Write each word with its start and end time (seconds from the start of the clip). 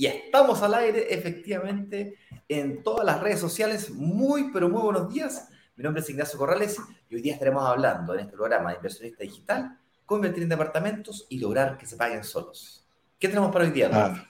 Y 0.00 0.06
estamos 0.06 0.62
al 0.62 0.72
aire, 0.72 1.12
efectivamente, 1.12 2.14
en 2.48 2.82
todas 2.82 3.04
las 3.04 3.20
redes 3.20 3.38
sociales. 3.38 3.90
Muy, 3.90 4.50
pero 4.50 4.70
muy 4.70 4.80
buenos 4.80 5.12
días. 5.12 5.50
Mi 5.80 5.84
nombre 5.84 6.02
es 6.02 6.10
Ignacio 6.10 6.38
Corrales 6.38 6.76
y 7.08 7.14
hoy 7.14 7.22
día 7.22 7.32
estaremos 7.32 7.64
hablando 7.64 8.12
en 8.12 8.20
este 8.20 8.34
programa 8.34 8.68
de 8.68 8.76
inversionista 8.76 9.24
digital, 9.24 9.78
cómo 10.04 10.18
invertir 10.18 10.42
en 10.42 10.50
departamentos 10.50 11.26
y 11.30 11.38
lograr 11.38 11.78
que 11.78 11.86
se 11.86 11.96
paguen 11.96 12.22
solos. 12.22 12.86
¿Qué 13.18 13.28
tenemos 13.28 13.50
para 13.50 13.64
hoy 13.64 13.70
día? 13.70 13.88
Ah. 13.90 14.28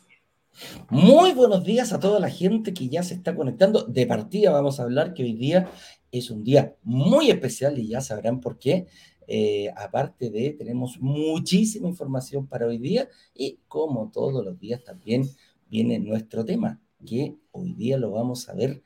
Muy 0.91 1.33
buenos 1.33 1.65
días 1.65 1.93
a 1.93 1.99
toda 1.99 2.21
la 2.21 2.31
gente 2.31 2.73
que 2.73 2.89
ya 2.89 3.03
se 3.03 3.15
está 3.15 3.35
conectando. 3.35 3.83
De 3.83 4.07
partida 4.07 4.53
vamos 4.53 4.79
a 4.79 4.85
hablar 4.85 5.13
que 5.13 5.25
hoy 5.25 5.33
día 5.33 5.69
es 6.13 6.31
un 6.31 6.45
día 6.45 6.77
muy 6.85 7.33
especial 7.33 7.77
y 7.81 7.89
ya 7.89 8.01
sabrán 8.01 8.41
por 8.41 8.57
qué. 8.57 8.87
Eh, 9.27 9.73
aparte 9.77 10.31
de, 10.31 10.51
tenemos 10.53 11.01
muchísima 11.01 11.89
información 11.89 12.47
para 12.47 12.67
hoy 12.67 12.79
día 12.79 13.09
y 13.35 13.59
como 13.67 14.09
todos 14.13 14.45
los 14.45 14.57
días 14.57 14.85
también 14.85 15.29
viene 15.69 15.99
nuestro 15.99 16.45
tema, 16.45 16.79
que 17.05 17.35
hoy 17.51 17.73
día 17.73 17.99
lo 17.99 18.13
vamos 18.13 18.49
a 18.49 18.55
ver 18.55 18.85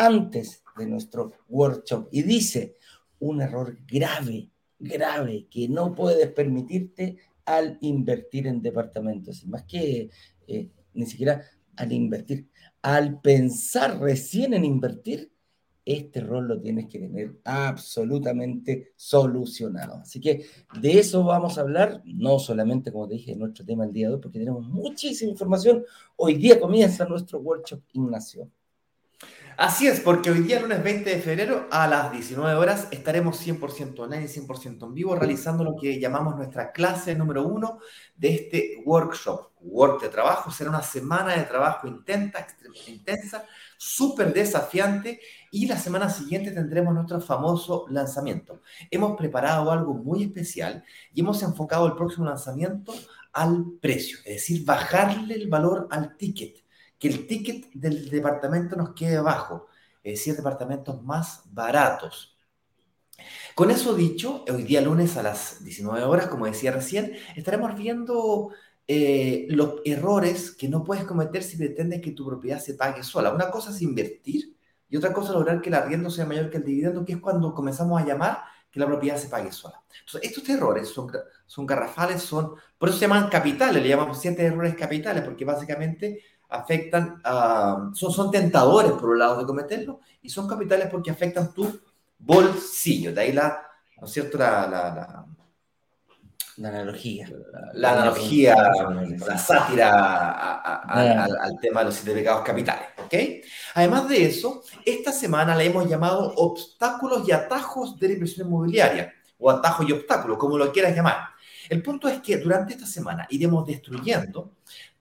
antes 0.00 0.64
de 0.78 0.86
nuestro 0.86 1.32
workshop. 1.48 2.08
Y 2.10 2.22
dice, 2.22 2.76
un 3.18 3.42
error 3.42 3.76
grave, 3.86 4.50
grave, 4.78 5.46
que 5.50 5.68
no 5.68 5.94
puedes 5.94 6.30
permitirte 6.32 7.18
al 7.44 7.76
invertir 7.82 8.46
en 8.46 8.62
departamentos. 8.62 9.42
Y 9.42 9.48
más 9.48 9.64
que 9.64 10.10
eh, 10.46 10.70
ni 10.94 11.06
siquiera 11.06 11.42
al 11.76 11.92
invertir, 11.92 12.48
al 12.82 13.20
pensar 13.20 14.00
recién 14.00 14.54
en 14.54 14.64
invertir, 14.64 15.32
este 15.84 16.20
rol 16.20 16.46
lo 16.46 16.60
tienes 16.60 16.86
que 16.88 16.98
tener 16.98 17.40
absolutamente 17.44 18.92
solucionado. 18.96 19.96
Así 19.96 20.20
que 20.20 20.44
de 20.80 20.98
eso 20.98 21.24
vamos 21.24 21.58
a 21.58 21.62
hablar, 21.62 22.02
no 22.04 22.38
solamente, 22.38 22.92
como 22.92 23.08
te 23.08 23.14
dije, 23.14 23.32
en 23.32 23.40
nuestro 23.40 23.64
tema 23.64 23.84
el 23.84 23.92
día 23.92 24.08
de 24.08 24.14
hoy, 24.14 24.20
porque 24.20 24.38
tenemos 24.38 24.68
muchísima 24.68 25.30
información. 25.30 25.84
Hoy 26.16 26.34
día 26.34 26.60
comienza 26.60 27.04
nuestro 27.06 27.40
workshop 27.40 27.82
Ignacio. 27.92 28.50
Así 29.60 29.86
es, 29.86 30.00
porque 30.00 30.30
hoy 30.30 30.38
día, 30.38 30.58
lunes 30.58 30.82
20 30.82 31.10
de 31.10 31.20
febrero, 31.20 31.68
a 31.70 31.86
las 31.86 32.10
19 32.10 32.54
horas, 32.56 32.88
estaremos 32.92 33.46
100% 33.46 33.98
online 33.98 34.24
y 34.24 34.28
100% 34.28 34.86
en 34.86 34.94
vivo 34.94 35.14
realizando 35.14 35.62
lo 35.64 35.76
que 35.76 36.00
llamamos 36.00 36.34
nuestra 36.34 36.72
clase 36.72 37.14
número 37.14 37.46
uno 37.46 37.78
de 38.16 38.36
este 38.36 38.82
workshop. 38.86 39.50
Work 39.60 40.00
de 40.00 40.08
trabajo 40.08 40.50
será 40.50 40.70
una 40.70 40.80
semana 40.80 41.36
de 41.36 41.42
trabajo 41.42 41.86
intensa, 41.86 42.46
intensa 42.86 43.44
súper 43.76 44.32
desafiante 44.32 45.20
y 45.50 45.66
la 45.66 45.76
semana 45.76 46.08
siguiente 46.08 46.52
tendremos 46.52 46.94
nuestro 46.94 47.20
famoso 47.20 47.84
lanzamiento. 47.90 48.62
Hemos 48.90 49.14
preparado 49.14 49.70
algo 49.70 49.92
muy 49.92 50.22
especial 50.22 50.82
y 51.12 51.20
hemos 51.20 51.42
enfocado 51.42 51.86
el 51.86 51.96
próximo 51.96 52.24
lanzamiento 52.24 52.94
al 53.34 53.72
precio, 53.78 54.20
es 54.24 54.36
decir, 54.36 54.64
bajarle 54.64 55.34
el 55.34 55.48
valor 55.50 55.86
al 55.90 56.16
ticket 56.16 56.59
que 57.00 57.08
el 57.08 57.26
ticket 57.26 57.72
del 57.72 58.10
departamento 58.10 58.76
nos 58.76 58.94
quede 58.94 59.18
bajo, 59.20 59.66
es 60.04 60.18
decir, 60.18 60.36
departamentos 60.36 61.02
más 61.02 61.42
baratos. 61.46 62.36
Con 63.54 63.70
eso 63.70 63.94
dicho, 63.94 64.44
hoy 64.48 64.62
día 64.62 64.80
lunes 64.82 65.16
a 65.16 65.22
las 65.22 65.64
19 65.64 66.04
horas, 66.04 66.26
como 66.28 66.46
decía 66.46 66.72
recién, 66.72 67.14
estaremos 67.36 67.74
viendo 67.74 68.50
eh, 68.86 69.46
los 69.50 69.80
errores 69.84 70.52
que 70.52 70.68
no 70.68 70.84
puedes 70.84 71.04
cometer 71.04 71.42
si 71.42 71.56
pretendes 71.56 72.02
que 72.02 72.12
tu 72.12 72.26
propiedad 72.26 72.60
se 72.60 72.74
pague 72.74 73.02
sola. 73.02 73.32
Una 73.32 73.50
cosa 73.50 73.70
es 73.70 73.80
invertir 73.82 74.56
y 74.88 74.96
otra 74.96 75.12
cosa 75.12 75.30
es 75.30 75.34
lograr 75.36 75.62
que 75.62 75.70
el 75.70 75.76
arriendo 75.76 76.10
sea 76.10 76.26
mayor 76.26 76.50
que 76.50 76.58
el 76.58 76.64
dividendo, 76.64 77.04
que 77.04 77.14
es 77.14 77.20
cuando 77.20 77.54
comenzamos 77.54 78.00
a 78.00 78.04
llamar 78.04 78.42
que 78.70 78.78
la 78.78 78.86
propiedad 78.86 79.16
se 79.16 79.28
pague 79.28 79.52
sola. 79.52 79.82
Entonces, 80.00 80.30
estos 80.30 80.48
errores 80.48 80.88
son, 80.88 81.10
son 81.46 81.66
garrafales, 81.66 82.22
son, 82.22 82.54
por 82.78 82.88
eso 82.88 82.98
se 82.98 83.06
llaman 83.06 83.28
capitales, 83.28 83.82
le 83.82 83.88
llamamos 83.88 84.20
siete 84.20 84.44
errores 84.44 84.74
capitales, 84.74 85.24
porque 85.24 85.44
básicamente 85.44 86.22
afectan, 86.50 87.20
a, 87.24 87.90
son, 87.94 88.12
son 88.12 88.30
tentadores 88.30 88.92
por 88.92 89.10
un 89.10 89.18
lado 89.18 89.38
de 89.38 89.46
cometerlo 89.46 90.00
y 90.22 90.28
son 90.28 90.48
capitales 90.48 90.88
porque 90.90 91.10
afectan 91.10 91.52
tu 91.52 91.80
bolsillo. 92.18 93.12
De 93.14 93.20
ahí 93.20 93.32
la, 93.32 93.62
¿no 94.00 94.06
es 94.06 94.12
cierto? 94.12 94.38
La, 94.38 94.66
la, 94.66 95.26
la 96.60 96.68
analogía. 96.68 97.26
La, 97.72 97.92
analogía, 97.92 98.54
la 98.54 99.38
sátira 99.38 100.60
al, 100.82 101.58
tema 101.58 101.80
de 101.80 101.86
los 101.86 101.94
siete 101.94 102.12
pecados 102.12 102.44
capitales. 102.44 102.88
¿ok? 102.98 103.14
Además 103.74 104.08
de 104.08 104.26
eso, 104.26 104.62
esta 104.84 105.10
semana 105.10 105.56
la 105.56 105.62
hemos 105.62 105.88
llamado 105.88 106.34
obstáculos 106.36 107.26
y 107.26 107.32
atajos 107.32 107.98
de 107.98 108.08
la 108.08 108.14
inversión 108.14 108.46
inmobiliaria, 108.46 109.14
o 109.38 109.50
atajos 109.50 109.88
y 109.88 109.92
obstáculos, 109.92 110.36
como 110.36 110.58
lo 110.58 110.70
quieras 110.70 110.94
llamar. 110.94 111.30
El 111.70 111.82
punto 111.82 112.08
es 112.08 112.20
que 112.20 112.36
durante 112.36 112.74
esta 112.74 112.86
semana 112.86 113.26
iremos 113.30 113.66
destruyendo 113.66 114.56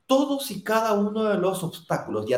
todos 0.09 0.49
y 0.49 0.63
cada 0.63 0.93
uno 0.93 1.23
de 1.25 1.37
los 1.37 1.63
obstáculos 1.63 2.25
y 2.27 2.33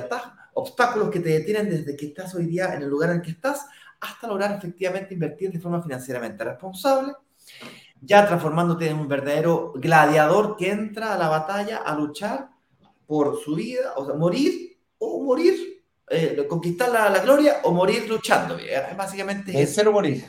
obstáculos 0.56 1.10
que 1.10 1.22
te 1.22 1.30
detienen 1.30 1.70
desde 1.70 1.96
que 1.96 2.08
estás 2.08 2.36
hoy 2.36 2.46
día 2.46 2.74
en 2.74 2.82
el 2.82 2.90
lugar 2.90 3.12
en 3.12 3.22
que 3.22 3.32
estás 3.32 3.66
hasta 4.02 4.28
lograr 4.28 4.52
efectivamente 4.52 5.14
invertir 5.14 5.54
de 5.54 5.60
forma 5.62 5.82
financieramente 5.82 6.44
responsable, 6.44 7.14
ya 8.02 8.28
transformándote 8.28 8.90
en 8.90 9.00
un 9.00 9.08
verdadero 9.08 9.72
gladiador 9.74 10.58
que 10.58 10.70
entra 10.70 11.14
a 11.14 11.18
la 11.18 11.30
batalla 11.30 11.78
a 11.78 11.96
luchar 11.96 12.50
por 13.08 13.40
su 13.40 13.56
vida, 13.56 13.94
o 13.96 14.06
sea, 14.06 14.16
morir 14.16 14.78
o 14.98 15.24
morir, 15.24 15.82
eh, 16.10 16.46
conquistar 16.50 16.90
la, 16.92 17.20
gloria 17.20 17.62
o 17.64 17.72
morir 17.72 18.06
luchando. 18.10 18.58
Básicamente. 18.98 19.54
Vencer 19.54 19.88
o 19.88 19.94
morir. 19.94 20.26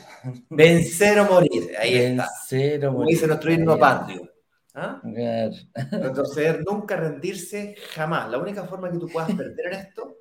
Vencer 0.49 1.19
o 1.19 1.25
morir. 1.25 1.75
Ahí 1.77 1.93
Vencer 1.93 2.75
está. 2.75 2.89
O 2.89 2.93
morir. 2.93 3.15
dice 3.15 3.27
nuestro 3.27 3.51
himno 3.51 3.77
patrio. 3.77 4.32
¿Ah? 4.73 5.01
Entonces, 5.91 6.59
nunca 6.65 6.95
rendirse 6.95 7.75
jamás. 7.93 8.29
La 8.29 8.39
única 8.39 8.63
forma 8.63 8.91
que 8.91 8.97
tú 8.97 9.07
puedas 9.07 9.31
perder 9.33 9.67
en 9.67 9.73
esto 9.73 10.17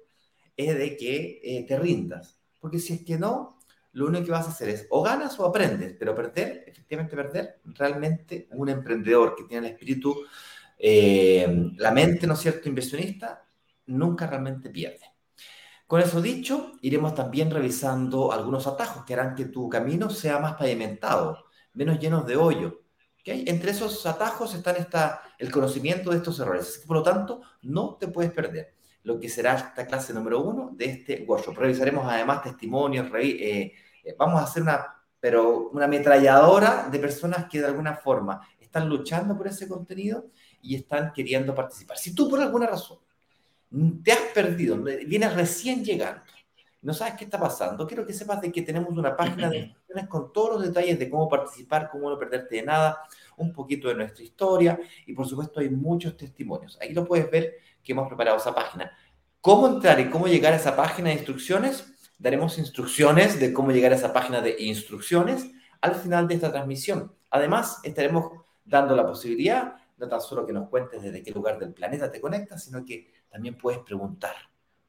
es 0.57 0.77
de 0.77 0.97
que 0.97 1.41
eh, 1.43 1.67
te 1.67 1.79
rindas. 1.79 2.39
Porque 2.61 2.79
si 2.79 2.95
es 2.95 3.05
que 3.05 3.19
no, 3.19 3.59
lo 3.93 4.07
único 4.07 4.25
que 4.27 4.31
vas 4.31 4.47
a 4.47 4.51
hacer 4.51 4.69
es 4.69 4.87
o 4.91 5.03
ganas 5.03 5.39
o 5.41 5.47
aprendes, 5.47 5.97
pero 5.99 6.15
perder, 6.15 6.65
efectivamente 6.67 7.17
perder, 7.17 7.61
realmente 7.65 8.49
un 8.53 8.69
emprendedor 8.69 9.35
que 9.35 9.45
tiene 9.45 9.67
el 9.67 9.73
espíritu, 9.73 10.17
eh, 10.79 11.71
la 11.77 11.91
mente, 11.91 12.27
¿no 12.27 12.35
es 12.35 12.41
cierto?, 12.41 12.69
inversionista, 12.69 13.45
nunca 13.87 14.27
realmente 14.27 14.71
pierde. 14.71 15.13
Con 15.87 16.01
eso 16.01 16.23
dicho, 16.23 16.73
iremos 16.81 17.15
también 17.15 17.51
revisando 17.51 18.33
algunos 18.33 18.67
atajos 18.67 19.05
que 19.05 19.15
harán 19.15 19.35
que 19.35 19.47
tu 19.47 19.69
camino 19.69 20.09
sea 20.09 20.39
más 20.39 20.55
pavimentado, 20.55 21.47
menos 21.75 21.99
llenos 21.99 22.27
de 22.27 22.37
entre 23.25 23.71
esos 23.71 24.05
atajos 24.07 24.55
están 24.55 24.77
esta, 24.77 25.23
el 25.39 25.51
conocimiento 25.51 26.11
de 26.11 26.17
estos 26.17 26.41
errores. 26.41 26.83
Por 26.87 26.97
lo 26.97 27.03
tanto, 27.03 27.43
no 27.63 27.97
te 28.01 28.09
puedes 28.09 28.33
perder 28.33 28.75
lo 29.05 29.19
que 29.19 29.29
será 29.29 29.55
esta 29.55 29.87
clase 29.87 30.13
número 30.13 30.41
uno 30.41 30.71
de 30.73 30.87
este 30.87 31.25
workshop. 31.27 31.57
Revisaremos 31.57 32.07
además 32.07 32.43
testimonios, 32.43 33.09
eh, 33.15 33.73
eh, 34.05 34.15
vamos 34.19 34.41
a 34.41 34.45
hacer 34.45 34.63
una, 34.63 34.87
pero 35.19 35.69
una 35.71 35.87
ametralladora 35.87 36.89
de 36.91 36.99
personas 36.99 37.47
que 37.49 37.61
de 37.61 37.67
alguna 37.67 37.97
forma 37.97 38.41
están 38.61 38.89
luchando 38.89 39.37
por 39.37 39.49
ese 39.49 39.69
contenido 39.69 40.27
y 40.63 40.77
están 40.77 41.13
queriendo 41.13 41.55
participar. 41.55 41.99
Si 41.99 42.15
tú 42.15 42.29
por 42.29 42.41
alguna 42.41 42.67
razón 42.67 42.99
te 44.03 44.13
has 44.13 44.21
perdido, 44.35 44.77
vienes 44.77 45.35
recién 45.35 45.85
llegando, 45.85 46.23
no 46.83 46.93
sabes 46.93 47.15
qué 47.15 47.25
está 47.25 47.39
pasando, 47.39 47.87
quiero 47.87 48.05
que 48.05 48.13
sepas 48.13 48.41
de 48.41 48.51
que 48.51 48.63
tenemos 48.63 48.91
una 48.91 49.17
página 49.17 49.49
de 49.49 49.59
instrucciones 49.59 50.09
con 50.09 50.33
todos 50.33 50.55
los 50.55 50.63
detalles 50.63 50.99
de 50.99 51.09
cómo 51.09 51.29
participar, 51.29 51.89
cómo 51.91 52.11
no 52.11 52.19
perderte 52.19 52.57
de 52.57 52.63
nada, 52.63 53.01
un 53.37 53.53
poquito 53.53 53.89
de 53.89 53.95
nuestra 53.95 54.25
historia 54.25 54.79
y 55.07 55.13
por 55.13 55.27
supuesto 55.27 55.61
hay 55.61 55.71
muchos 55.71 56.17
testimonios. 56.17 56.77
Ahí 56.81 56.93
lo 56.93 57.05
puedes 57.05 57.31
ver 57.31 57.55
que 57.83 57.93
hemos 57.93 58.09
preparado 58.09 58.37
esa 58.37 58.55
página. 58.55 58.91
¿Cómo 59.41 59.69
entrar 59.69 60.01
y 60.01 60.11
cómo 60.11 60.27
llegar 60.27 60.53
a 60.53 60.57
esa 60.57 60.75
página 60.75 61.09
de 61.09 61.15
instrucciones? 61.15 61.93
Daremos 62.19 62.59
instrucciones 62.59 63.39
de 63.39 63.53
cómo 63.53 63.71
llegar 63.71 63.93
a 63.93 63.97
esa 63.97 64.13
página 64.13 64.41
de 64.41 64.57
instrucciones 64.59 65.51
al 65.81 65.95
final 65.95 66.27
de 66.27 66.35
esta 66.35 66.51
transmisión. 66.51 67.13
Además, 67.31 67.79
estaremos 67.85 68.33
dando 68.65 68.95
la 68.97 69.07
posibilidad 69.07 69.77
no 69.99 70.09
tan 70.09 70.21
solo 70.21 70.45
que 70.45 70.53
nos 70.53 70.69
cuentes 70.69 71.01
desde 71.01 71.23
qué 71.23 71.31
lugar 71.31 71.61
del 71.61 71.73
planeta 71.73 72.11
te 72.11 72.21
conectas, 72.21 72.65
sino 72.65 72.85
que 72.85 73.13
también 73.31 73.57
puedes 73.57 73.81
preguntar 73.81 74.35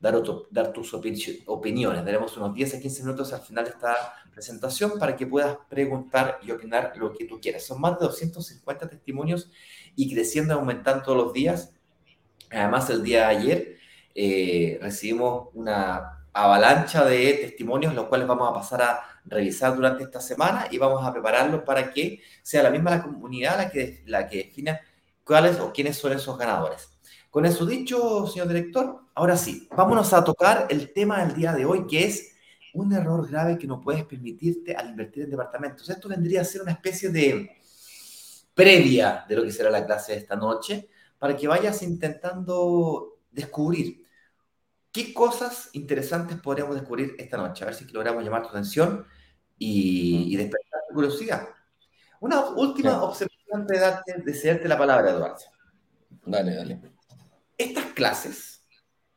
dar, 0.04 0.22
dar 0.52 0.74
tus 0.74 0.94
opiniones. 0.94 2.06
Daremos 2.06 2.36
unos 2.36 2.54
10 2.54 2.76
a 2.76 2.80
15 2.80 3.04
minutos 3.04 3.32
al 3.32 3.40
final 3.40 3.64
de 3.64 3.72
esta 3.72 3.96
presentación 4.34 5.00
para 5.00 5.16
que 5.16 5.26
puedas 5.26 5.58
preguntar 5.70 6.40
y 6.44 6.52
opinar 6.52 6.92
lo 6.98 7.14
que 7.14 7.24
tú 7.26 7.40
quieras. 7.40 7.64
Son 7.64 7.80
más 7.80 7.98
de 7.98 8.06
250 8.08 8.90
testimonios 8.90 9.50
y 9.96 10.14
creciendo, 10.14 10.56
aumentando 10.56 11.04
todos 11.04 11.18
los 11.18 11.34
días. 11.34 11.74
Además, 12.52 12.90
el 12.90 13.02
día 13.02 13.30
de 13.30 13.38
ayer 13.38 13.78
eh, 14.14 14.78
recibimos 14.82 15.48
una 15.54 16.26
avalancha 16.34 17.06
de 17.06 17.36
testimonios, 17.36 17.96
los 17.96 18.08
cuales 18.08 18.28
vamos 18.28 18.50
a 18.50 18.54
pasar 18.54 18.82
a 18.82 19.04
revisar 19.24 19.74
durante 19.74 20.04
esta 20.04 20.20
semana 20.20 20.68
y 20.70 20.78
vamos 20.78 21.06
a 21.06 21.14
prepararlo 21.14 21.64
para 21.64 21.94
que 21.94 22.22
sea 22.42 22.62
la 22.62 22.70
misma 22.72 22.92
la 22.92 23.04
comunidad 23.04 23.56
la 23.56 23.70
que, 23.70 24.04
la 24.06 24.28
que 24.28 24.38
defina 24.38 24.82
cuáles 25.24 25.60
o 25.60 25.72
quiénes 25.72 25.96
son 25.96 26.12
esos 26.12 26.38
ganadores. 26.38 26.93
Con 27.34 27.48
eso 27.48 27.66
dicho, 27.66 28.28
señor 28.28 28.48
director, 28.48 29.06
ahora 29.16 29.36
sí, 29.36 29.68
vámonos 29.76 30.14
a 30.14 30.24
tocar 30.24 30.68
el 30.70 30.94
tema 30.94 31.26
del 31.26 31.34
día 31.34 31.52
de 31.52 31.66
hoy, 31.66 31.88
que 31.88 32.06
es 32.06 32.36
un 32.76 32.94
error 32.94 33.28
grave 33.28 33.58
que 33.58 33.66
no 33.66 33.82
puedes 33.82 34.06
permitirte 34.06 34.76
al 34.76 34.90
invertir 34.90 35.24
en 35.24 35.32
departamentos. 35.32 35.90
Esto 35.90 36.08
vendría 36.08 36.42
a 36.42 36.46
ser 36.46 36.62
una 36.62 36.74
especie 36.74 37.10
de 37.10 37.50
previa 38.54 39.26
de 39.28 39.36
lo 39.36 39.42
que 39.42 39.52
será 39.52 39.72
la 39.72 39.84
clase 39.84 40.12
de 40.12 40.20
esta 40.20 40.36
noche, 40.36 40.90
para 41.18 41.36
que 41.36 41.48
vayas 41.48 41.82
intentando 41.82 43.18
descubrir 43.32 44.06
qué 44.92 45.12
cosas 45.12 45.72
interesantes 45.74 46.38
podríamos 46.40 46.76
descubrir 46.76 47.16
esta 47.18 47.38
noche. 47.38 47.64
A 47.64 47.66
ver 47.66 47.74
si 47.74 47.86
logramos 47.86 48.24
llamar 48.24 48.44
tu 48.44 48.50
atención 48.50 49.08
y, 49.58 50.38
despertar 50.38 50.82
tu 50.88 50.94
curiosidad. 50.94 51.48
Una 52.20 52.42
última 52.52 53.02
observación 53.02 53.62
antes 53.62 53.80
de, 53.80 53.84
darte, 53.84 54.22
de 54.24 54.34
cederte 54.36 54.68
la 54.68 54.78
palabra, 54.78 55.10
Eduardo. 55.10 55.40
Dale, 56.28 56.54
dale 56.54 56.93
estas 57.64 57.86
clases, 57.88 58.66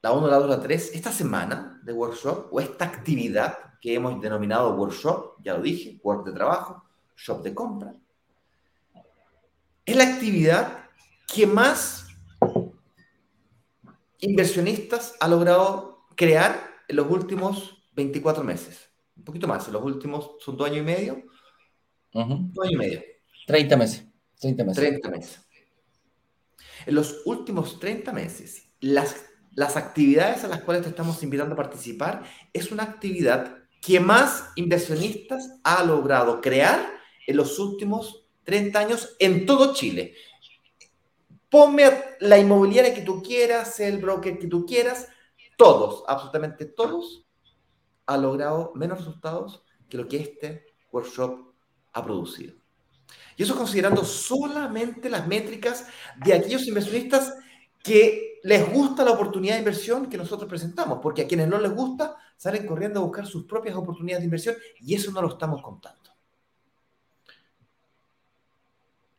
la 0.02 0.12
1, 0.12 0.26
la 0.28 0.36
2, 0.36 0.48
la 0.48 0.60
3, 0.60 0.92
esta 0.94 1.12
semana 1.12 1.80
de 1.84 1.92
workshop 1.92 2.48
o 2.52 2.60
esta 2.60 2.84
actividad 2.84 3.58
que 3.80 3.94
hemos 3.94 4.20
denominado 4.20 4.74
workshop, 4.74 5.36
ya 5.42 5.54
lo 5.54 5.62
dije, 5.62 6.00
work 6.02 6.26
de 6.26 6.32
trabajo, 6.32 6.84
shop 7.16 7.42
de 7.42 7.54
compra, 7.54 7.94
es 9.84 9.96
la 9.96 10.04
actividad 10.04 10.84
que 11.32 11.46
más 11.46 12.06
inversionistas 14.18 15.14
ha 15.20 15.28
logrado 15.28 16.06
crear 16.16 16.60
en 16.88 16.96
los 16.96 17.10
últimos 17.10 17.84
24 17.92 18.42
meses. 18.42 18.90
Un 19.16 19.24
poquito 19.24 19.46
más, 19.46 19.66
en 19.66 19.72
los 19.72 19.82
últimos, 19.84 20.32
son 20.40 20.56
dos 20.56 20.68
años 20.68 20.80
y 20.80 20.82
medio. 20.82 21.24
Dos 22.12 22.66
años 22.66 22.72
y 22.72 22.76
medio. 22.76 23.02
30 23.46 23.76
meses. 23.76 24.06
30 24.40 24.64
meses. 24.64 24.84
30 24.84 25.10
meses. 25.10 25.45
En 26.84 26.94
los 26.94 27.22
últimos 27.24 27.78
30 27.80 28.12
meses, 28.12 28.68
las, 28.80 29.24
las 29.54 29.76
actividades 29.76 30.44
a 30.44 30.48
las 30.48 30.62
cuales 30.62 30.82
te 30.82 30.90
estamos 30.90 31.22
invitando 31.22 31.54
a 31.54 31.56
participar 31.56 32.24
es 32.52 32.70
una 32.70 32.82
actividad 32.82 33.56
que 33.80 34.00
más 34.00 34.50
inversionistas 34.56 35.58
ha 35.64 35.82
logrado 35.84 36.40
crear 36.40 36.92
en 37.26 37.36
los 37.36 37.58
últimos 37.58 38.26
30 38.44 38.78
años 38.78 39.16
en 39.18 39.46
todo 39.46 39.74
Chile. 39.74 40.14
Ponme 41.48 41.90
la 42.20 42.38
inmobiliaria 42.38 42.94
que 42.94 43.02
tú 43.02 43.22
quieras, 43.22 43.78
el 43.80 43.98
broker 43.98 44.38
que 44.38 44.46
tú 44.46 44.66
quieras, 44.66 45.08
todos, 45.56 46.04
absolutamente 46.06 46.66
todos, 46.66 47.26
ha 48.06 48.16
logrado 48.16 48.72
menos 48.74 48.98
resultados 48.98 49.62
que 49.88 49.96
lo 49.96 50.08
que 50.08 50.18
este 50.18 50.66
workshop 50.92 51.52
ha 51.92 52.04
producido. 52.04 52.54
Y 53.36 53.42
eso 53.42 53.56
considerando 53.56 54.04
solamente 54.04 55.10
las 55.10 55.26
métricas 55.26 55.86
de 56.24 56.34
aquellos 56.34 56.66
inversionistas 56.66 57.34
que 57.82 58.40
les 58.42 58.72
gusta 58.72 59.04
la 59.04 59.12
oportunidad 59.12 59.54
de 59.54 59.60
inversión 59.60 60.08
que 60.08 60.16
nosotros 60.16 60.48
presentamos, 60.48 60.98
porque 61.02 61.22
a 61.22 61.26
quienes 61.26 61.48
no 61.48 61.58
les 61.58 61.72
gusta 61.72 62.16
salen 62.36 62.66
corriendo 62.66 63.00
a 63.00 63.04
buscar 63.04 63.26
sus 63.26 63.44
propias 63.44 63.76
oportunidades 63.76 64.22
de 64.22 64.26
inversión 64.26 64.56
y 64.80 64.94
eso 64.94 65.10
no 65.12 65.22
lo 65.22 65.28
estamos 65.28 65.62
contando. 65.62 66.10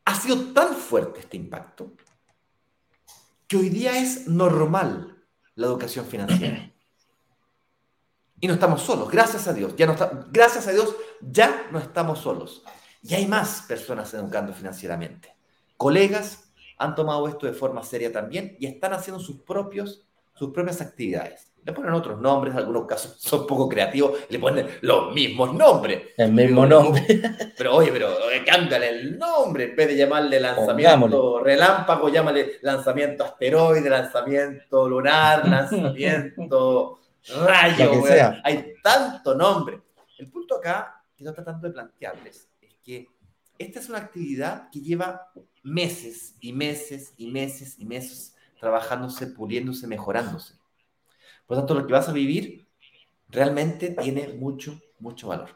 Ha 0.04 0.14
sido 0.14 0.52
tan 0.52 0.74
fuerte 0.74 1.20
este 1.20 1.36
impacto 1.36 1.92
que 3.46 3.56
hoy 3.56 3.68
día 3.68 3.98
es 3.98 4.26
normal 4.26 5.22
la 5.54 5.66
educación 5.66 6.06
financiera. 6.06 6.72
Y 8.40 8.46
no 8.46 8.54
estamos 8.54 8.82
solos, 8.82 9.10
gracias 9.10 9.48
a 9.48 9.52
Dios. 9.52 9.74
Ya 9.76 9.86
no 9.86 9.96
gracias 10.30 10.66
a 10.68 10.72
Dios, 10.72 10.94
ya 11.20 11.66
no 11.72 11.78
estamos 11.78 12.20
solos. 12.20 12.62
Y 13.02 13.14
hay 13.14 13.26
más 13.26 13.62
personas 13.68 14.12
educando 14.14 14.52
financieramente. 14.52 15.34
Colegas 15.76 16.48
han 16.78 16.94
tomado 16.94 17.28
esto 17.28 17.46
de 17.46 17.52
forma 17.52 17.82
seria 17.82 18.12
también 18.12 18.56
y 18.58 18.66
están 18.66 18.92
haciendo 18.92 19.20
sus, 19.20 19.42
propios, 19.42 20.06
sus 20.34 20.50
propias 20.52 20.80
actividades. 20.80 21.52
Le 21.64 21.72
ponen 21.72 21.92
otros 21.92 22.20
nombres, 22.20 22.54
en 22.54 22.60
algunos 22.60 22.86
casos 22.86 23.16
son 23.18 23.46
poco 23.46 23.68
creativos, 23.68 24.12
le 24.28 24.38
ponen 24.38 24.66
los 24.80 25.12
mismos 25.12 25.52
nombres. 25.54 26.14
El 26.16 26.32
mismo 26.32 26.66
nombre. 26.66 27.04
Pero 27.58 27.76
oye, 27.76 27.90
pero 27.92 28.10
cámbiale 28.46 28.88
el 28.88 29.18
nombre, 29.18 29.64
en 29.64 29.76
vez 29.76 29.88
de 29.88 29.96
llamarle 29.96 30.38
lanzamiento 30.38 31.40
relámpago, 31.40 32.08
llámale 32.08 32.58
lanzamiento 32.62 33.24
asteroide, 33.24 33.90
lanzamiento 33.90 34.88
lunar, 34.88 35.46
lanzamiento 35.48 37.00
rayo. 37.36 38.04
Hay 38.44 38.74
tanto 38.80 39.34
nombre. 39.34 39.80
El 40.18 40.30
punto 40.30 40.56
acá 40.56 41.02
que 41.16 41.24
estoy 41.24 41.34
tratando 41.34 41.66
de 41.66 41.74
plantearles 41.74 42.48
esta 43.58 43.80
es 43.80 43.88
una 43.88 43.98
actividad 43.98 44.70
que 44.70 44.80
lleva 44.80 45.32
meses 45.62 46.36
y 46.40 46.52
meses 46.52 47.12
y 47.16 47.28
meses 47.28 47.76
y 47.78 47.84
meses 47.84 48.34
trabajándose, 48.60 49.26
puliéndose, 49.26 49.86
mejorándose. 49.86 50.54
Por 51.46 51.56
lo 51.56 51.62
tanto, 51.62 51.74
lo 51.74 51.86
que 51.86 51.92
vas 51.92 52.08
a 52.08 52.12
vivir 52.12 52.68
realmente 53.28 53.90
tiene 53.90 54.28
mucho, 54.28 54.80
mucho 54.98 55.28
valor. 55.28 55.50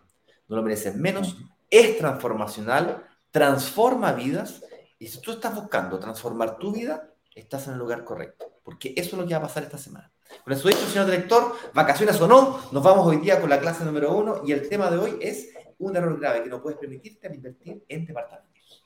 No 0.49 0.57
lo 0.57 0.63
mereces 0.63 0.97
menos, 0.97 1.37
es 1.71 1.99
transformacional, 1.99 3.07
transforma 3.31 4.13
vidas 4.13 4.63
y 4.99 5.09
si 5.09 5.21
tú 5.21 5.33
estás 5.33 5.55
buscando 5.55 5.99
transformar 5.99 6.59
tu 6.59 6.73
vida, 6.73 7.11
estás 7.35 7.67
en 7.67 7.75
el 7.75 7.79
lugar 7.79 8.05
correcto, 8.05 8.53
porque 8.63 8.93
eso 8.97 9.11
es 9.11 9.23
lo 9.23 9.27
que 9.27 9.35
va 9.35 9.41
a 9.41 9.49
pasar 9.49 9.63
esta 9.63 9.79
semana. 9.79 10.13
Con 10.45 10.53
eso 10.53 10.69
dicho, 10.69 10.87
señor 10.87 11.07
director, 11.07 11.55
vacaciones 11.75 12.21
o 12.21 12.27
no, 12.27 12.61
nos 12.73 12.83
vamos 12.83 13.07
hoy 13.07 13.19
día 13.19 13.41
con 13.41 13.51
la 13.51 13.61
clase 13.61 13.85
número 13.85 14.17
uno 14.17 14.43
y 14.47 14.53
el 14.53 14.69
tema 14.69 14.91
de 14.91 14.99
hoy 14.99 15.19
es 15.21 15.49
un 15.83 15.97
error 15.97 16.19
grave 16.19 16.43
que 16.43 16.49
no 16.49 16.63
puedes 16.63 16.79
permitirte 16.79 17.27
al 17.27 17.35
invertir 17.35 17.85
en 17.89 18.07
departamentos. 18.07 18.85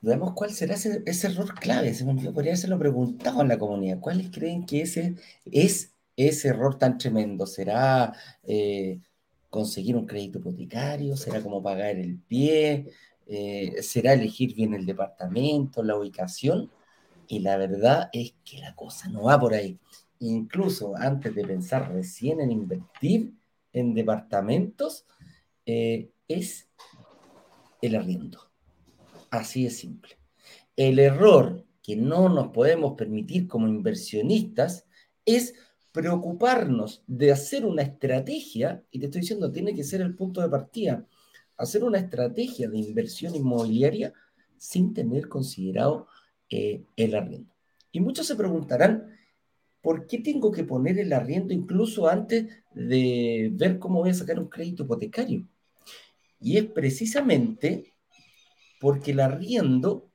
Veamos 0.00 0.32
cuál 0.32 0.50
será 0.50 0.74
ese, 0.74 1.26
error 1.26 1.54
clave. 1.54 1.94
Se 1.94 2.04
me 2.04 2.14
podría 2.32 2.54
haberlo 2.54 2.78
preguntado 2.78 3.42
en 3.42 3.48
la 3.48 3.58
comunidad. 3.58 4.00
¿Cuáles 4.00 4.30
creen 4.30 4.66
que 4.66 4.82
ese 4.82 5.14
es 5.44 5.92
ese 6.16 6.48
error 6.48 6.78
tan 6.78 6.98
tremendo? 6.98 7.46
¿Será 7.46 8.12
eh, 8.42 9.00
conseguir 9.48 9.96
un 9.96 10.06
crédito 10.06 10.38
hipotecario? 10.38 11.16
¿Será 11.16 11.40
como 11.40 11.62
pagar 11.62 11.96
el 11.96 12.18
pie? 12.18 12.90
Eh, 13.26 13.80
¿Será 13.82 14.12
elegir 14.12 14.54
bien 14.54 14.74
el 14.74 14.86
departamento, 14.86 15.84
la 15.84 15.96
ubicación? 15.96 16.70
Y 17.28 17.38
la 17.38 17.56
verdad 17.56 18.10
es 18.12 18.34
que 18.44 18.58
la 18.58 18.74
cosa 18.74 19.08
no 19.08 19.24
va 19.24 19.38
por 19.38 19.54
ahí. 19.54 19.78
Incluso 20.18 20.96
antes 20.96 21.34
de 21.34 21.44
pensar 21.44 21.92
recién 21.92 22.40
en 22.40 22.50
invertir, 22.50 23.32
en 23.72 23.94
departamentos 23.94 25.06
eh, 25.66 26.10
es 26.28 26.68
el 27.80 27.96
arriendo. 27.96 28.50
Así 29.30 29.64
de 29.64 29.70
simple. 29.70 30.18
El 30.76 30.98
error 30.98 31.64
que 31.82 31.96
no 31.96 32.28
nos 32.28 32.48
podemos 32.48 32.94
permitir 32.94 33.48
como 33.48 33.66
inversionistas 33.66 34.86
es 35.24 35.54
preocuparnos 35.90 37.02
de 37.06 37.32
hacer 37.32 37.66
una 37.66 37.82
estrategia, 37.82 38.82
y 38.90 38.98
te 38.98 39.06
estoy 39.06 39.20
diciendo, 39.20 39.52
tiene 39.52 39.74
que 39.74 39.84
ser 39.84 40.00
el 40.00 40.14
punto 40.14 40.40
de 40.40 40.48
partida, 40.48 41.06
hacer 41.56 41.84
una 41.84 41.98
estrategia 41.98 42.68
de 42.68 42.78
inversión 42.78 43.34
inmobiliaria 43.34 44.12
sin 44.56 44.94
tener 44.94 45.28
considerado 45.28 46.06
eh, 46.48 46.84
el 46.96 47.14
arriendo. 47.14 47.52
Y 47.90 48.00
muchos 48.00 48.26
se 48.26 48.36
preguntarán, 48.36 49.08
¿por 49.82 50.06
qué 50.06 50.18
tengo 50.18 50.52
que 50.52 50.64
poner 50.64 50.98
el 50.98 51.12
arriendo 51.12 51.52
incluso 51.52 52.08
antes 52.08 52.46
de 52.72 53.50
ver 53.52 53.78
cómo 53.78 54.00
voy 54.00 54.10
a 54.10 54.14
sacar 54.14 54.38
un 54.38 54.48
crédito 54.48 54.84
hipotecario? 54.84 55.46
Y 56.40 56.56
es 56.56 56.64
precisamente 56.66 57.92
porque 58.80 59.10
el 59.10 59.20
arriendo 59.20 60.10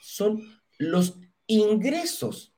son 0.00 0.42
los 0.78 1.18
ingresos 1.46 2.54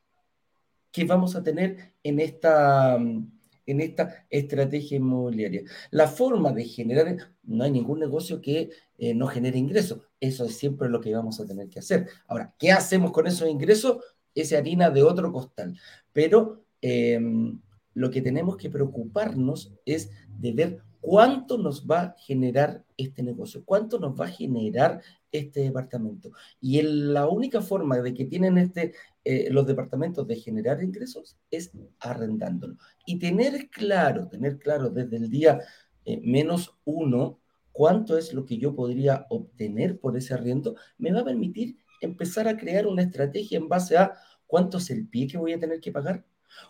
que 0.91 1.05
vamos 1.05 1.37
a 1.37 1.43
tener 1.43 1.95
en 2.03 2.19
esta, 2.21 2.97
en 2.97 3.81
esta 3.81 4.27
estrategia 4.31 4.97
inmobiliaria. 4.97 5.63
La 5.91 6.09
forma 6.09 6.53
de 6.53 6.65
generar, 6.65 7.35
no 7.43 7.65
hay 7.65 7.71
ningún 7.71 8.01
negocio 8.01 8.41
que 8.41 8.71
eh, 8.97 9.15
no 9.15 9.27
genere 9.27 9.59
ingresos. 9.59 10.01
Eso 10.19 10.45
es 10.45 10.57
siempre 10.57 10.89
lo 10.89 11.01
que 11.01 11.15
vamos 11.15 11.39
a 11.39 11.47
tener 11.47 11.69
que 11.69 11.79
hacer. 11.79 12.09
Ahora, 12.27 12.55
¿qué 12.59 12.73
hacemos 12.73 13.13
con 13.13 13.27
esos 13.27 13.49
ingresos? 13.49 13.99
Es 14.35 14.53
harina 14.53 14.91
de 14.91 15.03
otro 15.03 15.33
costal. 15.33 15.79
Pero 16.13 16.65
em, 16.81 17.61
lo 17.95 18.11
que 18.11 18.23
tenemos 18.23 18.57
que 18.57 18.71
preocuparnos 18.71 19.73
es 19.85 20.11
de 20.39 20.53
ver 20.53 20.83
cuánto 21.01 21.59
nos 21.59 21.87
va 21.87 22.01
a 22.01 22.15
generar 22.19 22.85
este 22.97 23.23
negocio, 23.23 23.63
cuánto 23.65 23.99
nos 23.99 24.19
va 24.19 24.27
a 24.27 24.31
generar 24.31 25.01
este 25.33 25.61
departamento. 25.61 26.33
Y 26.61 26.81
la 26.83 27.29
única 27.29 27.61
forma 27.61 27.99
de 27.99 28.15
que 28.15 28.25
tienen 28.25 28.59
este, 28.59 28.95
eh, 29.25 29.49
los 29.51 29.67
departamentos 29.67 30.27
de 30.27 30.37
generar 30.37 30.83
ingresos 30.83 31.37
es 31.51 31.73
arrendándolo. 32.01 32.77
Y 33.07 33.19
tener 33.19 33.69
claro, 33.69 34.29
tener 34.29 34.59
claro 34.59 34.91
desde 34.91 35.17
el 35.17 35.31
día 35.31 35.61
eh, 36.05 36.21
menos 36.23 36.77
uno, 36.85 37.41
cuánto 37.73 38.19
es 38.19 38.33
lo 38.33 38.45
que 38.45 38.59
yo 38.59 38.75
podría 38.75 39.27
obtener 39.29 40.01
por 40.01 40.17
ese 40.17 40.35
arriendo, 40.35 40.75
me 40.99 41.13
va 41.13 41.21
a 41.21 41.25
permitir 41.25 41.77
empezar 42.01 42.49
a 42.49 42.57
crear 42.57 42.87
una 42.87 43.03
estrategia 43.03 43.59
en 43.59 43.69
base 43.69 43.97
a 43.97 44.15
cuánto 44.47 44.79
es 44.79 44.91
el 44.91 45.07
pie 45.09 45.27
que 45.27 45.39
voy 45.39 45.53
a 45.53 45.61
tener 45.61 45.81
que 45.81 45.93
pagar, 45.93 46.25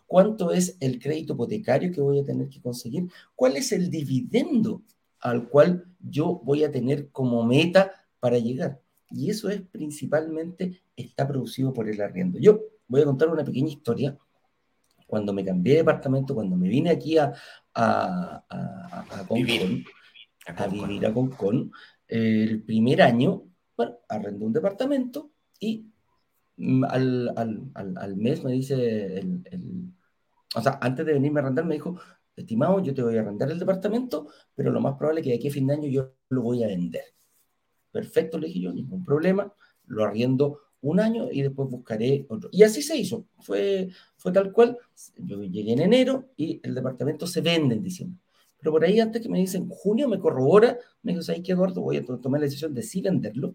¿Cuánto 0.06 0.52
es 0.52 0.76
el 0.80 0.98
crédito 0.98 1.34
hipotecario 1.34 1.92
que 1.92 2.00
voy 2.00 2.20
a 2.20 2.24
tener 2.24 2.48
que 2.48 2.60
conseguir? 2.60 3.08
¿Cuál 3.34 3.56
es 3.56 3.72
el 3.72 3.90
dividendo 3.90 4.82
al 5.20 5.48
cual 5.48 5.84
yo 6.00 6.40
voy 6.44 6.64
a 6.64 6.70
tener 6.70 7.10
como 7.10 7.44
meta 7.44 7.92
para 8.20 8.38
llegar? 8.38 8.80
Y 9.10 9.30
eso 9.30 9.48
es 9.48 9.62
principalmente, 9.62 10.82
está 10.96 11.26
producido 11.26 11.72
por 11.72 11.88
el 11.88 12.00
arriendo. 12.00 12.38
Yo 12.38 12.60
voy 12.86 13.02
a 13.02 13.06
contar 13.06 13.28
una 13.28 13.44
pequeña 13.44 13.70
historia. 13.70 14.16
Cuando 15.06 15.32
me 15.32 15.44
cambié 15.44 15.74
de 15.74 15.78
departamento, 15.78 16.34
cuando 16.34 16.56
me 16.56 16.68
vine 16.68 16.90
aquí 16.90 17.16
a, 17.16 17.32
a, 17.72 18.44
a, 18.48 19.00
a 19.10 19.34
vivir 19.34 19.84
a, 20.46 20.66
vivir 20.66 21.06
a 21.06 21.14
Concon, 21.14 21.72
el 22.06 22.62
primer 22.62 23.00
año, 23.00 23.44
bueno, 23.78 23.98
arrendé 24.08 24.44
un 24.44 24.52
departamento 24.52 25.30
y 25.60 25.86
mm, 26.56 26.84
al, 26.84 27.32
al, 27.36 27.94
al, 27.96 28.16
mes 28.16 28.42
me 28.44 28.52
dice 28.52 28.74
el, 29.18 29.42
el, 29.50 29.92
o 30.54 30.60
sea, 30.60 30.78
antes 30.82 31.06
de 31.06 31.12
venirme 31.12 31.40
a 31.40 31.44
arrendar 31.44 31.64
me 31.64 31.76
dijo, 31.76 31.98
estimado, 32.36 32.80
yo 32.82 32.92
te 32.92 33.02
voy 33.02 33.16
a 33.16 33.20
arrendar 33.20 33.50
el 33.50 33.58
departamento, 33.58 34.28
pero 34.54 34.72
lo 34.72 34.80
más 34.80 34.96
probable 34.96 35.20
es 35.20 35.24
que 35.24 35.30
de 35.30 35.36
aquí 35.36 35.48
a 35.48 35.52
fin 35.52 35.66
de 35.68 35.74
año 35.74 35.88
yo 35.88 36.12
lo 36.28 36.42
voy 36.42 36.64
a 36.64 36.66
vender. 36.66 37.04
Perfecto, 37.92 38.38
le 38.38 38.48
dije 38.48 38.60
yo, 38.60 38.72
ningún 38.72 39.04
problema, 39.04 39.52
lo 39.86 40.04
arriendo 40.04 40.60
un 40.80 41.00
año 41.00 41.30
y 41.30 41.42
después 41.42 41.68
buscaré 41.70 42.26
otro. 42.28 42.50
Y 42.52 42.64
así 42.64 42.82
se 42.82 42.96
hizo, 42.96 43.26
fue, 43.40 43.90
fue 44.16 44.32
tal 44.32 44.52
cual. 44.52 44.76
Yo 45.16 45.42
llegué 45.42 45.72
en 45.72 45.80
enero 45.80 46.30
y 46.36 46.60
el 46.64 46.74
departamento 46.74 47.26
se 47.28 47.40
vende 47.40 47.76
en 47.76 47.82
diciembre. 47.82 48.20
Pero 48.58 48.72
por 48.72 48.84
ahí 48.84 48.98
antes 48.98 49.22
que 49.22 49.28
me 49.28 49.38
dicen 49.38 49.68
junio 49.68 50.08
me 50.08 50.18
corrobora, 50.18 50.78
me 51.02 51.12
dijo, 51.12 51.22
¿sabes 51.22 51.42
qué, 51.44 51.52
Eduardo? 51.52 51.80
Voy 51.80 51.98
a 51.98 52.04
tomar 52.04 52.40
la 52.40 52.46
decisión 52.46 52.74
de 52.74 52.82
sí 52.82 53.00
venderlo. 53.00 53.54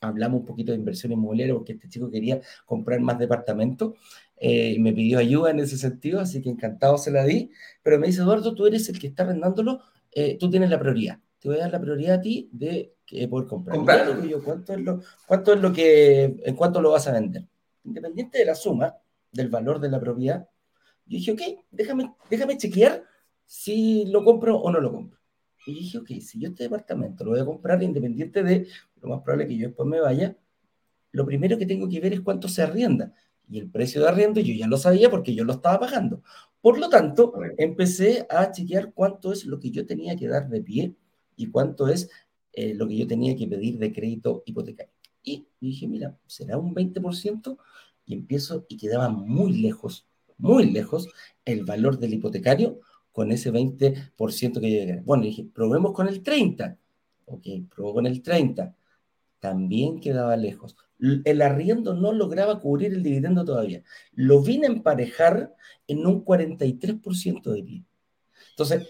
Hablamos 0.00 0.40
un 0.40 0.46
poquito 0.46 0.72
de 0.72 0.78
inversión 0.78 1.12
inmobiliaria 1.12 1.54
porque 1.54 1.72
este 1.72 1.88
chico 1.88 2.10
quería 2.10 2.40
comprar 2.66 3.00
más 3.00 3.18
departamentos 3.18 3.94
eh, 4.36 4.74
y 4.76 4.78
me 4.78 4.92
pidió 4.92 5.18
ayuda 5.18 5.50
en 5.50 5.60
ese 5.60 5.76
sentido, 5.76 6.20
así 6.20 6.40
que 6.40 6.50
encantado 6.50 6.98
se 6.98 7.10
la 7.10 7.24
di. 7.24 7.50
Pero 7.82 7.98
me 7.98 8.06
dice, 8.06 8.22
Eduardo, 8.22 8.54
tú 8.54 8.66
eres 8.66 8.88
el 8.88 8.98
que 8.98 9.08
está 9.08 9.24
arrendándolo, 9.24 9.80
eh, 10.12 10.36
tú 10.38 10.50
tienes 10.50 10.70
la 10.70 10.78
prioridad. 10.78 11.18
Te 11.40 11.48
voy 11.48 11.58
a 11.58 11.62
dar 11.62 11.72
la 11.72 11.80
prioridad 11.80 12.16
a 12.16 12.20
ti 12.20 12.48
de 12.52 12.94
poder 13.28 13.48
comprar. 13.48 13.76
¿cuánto, 14.44 14.72
es 14.72 14.80
lo, 14.80 15.00
¿Cuánto 15.26 15.54
es 15.54 15.60
lo 15.60 15.72
que, 15.72 16.36
en 16.44 16.54
cuánto 16.54 16.80
lo 16.80 16.90
vas 16.90 17.06
a 17.08 17.12
vender? 17.12 17.44
Independiente 17.84 18.38
de 18.38 18.44
la 18.44 18.54
suma, 18.54 18.94
del 19.32 19.48
valor 19.48 19.80
de 19.80 19.90
la 19.90 20.00
propiedad, 20.00 20.48
yo 21.06 21.16
dije, 21.16 21.32
ok, 21.32 21.40
déjame, 21.70 22.14
déjame 22.30 22.58
chequear 22.58 23.02
si 23.46 24.04
lo 24.06 24.22
compro 24.24 24.58
o 24.58 24.70
no 24.70 24.78
lo 24.78 24.92
compro. 24.92 25.18
Y 25.66 25.74
dije, 25.74 25.98
ok, 25.98 26.08
si 26.20 26.38
yo 26.38 26.50
este 26.50 26.64
departamento 26.64 27.24
lo 27.24 27.32
voy 27.32 27.40
a 27.40 27.44
comprar 27.44 27.82
independiente 27.82 28.42
de 28.42 28.66
lo 29.00 29.08
más 29.08 29.22
probable 29.22 29.46
que 29.46 29.56
yo 29.56 29.68
después 29.68 29.88
me 29.88 30.00
vaya, 30.00 30.36
lo 31.12 31.26
primero 31.26 31.58
que 31.58 31.66
tengo 31.66 31.88
que 31.88 32.00
ver 32.00 32.12
es 32.12 32.20
cuánto 32.20 32.48
se 32.48 32.62
arrienda. 32.62 33.12
Y 33.50 33.58
el 33.58 33.70
precio 33.70 34.02
de 34.02 34.08
arriendo 34.08 34.40
yo 34.40 34.54
ya 34.54 34.66
lo 34.66 34.76
sabía 34.76 35.10
porque 35.10 35.34
yo 35.34 35.44
lo 35.44 35.54
estaba 35.54 35.80
pagando. 35.80 36.22
Por 36.60 36.78
lo 36.78 36.88
tanto, 36.88 37.34
empecé 37.56 38.26
a 38.28 38.50
chequear 38.50 38.92
cuánto 38.92 39.32
es 39.32 39.46
lo 39.46 39.58
que 39.58 39.70
yo 39.70 39.86
tenía 39.86 40.16
que 40.16 40.28
dar 40.28 40.48
de 40.48 40.60
pie 40.60 40.94
y 41.36 41.46
cuánto 41.46 41.88
es 41.88 42.10
eh, 42.52 42.74
lo 42.74 42.86
que 42.88 42.96
yo 42.96 43.06
tenía 43.06 43.36
que 43.36 43.46
pedir 43.46 43.78
de 43.78 43.92
crédito 43.92 44.42
hipotecario. 44.44 44.92
Y 45.22 45.46
dije, 45.60 45.86
mira, 45.86 46.18
será 46.26 46.58
un 46.58 46.74
20% 46.74 47.56
y 48.04 48.14
empiezo 48.14 48.66
y 48.68 48.76
quedaba 48.76 49.08
muy 49.08 49.60
lejos, 49.60 50.06
muy 50.36 50.70
lejos 50.70 51.08
el 51.44 51.64
valor 51.64 51.98
del 51.98 52.14
hipotecario 52.14 52.80
con 53.12 53.32
ese 53.32 53.52
20% 53.52 54.60
que 54.60 54.70
yo 54.70 54.78
llegué. 54.78 55.00
Bueno, 55.04 55.24
dije, 55.24 55.44
probemos 55.52 55.92
con 55.92 56.08
el 56.08 56.22
30. 56.22 56.78
Ok, 57.26 57.46
probó 57.74 57.94
con 57.94 58.06
el 58.06 58.22
30. 58.22 58.74
También 59.40 60.00
quedaba 60.00 60.36
lejos. 60.36 60.76
El 60.98 61.42
arriendo 61.42 61.94
no 61.94 62.12
lograba 62.12 62.60
cubrir 62.60 62.92
el 62.92 63.02
dividendo 63.02 63.44
todavía. 63.44 63.82
Lo 64.12 64.42
vine 64.42 64.66
a 64.66 64.70
emparejar 64.70 65.54
en 65.86 66.06
un 66.06 66.24
43% 66.24 67.52
de 67.52 67.62
pie. 67.62 67.84
Entonces, 68.50 68.88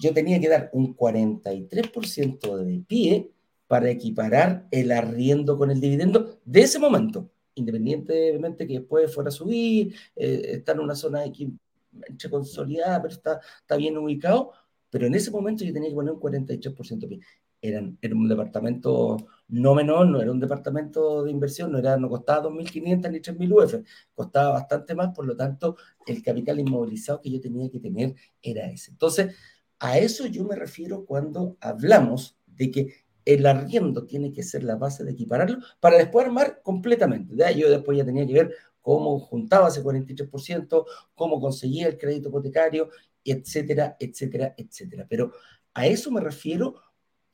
yo 0.00 0.12
tenía 0.12 0.40
que 0.40 0.48
dar 0.48 0.70
un 0.72 0.96
43% 0.96 2.56
de 2.56 2.80
pie 2.86 3.30
para 3.66 3.90
equiparar 3.90 4.66
el 4.70 4.92
arriendo 4.92 5.58
con 5.58 5.70
el 5.70 5.80
dividendo 5.80 6.38
de 6.44 6.60
ese 6.60 6.78
momento, 6.78 7.30
independientemente 7.54 8.66
que 8.66 8.74
después 8.80 9.12
fuera 9.12 9.28
a 9.28 9.32
subir, 9.32 9.94
eh, 10.14 10.42
está 10.52 10.72
en 10.72 10.80
una 10.80 10.94
zona 10.94 11.24
entre 11.24 12.30
consolidada, 12.30 13.02
pero 13.02 13.14
está, 13.14 13.40
está 13.60 13.76
bien 13.76 13.96
ubicado, 13.96 14.52
pero 14.90 15.06
en 15.06 15.14
ese 15.14 15.30
momento 15.30 15.64
yo 15.64 15.72
tenía 15.72 15.88
que 15.88 15.94
poner 15.94 16.12
un 16.12 16.20
43% 16.20 17.08
de 17.08 17.20
Eran, 17.60 17.98
era 18.00 18.14
un 18.14 18.28
departamento 18.28 19.26
no 19.48 19.74
menor, 19.74 20.08
no 20.08 20.20
era 20.20 20.32
un 20.32 20.40
departamento 20.40 21.22
de 21.24 21.30
inversión, 21.30 21.72
no, 21.72 21.78
era, 21.78 21.96
no 21.96 22.08
costaba 22.08 22.48
2.500 22.48 23.10
ni 23.10 23.20
3.000 23.20 23.52
UF, 23.52 23.74
costaba 24.14 24.50
bastante 24.54 24.94
más, 24.94 25.14
por 25.14 25.26
lo 25.26 25.36
tanto, 25.36 25.76
el 26.06 26.22
capital 26.22 26.60
inmovilizado 26.60 27.20
que 27.20 27.30
yo 27.30 27.40
tenía 27.40 27.70
que 27.70 27.80
tener 27.80 28.14
era 28.42 28.70
ese. 28.70 28.90
Entonces, 28.90 29.34
a 29.78 29.98
eso 29.98 30.26
yo 30.26 30.44
me 30.44 30.56
refiero 30.56 31.04
cuando 31.04 31.56
hablamos 31.60 32.36
de 32.46 32.70
que 32.70 33.06
el 33.24 33.44
arriendo 33.46 34.06
tiene 34.06 34.32
que 34.32 34.42
ser 34.42 34.62
la 34.62 34.76
base 34.76 35.04
de 35.04 35.12
equipararlo 35.12 35.58
para 35.80 35.98
después 35.98 36.26
armar 36.26 36.60
completamente. 36.62 37.34
De 37.34 37.54
yo 37.58 37.68
después 37.68 37.98
ya 37.98 38.04
tenía 38.04 38.26
que 38.26 38.32
ver 38.32 38.54
cómo 38.80 39.18
juntaba 39.18 39.68
ese 39.68 39.82
43%, 39.82 40.84
cómo 41.14 41.40
conseguía 41.40 41.88
el 41.88 41.98
crédito 41.98 42.28
hipotecario, 42.28 42.88
etcétera, 43.24 43.96
etcétera, 43.98 44.54
etcétera. 44.56 45.06
Pero 45.08 45.32
a 45.74 45.86
eso 45.86 46.10
me 46.12 46.20
refiero 46.20 46.76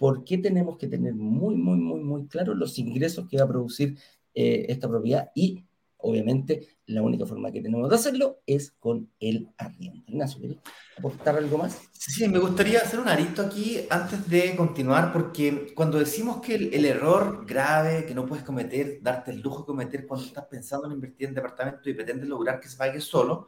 porque 0.02 0.37
tenemos 0.37 0.78
que 0.78 0.88
tener 0.88 1.14
muy, 1.14 1.54
muy, 1.54 1.76
muy, 1.76 2.00
muy 2.00 2.26
claro 2.26 2.54
los 2.54 2.76
ingresos 2.76 3.28
que 3.28 3.37
va 3.37 3.44
a 3.44 3.49
producir 3.49 3.97
eh, 4.35 4.66
esta 4.68 4.88
propiedad 4.88 5.30
y 5.32 5.64
obviamente 5.99 6.66
la 6.87 7.02
única 7.02 7.25
forma 7.25 7.52
que 7.52 7.61
tenemos 7.61 7.88
de 7.88 7.94
hacerlo 7.94 8.40
es 8.44 8.73
con 8.73 9.09
el 9.21 9.49
arriendo. 9.56 10.02
Ignacio, 10.09 10.40
¿quieres 10.40 10.59
aportar 10.99 11.37
algo 11.37 11.56
más? 11.56 11.82
Sí, 11.92 12.26
me 12.26 12.40
gustaría 12.40 12.80
hacer 12.80 12.99
un 12.99 13.06
arito 13.06 13.42
aquí 13.42 13.87
antes 13.90 14.28
de 14.28 14.56
continuar, 14.56 15.12
porque 15.12 15.73
cuando 15.73 16.00
decimos 16.00 16.40
que 16.40 16.56
el, 16.56 16.85
error 16.85 17.47
grave 17.47 18.04
que 18.04 18.12
no 18.12 18.26
puedes 18.26 18.44
cometer, 18.44 18.99
darte 19.02 19.30
el 19.30 19.40
lujo 19.40 19.61
de 19.61 19.66
cometer 19.66 20.04
cuando 20.09 20.26
estás 20.26 20.47
pensando 20.47 20.88
en 20.88 20.94
invertir 20.94 21.28
en 21.28 21.35
departamento 21.35 21.88
y 21.88 21.94
pretendes 21.94 22.28
lograr 22.28 22.59
que 22.59 22.66
se 22.66 22.76
pague 22.76 23.00
solo, 23.00 23.47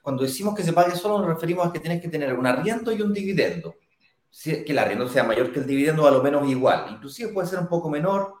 cuando 0.00 0.22
decimos 0.22 0.54
que 0.54 0.62
se 0.62 0.72
pague 0.72 0.96
solo 0.96 1.18
nos 1.18 1.26
referimos 1.26 1.68
a 1.68 1.70
que 1.70 1.78
tienes 1.78 2.00
que 2.00 2.08
tener 2.08 2.32
un 2.32 2.46
arriendo 2.46 2.90
y 2.90 3.02
un 3.02 3.12
dividendo. 3.12 3.74
Que 4.30 4.64
el 4.72 4.78
arriendo 4.78 5.08
sea 5.08 5.24
mayor 5.24 5.52
que 5.52 5.60
el 5.60 5.66
dividendo 5.66 6.06
a 6.06 6.10
lo 6.10 6.22
menos 6.22 6.48
igual. 6.48 6.86
Inclusive 6.90 7.32
puede 7.32 7.48
ser 7.48 7.58
un 7.58 7.68
poco 7.68 7.90
menor, 7.90 8.34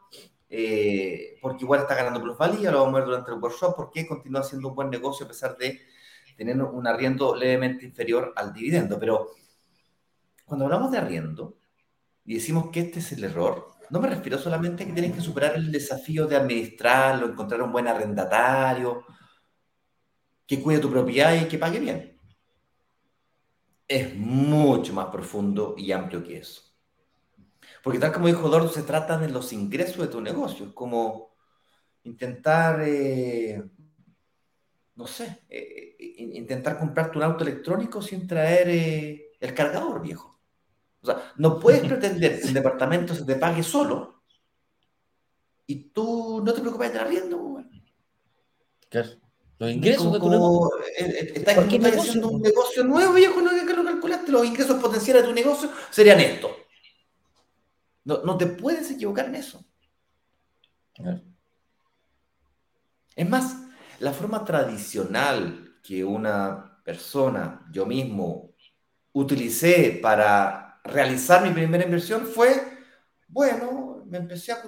eh, 0.48 1.38
porque 1.40 1.64
igual 1.64 1.80
está 1.80 1.94
ganando 1.94 2.22
plusvalía, 2.22 2.70
lo 2.70 2.80
vamos 2.80 2.94
a 2.94 2.98
ver 2.98 3.06
durante 3.06 3.30
el 3.32 3.38
workshop, 3.38 3.74
porque 3.76 4.06
continúa 4.06 4.42
siendo 4.42 4.68
un 4.68 4.74
buen 4.74 4.90
negocio 4.90 5.26
a 5.26 5.28
pesar 5.28 5.56
de 5.56 5.80
tener 6.36 6.60
un 6.60 6.86
arriendo 6.86 7.34
levemente 7.36 7.84
inferior 7.84 8.32
al 8.36 8.52
dividendo. 8.52 8.98
Pero 8.98 9.30
cuando 10.44 10.64
hablamos 10.64 10.90
de 10.90 10.98
arriendo 10.98 11.58
y 12.24 12.34
decimos 12.34 12.70
que 12.72 12.80
este 12.80 13.00
es 13.00 13.12
el 13.12 13.24
error, 13.24 13.72
no 13.90 14.00
me 14.00 14.08
refiero 14.08 14.38
solamente 14.38 14.84
a 14.84 14.86
que 14.86 14.92
tienes 14.92 15.12
que 15.12 15.20
superar 15.20 15.56
el 15.56 15.70
desafío 15.72 16.26
de 16.26 16.36
administrarlo, 16.36 17.26
encontrar 17.26 17.62
un 17.62 17.72
buen 17.72 17.88
arrendatario, 17.88 19.04
que 20.46 20.62
cuide 20.62 20.78
tu 20.78 20.90
propiedad 20.90 21.34
y 21.34 21.46
que 21.46 21.58
pague 21.58 21.80
bien. 21.80 22.19
Es 23.90 24.14
mucho 24.14 24.92
más 24.92 25.06
profundo 25.06 25.74
y 25.76 25.90
amplio 25.90 26.22
que 26.22 26.38
eso. 26.38 26.62
Porque 27.82 27.98
tal 27.98 28.12
como 28.12 28.28
dijo 28.28 28.48
Dordo, 28.48 28.68
se 28.68 28.84
trata 28.84 29.18
de 29.18 29.28
los 29.28 29.52
ingresos 29.52 29.98
de 29.98 30.06
tu 30.06 30.20
negocio. 30.20 30.66
Es 30.66 30.72
como 30.74 31.34
intentar, 32.04 32.82
eh, 32.84 33.60
no 34.94 35.08
sé, 35.08 35.40
eh, 35.48 35.96
eh, 35.98 36.14
intentar 36.34 36.78
comprarte 36.78 37.18
un 37.18 37.24
auto 37.24 37.42
electrónico 37.42 38.00
sin 38.00 38.28
traer 38.28 38.68
el 39.40 39.54
cargador, 39.54 40.00
viejo. 40.00 40.40
O 41.02 41.06
sea, 41.06 41.32
no 41.38 41.58
puedes 41.58 41.80
pretender 41.80 42.40
que 42.40 42.46
el 42.46 42.54
departamento 42.54 43.12
se 43.12 43.24
te 43.24 43.34
pague 43.34 43.64
solo 43.64 44.22
y 45.66 45.90
tú 45.90 46.40
no 46.44 46.54
te 46.54 46.60
preocupes 46.60 46.92
de 46.92 47.00
arriendo. 47.00 47.64
Claro. 48.88 49.19
Los 49.60 49.72
ingresos 49.72 50.10
de 50.10 50.18
tu 50.18 50.30
negocio. 50.30 50.70
Estás, 50.96 51.58
haciendo 51.58 52.30
un 52.30 52.40
negocio 52.40 52.82
nuevo, 52.82 53.12
viejo, 53.12 53.42
no 53.42 53.50
que 53.50 53.74
lo 53.74 53.84
calculaste. 53.84 54.32
Los 54.32 54.46
ingresos 54.46 54.80
potenciales 54.80 55.22
de 55.22 55.28
tu 55.28 55.34
negocio 55.34 55.70
serían 55.90 56.18
estos. 56.18 56.50
No, 58.04 58.38
te 58.38 58.46
puedes 58.46 58.90
equivocar 58.90 59.26
en 59.26 59.34
eso. 59.34 59.62
Es 63.14 63.28
más, 63.28 63.58
la 63.98 64.14
forma 64.14 64.46
tradicional 64.46 65.74
que 65.82 66.04
una 66.04 66.80
persona, 66.82 67.68
yo 67.70 67.84
mismo, 67.84 68.54
utilicé 69.12 69.98
para 70.02 70.80
realizar 70.84 71.42
mi 71.42 71.50
primera 71.50 71.84
inversión 71.84 72.26
fue, 72.26 72.78
bueno, 73.28 74.04
me 74.06 74.16
empecé 74.16 74.52
a, 74.52 74.62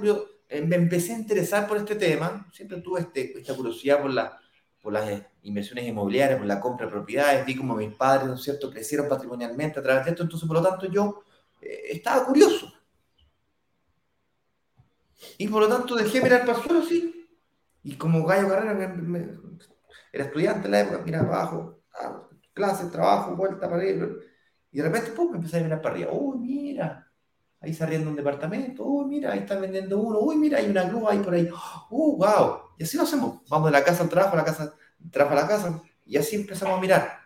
eh, 0.51 0.61
me 0.61 0.77
empecé 0.77 1.15
a 1.15 1.19
interesar 1.19 1.67
por 1.67 1.79
este 1.79 1.95
tema, 1.95 2.47
siempre 2.53 2.83
tuve 2.83 3.01
este, 3.01 3.39
esta 3.39 3.55
curiosidad 3.55 4.03
por, 4.03 4.13
la, 4.13 4.42
por 4.83 4.93
las 4.93 5.23
inversiones 5.43 5.87
inmobiliarias, 5.87 6.39
por 6.39 6.47
la 6.47 6.61
compra 6.61 6.87
de 6.87 6.93
propiedades, 6.93 7.47
vi 7.47 7.57
como 7.57 7.77
mis 7.77 7.95
padres, 7.95 8.27
¿no 8.27 8.35
es 8.35 8.43
cierto?, 8.43 8.71
crecieron 8.71 9.09
patrimonialmente 9.09 9.79
a 9.79 9.83
través 9.83 10.05
de 10.05 10.11
esto, 10.11 10.25
entonces 10.25 10.47
por 10.47 10.57
lo 10.57 10.69
tanto 10.69 10.87
yo 10.87 11.23
eh, 11.61 11.83
estaba 11.91 12.27
curioso. 12.27 12.73
Y 15.39 15.49
por 15.49 15.63
lo 15.63 15.69
tanto 15.69 15.95
dejé 15.95 16.21
mirar 16.21 16.45
para 16.45 16.59
el 16.59 16.65
suelo, 16.65 16.83
sí. 16.85 17.29
Y 17.85 17.95
como 17.97 18.25
gallo 18.27 18.49
carrera, 18.49 18.95
era 20.13 20.25
estudiante 20.25 20.67
en 20.67 20.73
la 20.73 20.81
época, 20.81 21.03
miraba 21.05 21.29
abajo, 21.29 21.81
ah, 21.95 22.29
clases, 22.53 22.91
trabajo, 22.91 23.37
vuelta 23.37 23.69
para 23.69 23.77
arriba. 23.77 24.09
Y 24.73 24.79
de 24.79 24.83
repente, 24.85 25.13
pum, 25.13 25.31
me 25.31 25.37
empecé 25.37 25.59
a 25.59 25.63
mirar 25.63 25.81
para 25.81 25.95
arriba. 25.95 26.11
Uy, 26.13 26.39
mira, 26.39 27.12
ahí 27.63 27.73
se 27.73 27.85
arrienda 27.85 28.11
un 28.11 28.17
departamento. 28.17 28.85
Uy, 28.85 29.07
mira, 29.07 29.33
ahí 29.33 29.41
está 29.41 29.57
vendiendo 29.59 29.99
uno. 29.99 30.19
Uy, 30.19 30.37
mira, 30.37 30.59
hay 30.59 30.69
una 30.69 30.85
grúa 30.85 31.13
ahí 31.13 31.21
por 31.21 31.35
ahí. 31.35 31.49
Uy, 31.91 32.17
wow. 32.19 32.59
Y 32.77 32.83
así 32.83 32.97
lo 32.97 33.05
hacemos. 33.05 33.41
Vamos 33.49 33.67
de 33.67 33.73
la 33.73 33.85
casa 33.85 34.03
al 34.03 34.09
trabajo, 34.09 34.35
a 34.35 34.39
la 34.39 34.45
casa, 34.45 34.75
trabajo 35.11 35.39
a 35.39 35.43
la 35.43 35.49
casa. 35.49 35.83
Y 36.05 36.17
así 36.17 36.37
empezamos 36.37 36.77
a 36.77 36.81
mirar. 36.81 37.19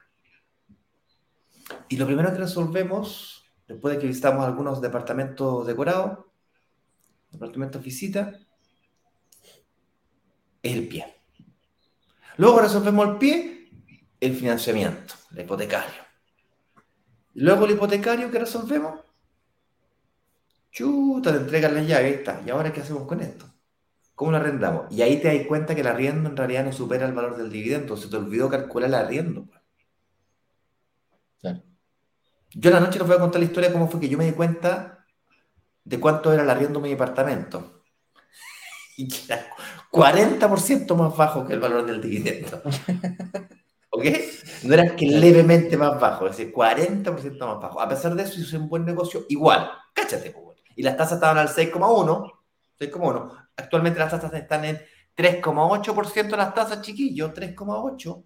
Y 1.89 1.97
lo 1.97 2.07
primero 2.07 2.31
que 2.33 2.39
resolvemos, 2.39 3.45
después 3.67 3.95
de 3.95 4.01
que 4.01 4.07
visitamos 4.07 4.45
algunos 4.45 4.81
departamentos 4.81 5.67
decorados, 5.67 6.19
departamentos 7.31 7.83
visita, 7.83 8.39
es 10.63 10.73
el 10.73 10.87
pie. 10.87 11.07
Luego 12.37 12.61
resolvemos 12.61 13.09
el 13.09 13.17
pie, 13.17 13.71
el 14.21 14.35
financiamiento, 14.35 15.15
el 15.33 15.41
hipotecario. 15.41 16.03
Luego 17.35 17.65
el 17.65 17.73
hipotecario 17.73 18.31
que 18.31 18.39
resolvemos, 18.39 19.01
chuta, 20.77 21.33
te 21.33 21.39
entregan 21.39 21.75
la 21.75 21.81
llave, 21.83 22.05
ahí 22.07 22.13
está. 22.13 22.43
¿Y 22.45 22.51
ahora 22.51 22.71
qué 22.73 22.83
hacemos 22.83 23.05
con 23.09 23.21
esto? 23.23 23.47
¿Cómo 24.15 24.31
lo 24.31 24.37
arrendamos? 24.37 24.93
Y 24.93 25.01
ahí 25.01 25.21
te 25.21 25.35
das 25.35 25.47
cuenta 25.47 25.75
que 25.75 25.81
el 25.81 25.87
arriendo 25.87 26.29
en 26.29 26.37
realidad 26.37 26.65
no 26.65 26.73
supera 26.73 27.07
el 27.07 27.15
valor 27.15 27.37
del 27.37 27.51
dividendo. 27.51 27.97
Se 27.97 28.09
te 28.09 28.17
olvidó 28.17 28.51
calcular 28.51 28.89
el 28.89 28.95
arriendo. 28.95 29.47
Pues. 29.47 29.61
Claro. 31.41 31.63
Yo 32.53 32.71
la 32.71 32.81
noche 32.81 32.99
les 32.99 33.09
voy 33.09 33.17
a 33.17 33.21
contar 33.21 33.41
la 33.41 33.47
historia 33.47 33.69
de 33.71 33.73
cómo 33.73 33.89
fue 33.89 34.01
que 34.01 34.09
yo 34.09 34.19
me 34.19 34.27
di 34.27 34.33
cuenta 34.33 35.05
de 35.83 35.99
cuánto 35.99 36.33
era 36.33 36.43
el 36.43 36.51
arriendo 36.51 36.79
de 36.81 36.85
mi 36.85 36.91
departamento. 36.91 37.83
Y 38.99 39.09
que 39.09 39.33
era 39.33 39.47
40% 39.93 40.95
más 40.95 41.17
bajo 41.17 41.47
que 41.47 41.53
el 41.55 41.61
valor 41.61 41.85
del 41.87 42.01
dividendo. 42.01 42.63
¿Ok? 43.91 44.05
No 44.65 44.75
era 44.75 44.97
que 44.97 45.07
levemente 45.07 45.77
más 45.77 45.99
bajo, 46.01 46.27
es 46.27 46.37
decir, 46.37 46.53
40% 46.53 47.39
más 47.39 47.61
bajo. 47.61 47.81
A 47.81 47.89
pesar 47.89 48.15
de 48.15 48.23
eso, 48.23 48.41
hice 48.41 48.57
un 48.57 48.69
buen 48.69 48.85
negocio 48.87 49.27
igual. 49.29 49.71
Cáchate, 49.93 50.31
pues, 50.31 50.46
Y 50.77 50.83
las 50.83 50.97
tasas 50.97 51.15
estaban 51.15 51.39
al 51.39 51.49
6,1. 51.49 52.33
6,1. 52.79 53.49
Actualmente 53.57 53.99
las 53.99 54.11
tasas 54.11 54.33
están 54.35 54.65
en 54.65 54.81
3,8% 55.17 56.37
las 56.37 56.55
tasas, 56.55 56.83
chiquillos, 56.83 57.33
3,8. 57.33 58.25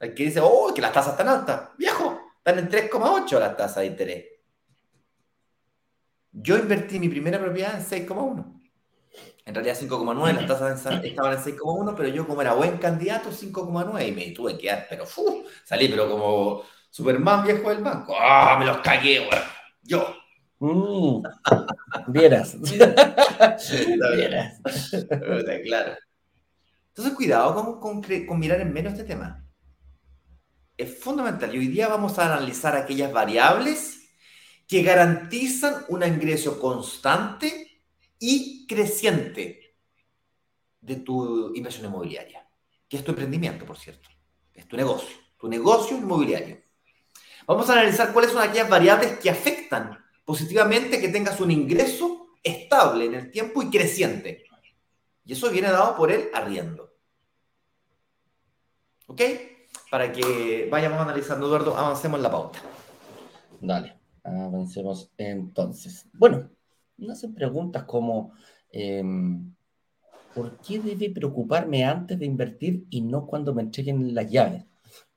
Hay 0.00 0.14
que 0.14 0.24
dice, 0.24 0.40
oh, 0.42 0.72
que 0.74 0.82
las 0.82 0.92
tasas 0.92 1.12
están 1.12 1.28
altas. 1.28 1.70
Viejo, 1.78 2.20
están 2.38 2.58
en 2.58 2.68
3,8 2.68 3.38
las 3.38 3.56
tasas 3.56 3.76
de 3.76 3.86
interés. 3.86 4.24
Yo 6.32 6.58
invertí 6.58 6.98
mi 6.98 7.08
primera 7.08 7.38
propiedad 7.38 7.76
en 7.76 8.06
6,1. 8.06 8.56
En 9.46 9.54
realidad 9.54 9.76
5,9, 9.80 10.32
las 10.34 10.46
tasas 10.48 10.86
estaban 11.04 11.32
en 11.32 11.38
6,1, 11.38 11.94
pero 11.96 12.08
yo 12.08 12.26
como 12.26 12.42
era 12.42 12.52
buen 12.52 12.78
candidato, 12.78 13.30
5,9 13.30 14.08
y 14.08 14.12
me 14.12 14.30
tuve 14.32 14.52
que 14.54 14.62
quedar, 14.62 14.86
pero 14.90 15.04
salí, 15.64 15.88
pero 15.88 16.10
como 16.10 16.62
Superman 16.90 17.44
viejo 17.44 17.70
del 17.70 17.82
banco. 17.82 18.14
¡Ah, 18.18 18.56
me 18.58 18.66
los 18.66 18.78
cagué, 18.78 19.20
güey! 19.20 19.40
Yo. 19.82 20.04
Mm, 20.58 21.22
vieras. 22.08 22.56
vieras. 24.16 24.60
claro. 25.64 25.96
Entonces, 26.88 27.14
cuidado 27.14 27.78
con, 27.78 28.00
con, 28.00 28.38
mirar 28.38 28.60
en 28.60 28.72
menos 28.72 28.94
este 28.94 29.04
tema. 29.04 29.44
Es 30.76 30.98
fundamental. 30.98 31.54
Y 31.54 31.58
hoy 31.58 31.68
día 31.68 31.88
vamos 31.88 32.18
a 32.18 32.32
analizar 32.32 32.74
aquellas 32.74 33.12
variables 33.12 34.08
que 34.66 34.82
garantizan 34.82 35.84
un 35.88 36.02
ingreso 36.02 36.58
constante 36.58 37.82
y 38.18 38.66
creciente 38.66 39.76
de 40.80 40.96
tu 40.96 41.54
inversión 41.54 41.86
inmobiliaria, 41.86 42.48
que 42.88 42.96
es 42.96 43.04
tu 43.04 43.10
emprendimiento, 43.10 43.66
por 43.66 43.76
cierto. 43.76 44.08
Es 44.54 44.66
tu 44.66 44.76
negocio, 44.76 45.14
tu 45.38 45.48
negocio 45.48 45.98
inmobiliario. 45.98 46.62
Vamos 47.46 47.68
a 47.68 47.74
analizar 47.74 48.12
cuáles 48.12 48.32
son 48.32 48.42
aquellas 48.42 48.70
variables 48.70 49.18
que 49.18 49.30
afectan 49.30 50.05
positivamente 50.26 51.00
que 51.00 51.08
tengas 51.08 51.40
un 51.40 51.50
ingreso 51.50 52.26
estable 52.42 53.06
en 53.06 53.14
el 53.14 53.30
tiempo 53.30 53.62
y 53.62 53.70
creciente. 53.70 54.44
Y 55.24 55.32
eso 55.32 55.50
viene 55.50 55.70
dado 55.70 55.96
por 55.96 56.12
el 56.12 56.28
arriendo. 56.34 56.92
¿Ok? 59.06 59.22
Para 59.90 60.12
que 60.12 60.68
vayamos 60.70 61.00
analizando, 61.00 61.46
Eduardo, 61.46 61.76
avancemos 61.76 62.18
en 62.18 62.22
la 62.24 62.30
pauta. 62.30 62.58
Dale, 63.60 63.96
avancemos 64.24 65.10
entonces. 65.16 66.06
Bueno, 66.12 66.50
no 66.98 67.12
hacen 67.12 67.32
preguntas 67.32 67.84
como, 67.84 68.32
em, 68.70 69.54
¿por 70.34 70.58
qué 70.58 70.80
debe 70.80 71.10
preocuparme 71.10 71.84
antes 71.84 72.18
de 72.18 72.26
invertir 72.26 72.84
y 72.90 73.00
no 73.00 73.26
cuando 73.26 73.54
me 73.54 73.62
entreguen 73.62 74.12
las 74.14 74.28
llaves? 74.28 74.64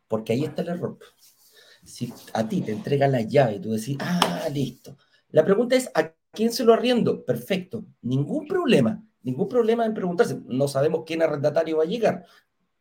Porque 0.08 0.34
ahí 0.34 0.44
está 0.44 0.62
el 0.62 0.70
error 0.70 1.00
si 1.90 2.14
a 2.34 2.48
ti 2.48 2.62
te 2.62 2.72
entregan 2.72 3.12
la 3.12 3.22
llave 3.22 3.56
y 3.56 3.60
tú 3.60 3.72
decís, 3.72 3.98
ah, 4.00 4.48
listo. 4.54 4.98
La 5.32 5.44
pregunta 5.44 5.76
es, 5.76 5.90
¿a 5.96 6.14
quién 6.32 6.52
se 6.52 6.64
lo 6.64 6.74
arriendo? 6.74 7.26
Perfecto, 7.26 7.86
ningún 8.02 8.48
problema, 8.48 9.04
ningún 9.24 9.50
problema 9.50 9.86
en 9.86 9.94
preguntarse. 9.94 10.40
No 10.46 10.68
sabemos 10.68 11.04
quién 11.06 11.22
arrendatario 11.22 11.78
va 11.78 11.84
a 11.84 11.88
llegar. 11.88 12.26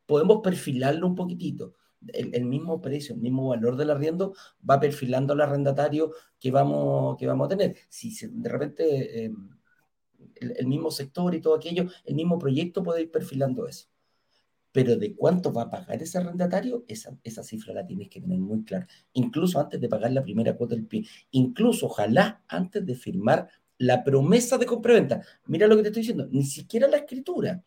Podemos 0.07 0.41
perfilarlo 0.43 1.07
un 1.07 1.15
poquitito. 1.15 1.75
El, 2.13 2.45
mismo 2.45 2.81
precio, 2.81 3.17
el 3.17 3.21
mismo 3.21 3.49
valor 3.49 3.77
del 3.77 3.91
arriendo 3.91 4.33
va 4.69 4.79
perfilando 4.79 5.33
al 5.33 5.41
arrendatario 5.41 6.13
que 6.39 6.53
vamos, 6.53 7.17
que 7.19 7.27
vamos 7.27 7.47
a 7.47 7.57
tener. 7.57 7.77
Si 7.89 8.15
de 8.29 8.49
repente 8.49 9.25
eh, 9.25 9.33
el 10.37 10.67
mismo 10.69 10.93
sector 10.93 11.35
y 11.35 11.41
todo 11.41 11.57
aquello, 11.57 11.87
el 12.05 12.15
mismo 12.15 12.39
proyecto 12.39 12.85
puede 12.85 13.03
ir 13.03 13.11
perfilando 13.11 13.67
eso 13.67 13.89
pero 14.79 14.95
de 14.95 15.17
cuánto 15.17 15.53
va 15.53 15.63
a 15.63 15.71
pagar 15.71 16.01
ese 16.01 16.19
arrendatario, 16.19 16.85
esa, 16.87 17.19
esa 17.25 17.43
cifra 17.43 17.75
la 17.75 17.85
tienes 17.85 18.09
que 18.09 18.21
tener 18.21 18.39
muy 18.39 18.63
clara. 18.63 18.87
Incluso 19.15 19.59
antes 19.59 19.81
de 19.81 19.89
pagar 19.89 20.13
la 20.13 20.23
primera 20.23 20.57
cuota 20.57 20.77
del 20.77 20.87
pie, 20.87 21.05
incluso 21.33 21.87
ojalá 21.87 22.45
antes 22.47 22.87
de 22.87 22.95
firmar 22.95 23.49
la 23.77 24.05
promesa 24.05 24.57
de 24.57 24.67
compraventa. 24.67 25.21
Mira 25.47 25.67
lo 25.67 25.75
que 25.75 25.83
te 25.83 25.89
estoy 25.89 26.03
diciendo, 26.03 26.29
ni 26.31 26.45
siquiera 26.45 26.87
la 26.87 26.99
escritura, 26.99 27.65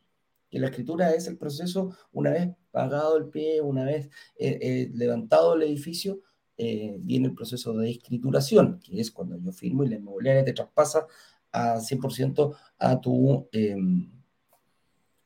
que 0.49 0.57
la 0.57 0.67
escritura 0.67 1.11
es 1.11 1.27
el 1.27 1.37
proceso 1.37 1.93
una 2.13 2.29
vez 2.29 2.49
pagado 2.71 3.17
el 3.17 3.27
pie, 3.27 3.59
una 3.59 3.83
vez 3.83 4.05
eh, 4.37 4.57
eh, 4.61 4.91
levantado 4.93 5.55
el 5.55 5.63
edificio, 5.63 6.21
eh, 6.55 6.95
viene 7.01 7.27
el 7.27 7.35
proceso 7.35 7.73
de 7.73 7.91
escrituración, 7.91 8.79
que 8.79 9.01
es 9.01 9.11
cuando 9.11 9.37
yo 9.37 9.51
firmo 9.51 9.83
y 9.83 9.89
la 9.89 9.97
inmobiliaria 9.97 10.45
te 10.45 10.53
traspasa 10.53 11.05
a 11.51 11.81
100% 11.81 12.55
a 12.77 13.01
tu 13.01 13.49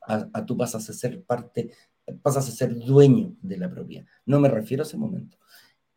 a, 0.06 0.46
tú 0.46 0.56
pasas 0.56 0.88
a 0.88 0.92
ser 0.92 1.22
parte, 1.22 1.70
pasas 2.22 2.48
a 2.48 2.52
ser 2.52 2.74
dueño 2.74 3.36
de 3.42 3.58
la 3.58 3.70
propiedad. 3.70 4.06
No 4.24 4.40
me 4.40 4.48
refiero 4.48 4.82
a 4.82 4.86
ese 4.86 4.96
momento. 4.96 5.36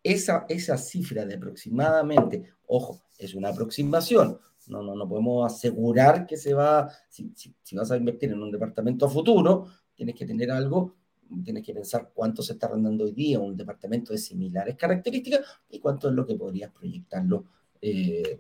Esa, 0.02 0.45
esa 0.50 0.78
cifra 0.78 1.26
de 1.26 1.36
aproximadamente, 1.36 2.54
ojo, 2.67 3.02
es 3.17 3.36
una 3.36 3.50
aproximación, 3.50 4.39
no, 4.67 4.84
no, 4.84 4.95
no 4.95 5.08
podemos 5.08 5.52
asegurar 5.52 6.26
que 6.26 6.38
se 6.38 6.54
va, 6.54 6.89
si, 7.10 7.34
si, 7.36 7.76
vas 7.76 7.91
a 7.91 7.98
invertir 7.98 8.32
en 8.32 8.41
un 8.41 8.52
departamento 8.52 9.06
a 9.06 9.10
futuro, 9.10 9.67
tienes 9.95 10.15
que 10.15 10.26
tener 10.26 10.52
algo, 10.52 10.95
tienes 11.43 11.63
que 11.63 11.74
pensar 11.74 12.12
cuánto 12.13 12.41
se 12.41 12.54
está 12.54 12.67
arrendando 12.67 13.04
hoy 13.04 13.12
día 13.12 13.39
un 13.39 13.58
departamento 13.58 14.13
de 14.13 14.19
similares 14.19 14.76
características 14.76 15.41
y 15.69 15.80
cuánto 15.80 16.10
es 16.10 16.15
lo 16.15 16.26
que 16.26 16.36
podrías 16.36 16.72
proyectarlo 16.72 17.45
eh, 17.82 18.39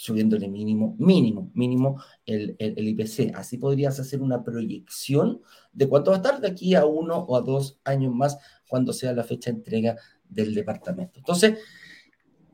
subiéndole 0.00 0.48
mínimo, 0.48 0.96
mínimo, 0.98 1.50
mínimo 1.52 2.02
el, 2.24 2.56
el, 2.58 2.88
IPC. 2.88 3.34
Así 3.34 3.58
podrías 3.58 4.00
hacer 4.00 4.22
una 4.22 4.42
proyección 4.42 5.42
de 5.74 5.88
cuánto 5.90 6.10
va 6.10 6.16
a 6.16 6.20
estar 6.20 6.40
de 6.40 6.48
aquí 6.48 6.74
a 6.74 6.86
uno 6.86 7.18
o 7.18 7.36
a 7.36 7.42
dos 7.42 7.78
años 7.84 8.14
más 8.14 8.38
cuando 8.66 8.94
sea 8.94 9.12
la 9.12 9.24
fecha 9.24 9.50
de 9.50 9.58
entrega 9.58 9.96
del 10.26 10.54
departamento. 10.54 11.18
Entonces, 11.18 11.58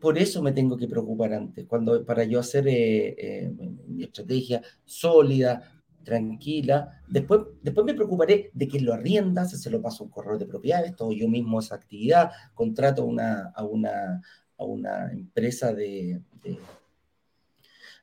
por 0.01 0.19
eso 0.19 0.43
me 0.43 0.51
tengo 0.51 0.77
que 0.77 0.89
preocupar 0.89 1.35
antes, 1.35 1.67
cuando, 1.67 2.05
para 2.05 2.25
yo 2.25 2.41
hacer 2.41 2.67
eh, 2.67 3.15
eh, 3.17 3.53
mi 3.87 4.03
estrategia 4.03 4.61
sólida, 4.85 5.63
tranquila. 6.03 7.01
Después, 7.07 7.43
después 7.63 7.87
me 7.87 7.95
preocuparé 7.95 8.51
de 8.55 8.67
que 8.67 8.81
lo 8.81 8.93
arrienda, 8.93 9.45
si 9.45 9.57
se 9.57 9.71
lo 9.71 9.81
paso 9.81 10.03
a 10.03 10.07
un 10.07 10.11
correo 10.11 10.37
de 10.37 10.47
propiedades, 10.47 10.97
todo 10.97 11.13
yo 11.13 11.29
mismo 11.29 11.61
esa 11.61 11.77
actividad, 11.77 12.33
contrato 12.55 13.05
una, 13.05 13.53
a, 13.55 13.63
una, 13.65 14.21
a 14.59 14.65
una 14.65 15.13
empresa 15.13 15.73
de 15.73 16.21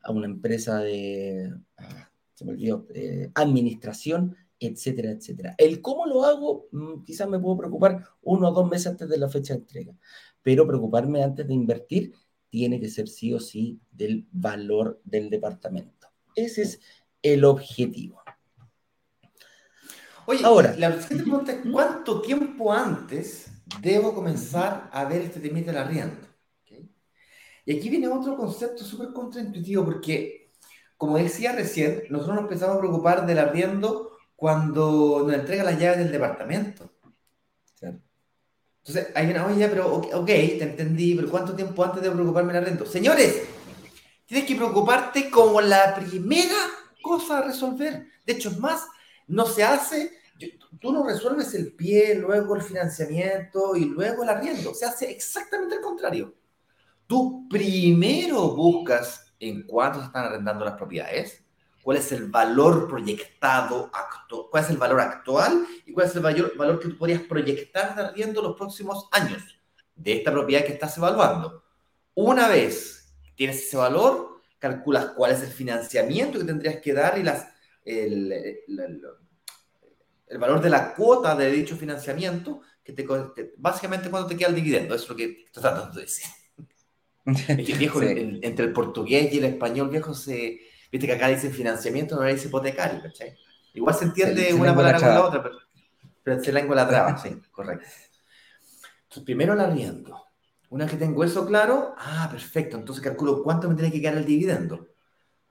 a 0.04 0.12
una 0.12 0.26
empresa 0.26 0.80
de, 0.80 1.54
ah, 1.78 2.12
se 2.34 2.46
me 2.46 2.52
olvidó, 2.52 2.86
administración, 3.36 4.36
etcétera, 4.60 5.12
etcétera. 5.12 5.56
El 5.58 5.82
cómo 5.82 6.06
lo 6.06 6.24
hago, 6.24 6.68
mm, 6.72 7.04
quizás 7.04 7.28
me 7.28 7.40
puedo 7.40 7.58
preocupar 7.58 8.04
uno 8.22 8.50
o 8.50 8.52
dos 8.52 8.70
meses 8.70 8.88
antes 8.88 9.10
de 9.10 9.18
la 9.18 9.30
fecha 9.30 9.54
de 9.54 9.62
entrega, 9.62 9.94
pero 10.42 10.68
preocuparme 10.68 11.24
antes 11.24 11.48
de 11.48 11.54
invertir 11.54 12.14
tiene 12.50 12.80
que 12.80 12.90
ser 12.90 13.08
sí 13.08 13.34
o 13.34 13.40
sí 13.40 13.80
del 13.92 14.28
valor 14.32 15.02
del 15.04 15.30
departamento. 15.30 16.10
Ese 16.36 16.62
es 16.62 16.80
el 17.22 17.46
objetivo. 17.46 18.22
Oye, 20.26 20.46
ahora, 20.46 20.76
la 20.78 21.02
siguiente 21.02 21.24
pregunta 21.24 21.52
es, 21.52 21.60
¿cuánto 21.72 22.22
tiempo 22.22 22.72
antes 22.72 23.48
debo 23.82 24.14
comenzar 24.14 24.90
a 24.94 25.04
ver 25.06 25.22
este 25.22 25.40
tema 25.40 25.60
del 25.60 25.78
arriendo? 25.78 26.33
Y 27.66 27.78
aquí 27.78 27.90
viene 27.90 28.08
otro 28.08 28.36
concepto 28.36 28.84
súper 28.84 29.14
contraintuitivo 29.14 29.86
porque, 29.86 30.52
como 30.98 31.18
decía 31.18 31.54
recién, 31.54 32.04
nosotros 32.10 32.36
nos 32.36 32.44
empezamos 32.44 32.76
a 32.76 32.80
preocupar 32.80 33.26
del 33.26 33.40
arriendo 33.40 34.18
cuando 34.36 35.24
nos 35.26 35.34
entrega 35.34 35.64
las 35.64 35.80
llaves 35.80 36.00
del 36.00 36.12
departamento. 36.12 36.90
Entonces, 38.86 39.16
hay 39.16 39.30
una, 39.32 39.46
oye, 39.46 39.66
pero 39.70 39.96
ok, 39.96 40.26
te 40.26 40.64
entendí, 40.64 41.16
pero 41.16 41.30
¿cuánto 41.30 41.56
tiempo 41.56 41.86
antes 41.86 42.04
de 42.04 42.12
preocuparme 42.12 42.52
la 42.52 42.60
renta? 42.60 42.86
Señores, 42.86 43.44
tienes 44.26 44.46
que 44.46 44.56
preocuparte 44.56 45.30
como 45.30 45.62
la 45.62 45.96
primera 45.96 46.58
cosa 47.02 47.38
a 47.38 47.44
resolver. 47.44 48.08
De 48.26 48.34
hecho, 48.34 48.50
es 48.50 48.60
más, 48.60 48.86
no 49.28 49.46
se 49.46 49.64
hace, 49.64 50.12
tú 50.82 50.92
no 50.92 51.06
resuelves 51.06 51.54
el 51.54 51.72
pie, 51.72 52.16
luego 52.16 52.58
el 52.58 52.62
financiamiento 52.62 53.74
y 53.78 53.86
luego 53.86 54.24
el 54.24 54.30
arriendo. 54.30 54.74
Se 54.74 54.86
hace 54.86 55.10
exactamente 55.10 55.76
el 55.76 55.82
contrario. 55.82 56.34
Tú 57.08 57.48
primero 57.50 58.56
buscas 58.56 59.34
en 59.40 59.64
cuánto 59.64 60.00
se 60.00 60.06
están 60.06 60.26
arrendando 60.26 60.66
las 60.66 60.76
propiedades, 60.76 61.44
cuál 61.84 61.98
es 61.98 62.12
el 62.12 62.30
valor 62.30 62.88
proyectado, 62.88 63.92
actual, 63.94 64.48
cuál 64.50 64.64
es 64.64 64.70
el 64.70 64.78
valor 64.78 65.02
actual 65.02 65.68
y 65.86 65.92
cuál 65.92 66.08
es 66.08 66.16
el 66.16 66.22
valor, 66.22 66.58
valor 66.58 66.80
que 66.80 66.90
tú 66.90 66.98
podrías 66.98 67.22
proyectar 67.24 67.96
de 67.96 68.02
arriendo 68.04 68.42
los 68.42 68.56
próximos 68.56 69.10
años 69.12 69.60
de 69.96 70.14
esta 70.14 70.32
propiedad 70.32 70.66
que 70.66 70.74
estás 70.74 70.98
evaluando. 70.98 71.64
Una 72.16 72.48
vez 72.48 73.14
tienes 73.36 73.58
ese 73.58 73.78
valor, 73.78 74.42
calculas 74.60 75.08
cuál 75.08 75.34
es 75.34 75.42
el 75.42 75.50
financiamiento 75.50 76.40
que 76.40 76.46
tendrías 76.46 76.78
que 76.78 76.94
dar 76.94 77.18
y 77.18 77.24
las, 77.24 77.48
el, 77.84 79.02
valor 80.40 80.62
de 80.62 80.70
la 80.70 80.94
cuota 80.96 81.36
de 81.36 81.52
dicho 81.52 81.76
financiamiento, 81.76 82.62
que 82.84 82.94
te, 82.94 83.06
básicamente 83.58 84.10
cuando 84.10 84.28
te 84.28 84.38
queda 84.38 84.50
el 84.50 84.56
dividendo, 84.56 84.96
es 84.96 85.08
lo 85.08 85.16
que 85.16 85.46
tratando 85.52 85.94
de 85.94 86.02
decir. 86.02 86.26
viejo, 87.78 88.02
entre 88.02 88.66
el 88.66 88.74
portugués 88.74 89.34
y 89.34 89.38
el 89.38 89.46
español 89.46 89.90
viejo 89.90 90.14
se, 90.14 90.60
Viste 90.94 91.08
que 91.08 91.14
acá 91.14 91.28
dice 91.28 91.50
financiamiento, 91.50 92.16
no 92.16 92.22
dice 92.28 92.50
hipotecario, 92.50 93.02
¿cachai? 93.02 93.36
Igual 93.74 93.96
se 93.96 94.06
entiende 94.06 94.54
una 94.54 94.76
palabra 94.76 95.00
con 95.00 95.10
la 95.10 95.26
otra, 95.26 95.42
pero, 95.42 95.56
pero 96.22 96.44
se 96.44 96.54
lengua 96.54 96.76
la 96.76 96.88
traba, 96.88 97.18
sí, 97.24 97.36
correcto. 97.52 97.88
Entonces, 99.02 99.24
primero 99.24 99.56
la 99.56 99.64
arriendo. 99.64 100.24
Una 100.70 100.86
vez 100.86 100.94
que 100.94 101.00
tengo 101.00 101.24
eso 101.24 101.48
claro, 101.48 101.96
ah, 101.98 102.28
perfecto, 102.30 102.78
entonces 102.78 103.04
calculo 103.04 103.42
cuánto 103.42 103.68
me 103.68 103.74
tiene 103.74 103.92
que 103.92 104.00
quedar 104.00 104.18
el 104.18 104.26
dividendo. 104.26 104.88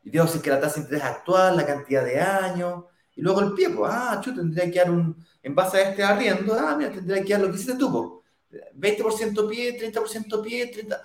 Y 0.05 0.11
digo 0.11 0.29
si 0.29 0.37
es 0.37 0.45
que 0.45 0.51
la 0.51 0.61
tasa 0.61 0.77
de 0.77 0.83
interés 0.83 1.03
actual, 1.03 1.57
la 1.57 1.67
cantidad 1.67 2.05
de 2.05 2.21
años, 2.21 2.85
y 3.17 3.21
luego 3.21 3.41
el 3.41 3.53
pie, 3.55 3.71
pues, 3.71 3.91
ah, 3.93 4.23
yo 4.25 4.33
tendría 4.33 4.71
que 4.71 4.79
dar 4.79 4.93
un, 4.93 5.27
en 5.43 5.55
base 5.57 5.79
a 5.79 5.91
este 5.91 6.05
arriendo, 6.05 6.55
ah, 6.55 6.77
mira, 6.79 6.93
tendría 6.93 7.25
que 7.25 7.33
dar 7.33 7.43
lo 7.43 7.49
que 7.49 7.57
hiciste 7.57 7.75
tú, 7.75 8.23
20% 8.77 9.49
pie, 9.49 9.93
30% 9.93 10.41
pie, 10.41 10.71
30% 10.73 11.01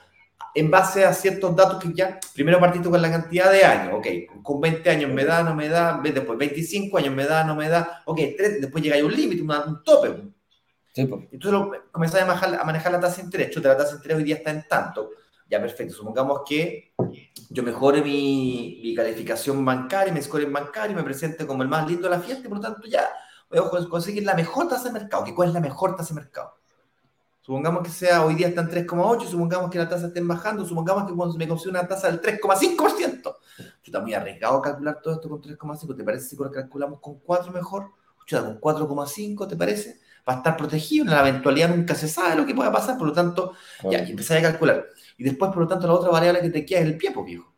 en 0.58 0.72
base 0.72 1.06
a 1.06 1.14
ciertos 1.14 1.56
datos 1.56 1.84
que 1.84 1.94
ya, 1.94 2.20
primero 2.34 2.60
partiste 2.60 2.90
con 2.90 3.00
la 3.00 3.12
cantidad 3.12 3.52
de 3.52 3.64
años, 3.64 3.94
ok, 3.94 4.08
con 4.42 4.60
20 4.60 4.90
años 4.90 5.12
me 5.12 5.24
da, 5.24 5.44
no 5.44 5.54
me 5.54 5.70
da, 5.70 6.02
después 6.04 6.38
25 6.38 6.98
años 6.98 7.14
me 7.14 7.26
da, 7.26 7.44
no 7.44 7.56
me 7.56 7.70
da, 7.70 8.02
ok, 8.06 8.18
después 8.60 8.84
llega 8.84 8.98
un 9.06 9.14
límite, 9.14 9.44
un, 9.44 9.84
tope. 9.84 10.16
Sí, 10.94 11.06
pues. 11.06 11.26
Entonces 11.32 11.82
comenzás 11.92 12.24
a 12.24 12.26
manejar, 12.26 12.60
a 12.60 12.64
manejar 12.64 12.92
la 12.92 13.00
tasa 13.00 13.18
de 13.18 13.24
interés, 13.24 13.52
chuta, 13.52 13.70
la 13.70 13.78
tasa 13.78 13.92
de 13.92 13.96
interés 13.98 14.18
hoy 14.18 14.24
día 14.24 14.36
está 14.36 14.50
en 14.50 14.68
tanto, 14.68 15.12
ya 15.48 15.62
perfecto, 15.62 15.94
supongamos 15.94 16.42
que 16.44 16.94
yo 17.50 17.62
mejore 17.62 18.02
mi, 18.02 18.80
mi 18.82 18.96
calificación 18.96 19.64
bancaria, 19.64 20.12
mi 20.12 20.24
score 20.24 20.44
en 20.44 20.54
bancario, 20.54 20.96
me 20.96 21.04
presente 21.04 21.46
como 21.46 21.62
el 21.62 21.70
más 21.70 21.88
lindo 21.88 22.10
de 22.10 22.16
la 22.16 22.22
fiesta 22.22 22.46
y 22.46 22.50
por 22.50 22.58
lo 22.58 22.64
tanto 22.64 22.88
ya 22.88 23.08
voy 23.48 23.60
a 23.60 23.88
conseguir 23.88 24.24
la 24.24 24.34
mejor 24.34 24.68
tasa 24.68 24.86
de 24.86 25.00
mercado, 25.00 25.24
¿cuál 25.36 25.50
es 25.50 25.54
la 25.54 25.62
mejor 25.62 25.96
tasa 25.96 26.16
de 26.16 26.22
mercado? 26.22 26.57
Supongamos 27.48 27.82
que 27.82 27.90
sea, 27.90 28.26
hoy 28.26 28.36
día 28.36 28.50
está 28.50 28.60
en 28.60 28.68
3,8, 28.68 29.26
supongamos 29.26 29.72
que 29.72 29.78
la 29.78 29.88
tasa 29.88 30.08
esté 30.08 30.20
bajando, 30.20 30.66
supongamos 30.66 31.10
que 31.10 31.16
cuando 31.16 31.38
me 31.38 31.48
consigue 31.48 31.70
una 31.70 31.88
tasa 31.88 32.12
del 32.12 32.20
3,5%. 32.22 33.38
Está 33.82 34.02
muy 34.02 34.14
arriesgado 34.14 34.62
calcular 34.62 35.00
todo 35.02 35.14
esto 35.14 35.30
con 35.30 35.42
3,5. 35.42 35.96
¿Te 35.96 36.04
parece 36.04 36.28
si 36.28 36.36
lo 36.36 36.52
calculamos 36.52 37.00
con 37.00 37.20
4 37.20 37.54
mejor? 37.54 37.92
con 38.30 38.60
4,5, 38.60 39.48
¿te 39.48 39.56
parece? 39.56 40.02
Va 40.28 40.34
a 40.34 40.38
estar 40.40 40.58
protegido, 40.58 41.06
en 41.06 41.12
la 41.12 41.22
eventualidad 41.22 41.74
nunca 41.74 41.96
se 41.96 42.10
sabe 42.10 42.36
lo 42.36 42.46
que 42.46 42.54
pueda 42.54 42.70
pasar, 42.70 42.98
por 42.98 43.08
lo 43.08 43.14
tanto, 43.14 43.54
ya, 43.90 44.04
y 44.04 44.12
a 44.12 44.42
calcular. 44.42 44.86
Y 45.18 45.24
después, 45.24 45.50
por 45.54 45.62
lo 45.62 45.68
tanto, 45.70 45.88
la 45.88 45.94
otra 45.94 46.10
variable 46.10 46.42
que 46.42 46.50
te 46.50 46.66
queda 46.66 46.82
es 46.82 46.88
el 46.88 46.98
pie, 46.98 47.14
viejo. 47.26 47.54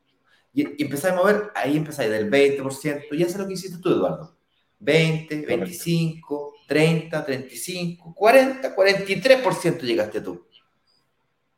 Y, 0.53 0.83
y 0.85 1.07
a 1.07 1.15
mover, 1.15 1.51
ahí 1.55 1.77
empezáis 1.77 2.11
del 2.11 2.29
20%, 2.29 3.05
y 3.13 3.23
eso 3.23 3.31
es 3.31 3.37
lo 3.39 3.47
que 3.47 3.53
hiciste 3.53 3.79
tú, 3.79 3.89
Eduardo. 3.89 4.35
20, 4.77 5.47
25, 5.47 6.53
30, 6.69 7.25
35, 7.25 8.13
40, 8.13 8.75
43% 8.75 9.81
llegaste 9.81 10.21
tú. 10.21 10.47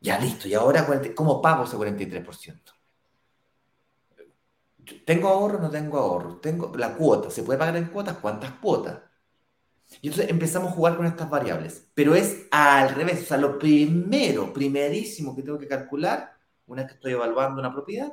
Ya 0.00 0.18
listo, 0.18 0.48
y 0.48 0.54
ahora, 0.54 0.84
¿cómo 1.14 1.40
pago 1.40 1.64
ese 1.64 1.76
43%? 1.76 2.60
¿Tengo 5.06 5.28
ahorro 5.28 5.58
o 5.58 5.60
no 5.60 5.70
tengo 5.70 5.98
ahorro? 5.98 6.40
Tengo 6.40 6.72
la 6.76 6.94
cuota, 6.94 7.30
¿se 7.30 7.44
puede 7.44 7.58
pagar 7.58 7.76
en 7.76 7.86
cuotas? 7.86 8.16
¿Cuántas 8.16 8.52
cuotas? 8.52 9.00
Y 10.00 10.08
entonces 10.08 10.30
empezamos 10.30 10.72
a 10.72 10.74
jugar 10.74 10.96
con 10.96 11.06
estas 11.06 11.30
variables, 11.30 11.86
pero 11.94 12.16
es 12.16 12.46
al 12.50 12.94
revés, 12.94 13.22
o 13.22 13.26
sea, 13.26 13.36
lo 13.36 13.58
primero, 13.58 14.52
primerísimo 14.52 15.36
que 15.36 15.42
tengo 15.42 15.58
que 15.58 15.68
calcular, 15.68 16.32
una 16.66 16.82
vez 16.82 16.90
que 16.90 16.96
estoy 16.96 17.12
evaluando 17.12 17.60
una 17.60 17.72
propiedad, 17.72 18.12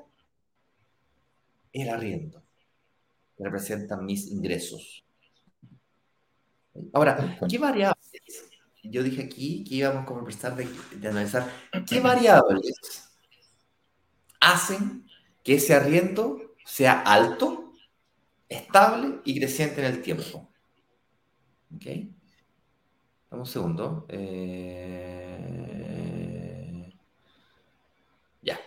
es 1.71 1.87
el 1.87 1.89
arriendo 1.89 2.43
representan 3.39 4.05
mis 4.05 4.27
ingresos. 4.27 5.05
Ahora, 6.93 7.37
¿qué 7.49 7.57
variables? 7.57 8.49
Yo 8.83 9.03
dije 9.03 9.23
aquí 9.23 9.63
que 9.63 9.75
íbamos 9.75 10.05
como 10.05 10.19
a 10.19 10.21
empezar 10.21 10.55
de, 10.55 10.67
analizar 11.07 11.51
qué 11.87 11.99
variables 11.99 13.09
hacen 14.39 15.05
que 15.43 15.55
ese 15.55 15.75
arriendo 15.75 16.55
sea 16.65 17.01
alto, 17.01 17.73
estable 18.47 19.19
y 19.25 19.37
creciente 19.37 19.81
en 19.81 19.87
el 19.93 20.01
tiempo. 20.01 20.49
¿Ok? 21.75 21.85
Dame 23.29 23.41
un 23.41 23.45
segundo. 23.45 24.05
Eh, 24.09 24.99
ya. 28.41 28.59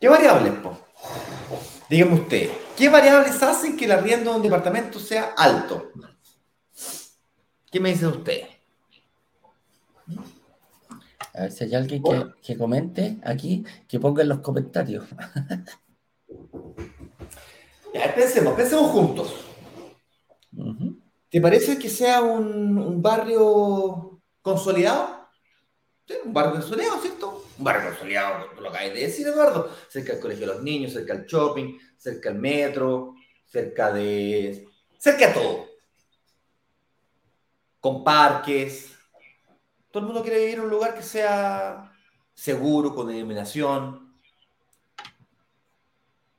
¿Qué 0.00 0.08
variables? 0.08 0.52
Po? 0.54 0.78
Dígame 1.88 2.14
usted, 2.14 2.50
¿qué 2.76 2.88
variables 2.88 3.40
hacen 3.42 3.76
que 3.76 3.84
el 3.84 3.92
arriendo 3.92 4.30
de 4.30 4.36
un 4.36 4.42
departamento 4.42 4.98
sea 4.98 5.34
alto? 5.36 5.92
¿Qué 7.70 7.80
me 7.80 7.90
dice 7.90 8.06
usted? 8.06 8.42
A 11.34 11.42
ver 11.42 11.52
si 11.52 11.64
hay 11.64 11.74
alguien 11.74 12.02
que, 12.42 12.56
comente 12.56 13.18
aquí, 13.22 13.64
que 13.88 14.00
ponga 14.00 14.22
en 14.22 14.28
los 14.28 14.38
comentarios. 14.38 15.04
ya, 17.94 18.14
pensemos, 18.14 18.54
pensemos 18.54 18.90
juntos. 18.90 19.34
¿Te 21.28 21.40
parece 21.40 21.78
que 21.78 21.90
sea 21.90 22.22
un, 22.22 23.02
barrio 23.02 24.20
consolidado? 24.40 25.28
¿Sí? 26.06 26.14
Un 26.24 26.32
barrio 26.32 26.52
consolidado, 26.52 27.00
¿cierto? 27.00 27.44
Un 27.58 27.64
barrio 27.64 27.90
consolidado, 27.90 28.46
lo 28.60 28.72
que 28.72 28.78
hay 28.78 28.90
de 28.90 29.00
decir, 29.00 29.26
Eduardo. 29.26 29.70
Cerca 29.90 30.12
del 30.12 30.22
colegio 30.22 30.46
de 30.46 30.54
los 30.54 30.62
niños, 30.62 30.92
cerca 30.92 31.14
del 31.14 31.26
shopping, 31.26 31.78
cerca 31.98 32.30
del 32.30 32.38
metro, 32.38 33.14
cerca 33.44 33.92
de. 33.92 34.66
cerca 34.98 35.28
de 35.28 35.34
todo. 35.34 35.65
Con 37.86 38.02
parques. 38.02 38.96
Todo 39.92 40.00
el 40.00 40.06
mundo 40.06 40.20
quiere 40.20 40.40
vivir 40.40 40.54
en 40.54 40.62
un 40.62 40.70
lugar 40.70 40.92
que 40.92 41.04
sea 41.04 41.92
seguro, 42.34 42.92
con 42.92 43.08
iluminación. 43.14 44.12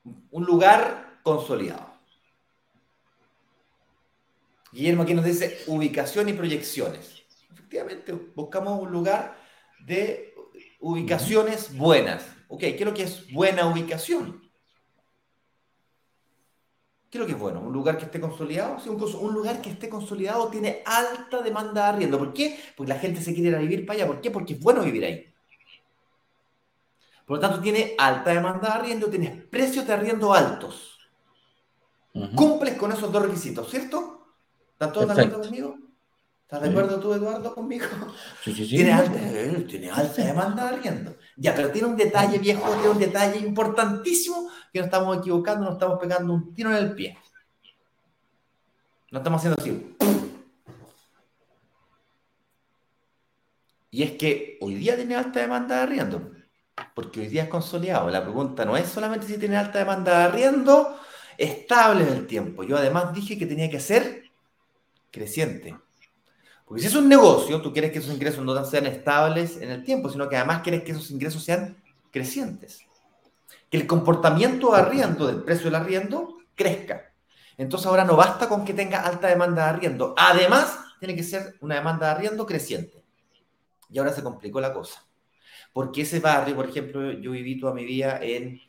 Un 0.03 0.43
lugar 0.43 1.21
consolidado. 1.23 1.89
Guillermo 4.73 5.03
aquí 5.03 5.13
nos 5.13 5.23
dice 5.23 5.63
ubicación 5.67 6.27
y 6.27 6.33
proyecciones. 6.33 7.23
Efectivamente, 7.53 8.11
buscamos 8.35 8.81
un 8.81 8.91
lugar 8.91 9.37
de 9.85 10.35
ubicaciones 10.81 11.77
buenas. 11.77 12.25
Ok, 12.49 12.59
¿qué 12.59 12.75
es 12.79 12.85
lo 12.85 12.93
que 12.93 13.03
es 13.03 13.31
buena 13.31 13.67
ubicación? 13.67 14.46
¿Qué 17.09 17.17
es 17.17 17.19
lo 17.21 17.25
que 17.25 17.33
es 17.33 17.39
bueno? 17.39 17.61
¿Un 17.61 17.71
lugar 17.71 17.97
que 17.97 18.05
esté 18.05 18.19
consolidado? 18.19 18.79
Sí, 18.79 18.89
un, 18.89 19.33
lugar 19.33 19.61
que 19.61 19.69
esté 19.69 19.87
consolidado 19.87 20.49
tiene 20.49 20.81
alta 20.85 21.41
demanda 21.41 21.83
de 21.83 21.87
arriendo. 21.87 22.17
¿Por 22.17 22.33
qué? 22.33 22.59
Porque 22.75 22.91
la 22.91 22.99
gente 22.99 23.21
se 23.21 23.33
quiere 23.33 23.49
ir 23.49 23.55
a 23.55 23.59
vivir 23.59 23.85
para 23.85 23.99
allá. 23.99 24.07
¿Por 24.07 24.19
qué? 24.19 24.29
Porque 24.29 24.53
es 24.53 24.59
bueno 24.59 24.83
vivir 24.83 25.05
ahí. 25.05 25.33
Por 27.25 27.37
lo 27.37 27.41
tanto, 27.41 27.61
tiene 27.61 27.95
alta 27.97 28.31
demanda 28.31 28.69
de 28.69 28.73
arriendo, 28.73 29.07
tienes 29.07 29.43
precios 29.45 29.87
de 29.87 29.93
arriendo 29.93 30.33
altos. 30.33 30.99
Cumples 32.35 32.75
con 32.77 32.91
esos 32.91 33.11
dos 33.11 33.21
requisitos, 33.21 33.69
¿cierto? 33.69 34.27
¿Están 34.73 34.91
todos 34.91 35.07
de 35.07 35.13
acuerdo 35.21 35.41
conmigo? 35.41 35.77
¿Estás 36.47 36.61
de 36.61 36.69
acuerdo 36.69 36.97
tú, 36.97 37.13
Eduardo, 37.13 37.53
conmigo? 37.53 37.85
Sí, 38.41 38.53
sí, 38.53 38.65
sí. 38.65 38.77
Tiene 38.77 38.93
alta, 38.93 39.19
tiene 39.67 39.91
alta 39.91 40.23
demanda 40.23 40.63
de 40.63 40.75
arriendo. 40.77 41.17
Ya, 41.35 41.53
pero 41.53 41.71
tiene 41.71 41.89
un 41.89 41.97
detalle, 41.97 42.39
viejo, 42.39 42.71
tiene 42.71 42.89
un 42.89 42.99
detalle 42.99 43.37
importantísimo 43.39 44.49
que 44.71 44.79
nos 44.79 44.85
estamos 44.85 45.17
equivocando, 45.17 45.65
nos 45.65 45.73
estamos 45.73 45.99
pegando 45.99 46.33
un 46.33 46.53
tiro 46.53 46.69
en 46.69 46.77
el 46.77 46.95
pie. 46.95 47.17
No 49.11 49.17
estamos 49.17 49.39
haciendo 49.39 49.61
así. 49.61 49.97
Y 53.91 54.03
es 54.03 54.11
que 54.13 54.57
hoy 54.61 54.75
día 54.75 54.95
tiene 54.95 55.17
alta 55.17 55.41
demanda 55.41 55.75
de 55.75 55.81
arriendo, 55.81 56.31
porque 56.95 57.19
hoy 57.19 57.27
día 57.27 57.43
es 57.43 57.49
consolidado. 57.49 58.09
La 58.09 58.23
pregunta 58.23 58.63
no 58.63 58.77
es 58.77 58.87
solamente 58.87 59.27
si 59.27 59.37
tiene 59.37 59.57
alta 59.57 59.79
demanda 59.79 60.19
de 60.19 60.23
arriendo, 60.23 60.97
estable 61.37 62.03
en 62.03 62.13
el 62.13 62.25
tiempo. 62.25 62.63
Yo 62.63 62.77
además 62.77 63.13
dije 63.13 63.37
que 63.37 63.45
tenía 63.45 63.69
que 63.69 63.81
ser 63.81 64.23
creciente. 65.11 65.75
Porque 66.67 66.81
si 66.81 66.87
es 66.87 66.95
un 66.95 67.07
negocio, 67.07 67.61
tú 67.61 67.71
quieres 67.71 67.91
que 67.91 67.99
esos 67.99 68.13
ingresos 68.13 68.43
no 68.43 68.65
sean 68.65 68.87
estables 68.87 69.55
en 69.61 69.71
el 69.71 69.83
tiempo, 69.85 70.09
sino 70.09 70.27
que 70.27 70.35
además 70.35 70.61
quieres 70.61 70.83
que 70.83 70.91
esos 70.91 71.09
ingresos 71.11 71.41
sean 71.41 71.81
crecientes. 72.11 72.81
Que 73.69 73.77
el 73.77 73.87
comportamiento 73.87 74.73
de 74.73 74.81
arriendo, 74.81 75.27
del 75.27 75.43
precio 75.43 75.65
del 75.65 75.75
arriendo, 75.75 76.39
crezca. 76.55 77.13
Entonces 77.57 77.87
ahora 77.87 78.03
no 78.03 78.17
basta 78.17 78.49
con 78.49 78.65
que 78.65 78.73
tenga 78.73 78.99
alta 78.99 79.27
demanda 79.29 79.63
de 79.63 79.69
arriendo. 79.69 80.13
Además, 80.17 80.77
tiene 80.99 81.15
que 81.15 81.23
ser 81.23 81.55
una 81.61 81.75
demanda 81.75 82.07
de 82.07 82.11
arriendo 82.11 82.45
creciente. 82.45 83.01
Y 83.89 83.99
ahora 83.99 84.11
se 84.11 84.21
complicó 84.21 84.59
la 84.59 84.73
cosa. 84.73 85.05
Porque 85.71 86.01
ese 86.01 86.19
barrio, 86.19 86.55
por 86.55 86.67
ejemplo, 86.67 87.13
yo 87.13 87.31
viví 87.31 87.59
toda 87.59 87.73
mi 87.73 87.85
vida 87.85 88.19
en 88.21 88.59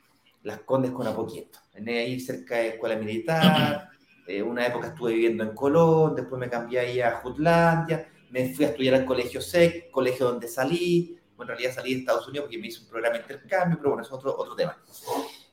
Las 0.45 0.61
Condes 0.61 0.93
con 0.93 1.07
Apoquieto, 1.07 1.59
en 1.75 1.89
ahí 1.89 2.21
cerca 2.21 2.57
de 2.57 2.69
Escuela 2.69 2.95
Militar. 2.95 3.91
Eh, 4.29 4.43
una 4.43 4.67
época 4.67 4.89
estuve 4.89 5.15
viviendo 5.15 5.43
en 5.43 5.55
Colón, 5.55 6.15
después 6.15 6.39
me 6.39 6.51
cambié 6.51 6.81
ahí 6.81 7.01
a 7.01 7.13
Jutlandia, 7.13 8.13
me 8.29 8.53
fui 8.53 8.67
a 8.67 8.69
estudiar 8.69 8.97
al 8.97 9.07
Colegio 9.07 9.41
SEC, 9.41 9.91
colegio 9.91 10.27
donde 10.27 10.47
salí. 10.47 11.19
Bueno, 11.35 11.53
en 11.53 11.59
realidad 11.59 11.75
salí 11.75 11.95
de 11.95 12.01
Estados 12.01 12.29
Unidos 12.29 12.45
porque 12.45 12.59
me 12.59 12.67
hice 12.67 12.83
un 12.83 12.89
programa 12.89 13.17
de 13.17 13.23
intercambio, 13.23 13.79
pero 13.79 13.89
bueno, 13.89 14.03
es 14.03 14.13
otro, 14.13 14.37
otro 14.37 14.55
tema. 14.55 14.77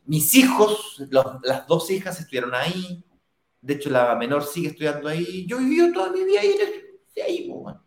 Mis 0.06 0.36
hijos, 0.36 1.02
las 1.10 1.66
dos 1.68 1.90
hijas 1.90 2.20
estudiaron 2.20 2.54
ahí. 2.54 3.02
De 3.62 3.76
hecho, 3.76 3.90
la 3.90 4.14
menor 4.16 4.44
sigue 4.44 4.68
estudiando 4.68 5.08
ahí. 5.08 5.46
Yo 5.48 5.60
viví 5.60 5.94
toda 5.94 6.12
mi 6.12 6.26
vida 6.26 6.42
ahí. 6.42 6.56
ahí 7.26 7.50
bueno. 7.50 7.82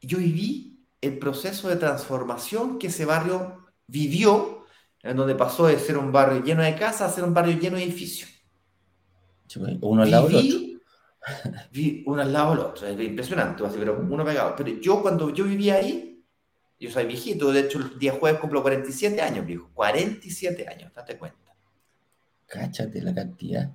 Yo 0.00 0.16
viví 0.16 0.86
el 1.02 1.18
proceso 1.18 1.68
de 1.68 1.76
transformación 1.76 2.78
que 2.78 2.86
ese 2.86 3.04
barrio 3.04 3.66
vivió, 3.86 4.64
en 5.02 5.18
donde 5.18 5.34
pasó 5.34 5.66
de 5.66 5.78
ser 5.78 5.98
un 5.98 6.10
barrio 6.10 6.42
lleno 6.42 6.62
de 6.62 6.74
casas 6.76 7.12
a 7.12 7.14
ser 7.14 7.24
un 7.24 7.34
barrio 7.34 7.58
lleno 7.58 7.76
de 7.76 7.84
edificios. 7.84 8.39
Uno 9.56 10.02
al 10.02 10.10
lado 10.10 10.28
del 10.28 10.36
otro. 10.36 10.70
Vi 11.72 12.02
uno 12.06 12.22
al 12.22 12.32
lado 12.32 12.50
del 12.50 12.60
otro, 12.60 12.86
es 12.86 13.00
impresionante, 13.00 13.62
pero 13.78 13.98
uno 13.98 14.24
pegado. 14.24 14.54
Pero 14.56 14.80
yo 14.80 15.02
cuando 15.02 15.30
yo 15.30 15.44
vivía 15.44 15.76
ahí, 15.76 16.24
yo 16.78 16.90
soy 16.90 17.04
viejito, 17.04 17.52
de 17.52 17.60
hecho 17.60 17.78
el 17.78 17.98
día 17.98 18.12
jueves 18.12 18.40
cumplo 18.40 18.62
47 18.62 19.20
años, 19.20 19.44
viejo, 19.44 19.70
47 19.74 20.66
años, 20.66 20.92
date 20.94 21.18
cuenta. 21.18 21.54
Cáchate 22.46 23.02
la 23.02 23.14
cantidad. 23.14 23.70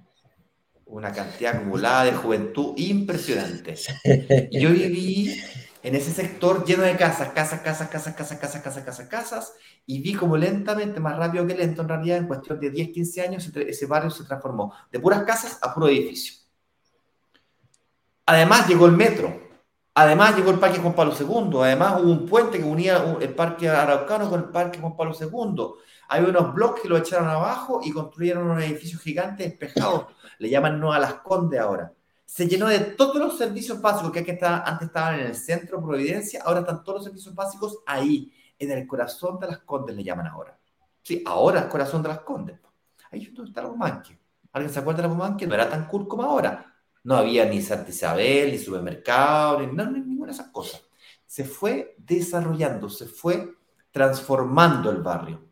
Una 0.86 1.12
cantidad 1.12 1.56
acumulada 1.56 2.06
de 2.06 2.14
juventud 2.14 2.74
impresionante. 2.78 3.76
yo 4.52 4.72
viví 4.72 5.40
en 5.86 5.94
ese 5.94 6.12
sector 6.12 6.66
lleno 6.66 6.82
de 6.82 6.98
casas, 6.98 7.30
casas, 7.30 7.62
casas, 7.62 7.90
casas, 7.90 8.16
casas, 8.16 8.40
casas, 8.40 8.62
casas, 8.64 8.84
casas, 8.84 9.08
casas, 9.08 9.54
y 9.86 10.02
vi 10.02 10.16
como 10.16 10.36
lentamente, 10.36 11.00
más 11.00 11.16
rápido 11.16 11.46
que 11.46 11.54
lento 11.54 11.84
en 11.84 11.90
realidad, 11.90 12.18
en 12.18 12.26
cuestión 12.26 12.60
de 12.60 12.72
10, 12.72 12.90
15 12.90 13.22
años, 13.22 13.52
ese 13.56 13.86
barrio 13.86 14.10
se 14.10 14.24
transformó 14.24 14.74
de 14.92 15.00
puras 15.00 15.22
casas 15.26 15.60
a 15.62 15.72
puro 15.76 15.88
edificio. 15.88 16.42
Además 18.26 18.68
llegó 18.68 18.88
el 18.88 18.94
metro, 18.94 19.40
además 19.94 20.36
llegó 20.36 20.50
el 20.50 20.58
Parque 20.58 20.80
Juan 20.80 20.96
Pablo 20.96 21.14
II, 21.20 21.60
además 21.62 22.02
hubo 22.02 22.12
un 22.12 22.26
puente 22.26 22.58
que 22.58 22.64
unía 22.64 23.18
el 23.22 23.36
Parque 23.36 23.70
Araucano 23.70 24.28
con 24.28 24.40
el 24.40 24.50
Parque 24.50 24.80
Juan 24.80 24.98
Pablo 24.98 25.14
II. 25.20 25.66
Hay 26.08 26.24
unos 26.24 26.52
bloques 26.56 26.82
que 26.82 26.90
lo 26.90 26.98
echaron 26.98 27.30
abajo 27.30 27.82
y 27.84 27.92
construyeron 27.92 28.50
unos 28.50 28.64
edificios 28.64 29.04
gigantes 29.04 29.52
despejados. 29.52 30.08
Le 30.40 30.50
llaman 30.50 30.84
a 30.84 30.98
Las 30.98 31.14
Condes 31.16 31.60
ahora 31.60 31.94
se 32.26 32.48
llenó 32.48 32.68
de 32.68 32.80
todos 32.80 33.16
los 33.18 33.38
servicios 33.38 33.80
básicos 33.80 34.12
que, 34.12 34.38
antes 34.42 34.88
estaban 34.88 35.20
en 35.20 35.28
el 35.28 35.36
centro 35.36 35.82
Providencia, 35.82 36.42
ahora 36.44 36.62
están 36.62 36.84
todos 36.84 36.98
los 36.98 37.06
servicios 37.06 37.34
básicos 37.34 37.80
ahí, 37.86 38.32
en 38.58 38.72
el 38.72 38.88
corazón 38.88 39.40
de 39.40 39.48
las 39.48 39.60
Condes, 39.60 39.96
le 39.96 40.04
llaman 40.04 40.28
ahora. 40.28 40.58
Sí, 41.02 41.22
ahora 41.26 41.62
el 41.62 41.68
corazón 41.70 42.02
de 42.02 42.10
las 42.10 42.20
Condes. 42.22 42.60
Ahí 43.12 43.26
donde 43.28 43.50
está 43.50 43.62
la 43.62 43.70
Bumanque. 43.70 44.18
¿Alguien 44.52 44.74
se 44.74 44.80
acuerda 44.80 45.02
de 45.02 45.08
la 45.08 45.14
Bumanque? 45.14 45.46
No 45.46 45.54
era 45.54 45.70
tan 45.70 45.88
cool 45.88 46.08
como 46.08 46.24
ahora. 46.24 46.74
No 47.04 47.16
había 47.16 47.46
ni 47.46 47.62
Santa 47.62 47.90
Isabel, 47.90 48.52
ni 48.52 48.58
supermercado, 48.58 49.60
ni, 49.60 49.68
ni 49.68 50.00
ninguna 50.00 50.28
de 50.28 50.34
esas 50.34 50.50
cosas. 50.50 50.82
Se 51.26 51.44
fue 51.44 51.96
desarrollando, 51.98 52.90
se 52.90 53.06
fue 53.06 53.54
transformando 53.92 54.90
el 54.90 55.02
barrio. 55.02 55.46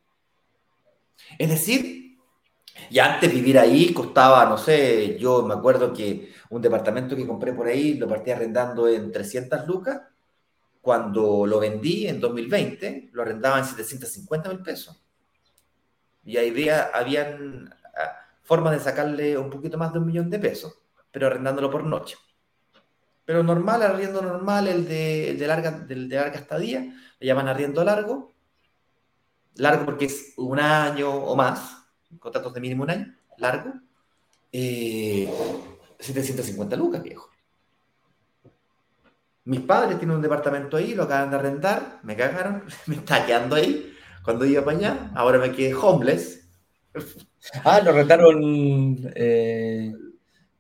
Es 1.38 1.50
decir, 1.50 2.03
y 2.89 3.00
antes 3.00 3.32
vivir 3.32 3.60
ahí 3.60 3.93
costaba, 3.93 4.46
no 4.46 4.58
sé, 4.58 5.17
yo 5.17 5.43
me 5.43 5.54
acuerdo 5.54 5.93
que 5.93 6.34
un 6.50 6.62
departamento 6.62 7.15
que 7.15 7.28
compré 7.28 7.54
por 7.54 7.67
ahí 7.67 7.96
lo 7.96 8.08
partí 8.08 8.32
arrendando 8.32 8.88
en 8.88 9.12
300 9.12 9.67
lucas. 9.67 10.02
Cuando 10.82 11.46
lo 11.46 11.60
vendí 11.60 12.08
en 12.08 12.19
2020, 12.19 13.10
lo 13.13 13.22
arrendaba 13.22 13.60
en 13.60 13.65
750 13.65 14.50
mil 14.50 14.62
pesos. 14.62 15.02
Y 16.26 16.38
ahí 16.38 16.50
había, 16.50 16.84
habían 16.93 17.74
ah, 17.98 18.17
formas 18.43 18.74
de 18.74 18.80
sacarle 18.80 19.38
un 19.38 19.50
poquito 19.50 19.78
más 19.78 19.93
de 19.93 20.00
un 20.00 20.06
millón 20.06 20.30
de 20.30 20.39
pesos, 20.39 20.78
pero 21.12 21.28
arrendándolo 21.28 21.72
por 21.72 21.84
noche. 21.84 22.17
Pero 23.26 23.41
normal, 23.41 23.82
arriendo 23.82 24.22
normal, 24.22 24.67
el 24.67 24.88
de, 24.88 25.36
de 25.39 25.48
larga, 25.48 25.72
del 25.72 26.10
de 26.10 26.15
larga 26.17 26.36
estadía, 26.36 26.93
le 27.19 27.28
llaman 27.28 27.48
arriendo 27.48 27.84
largo. 27.84 28.34
Largo 29.56 29.86
porque 29.86 30.06
es 30.06 30.34
un 30.38 30.60
año 30.60 31.10
o 31.10 31.36
más, 31.36 31.83
contratos 32.19 32.54
de 32.54 32.62
mínimo 32.62 32.84
un 32.84 32.89
año, 32.89 33.15
largo, 33.38 33.73
750 34.52 36.76
eh, 36.76 36.78
lucas, 36.78 37.02
viejo. 37.02 37.30
Mis 39.45 39.62
padres 39.62 39.97
tienen 39.97 40.15
un 40.15 40.21
departamento 40.21 40.78
ahí, 40.78 40.93
lo 40.93 41.04
acaban 41.04 41.30
de 41.30 41.36
arrendar, 41.36 41.99
me 42.04 42.15
cagaron, 42.15 42.63
me 42.88 42.95
está 42.95 43.26
quedando 43.26 43.56
ahí 43.56 43.93
cuando 44.23 44.45
iba 44.45 44.63
para 44.63 44.78
allá, 44.78 45.12
ahora 45.15 45.38
me 45.38 45.52
quedé 45.52 45.73
homeless. 45.73 46.41
Ah, 47.65 47.82
lo 47.82 47.91
rentaron 47.91 49.12
eh, 49.15 49.93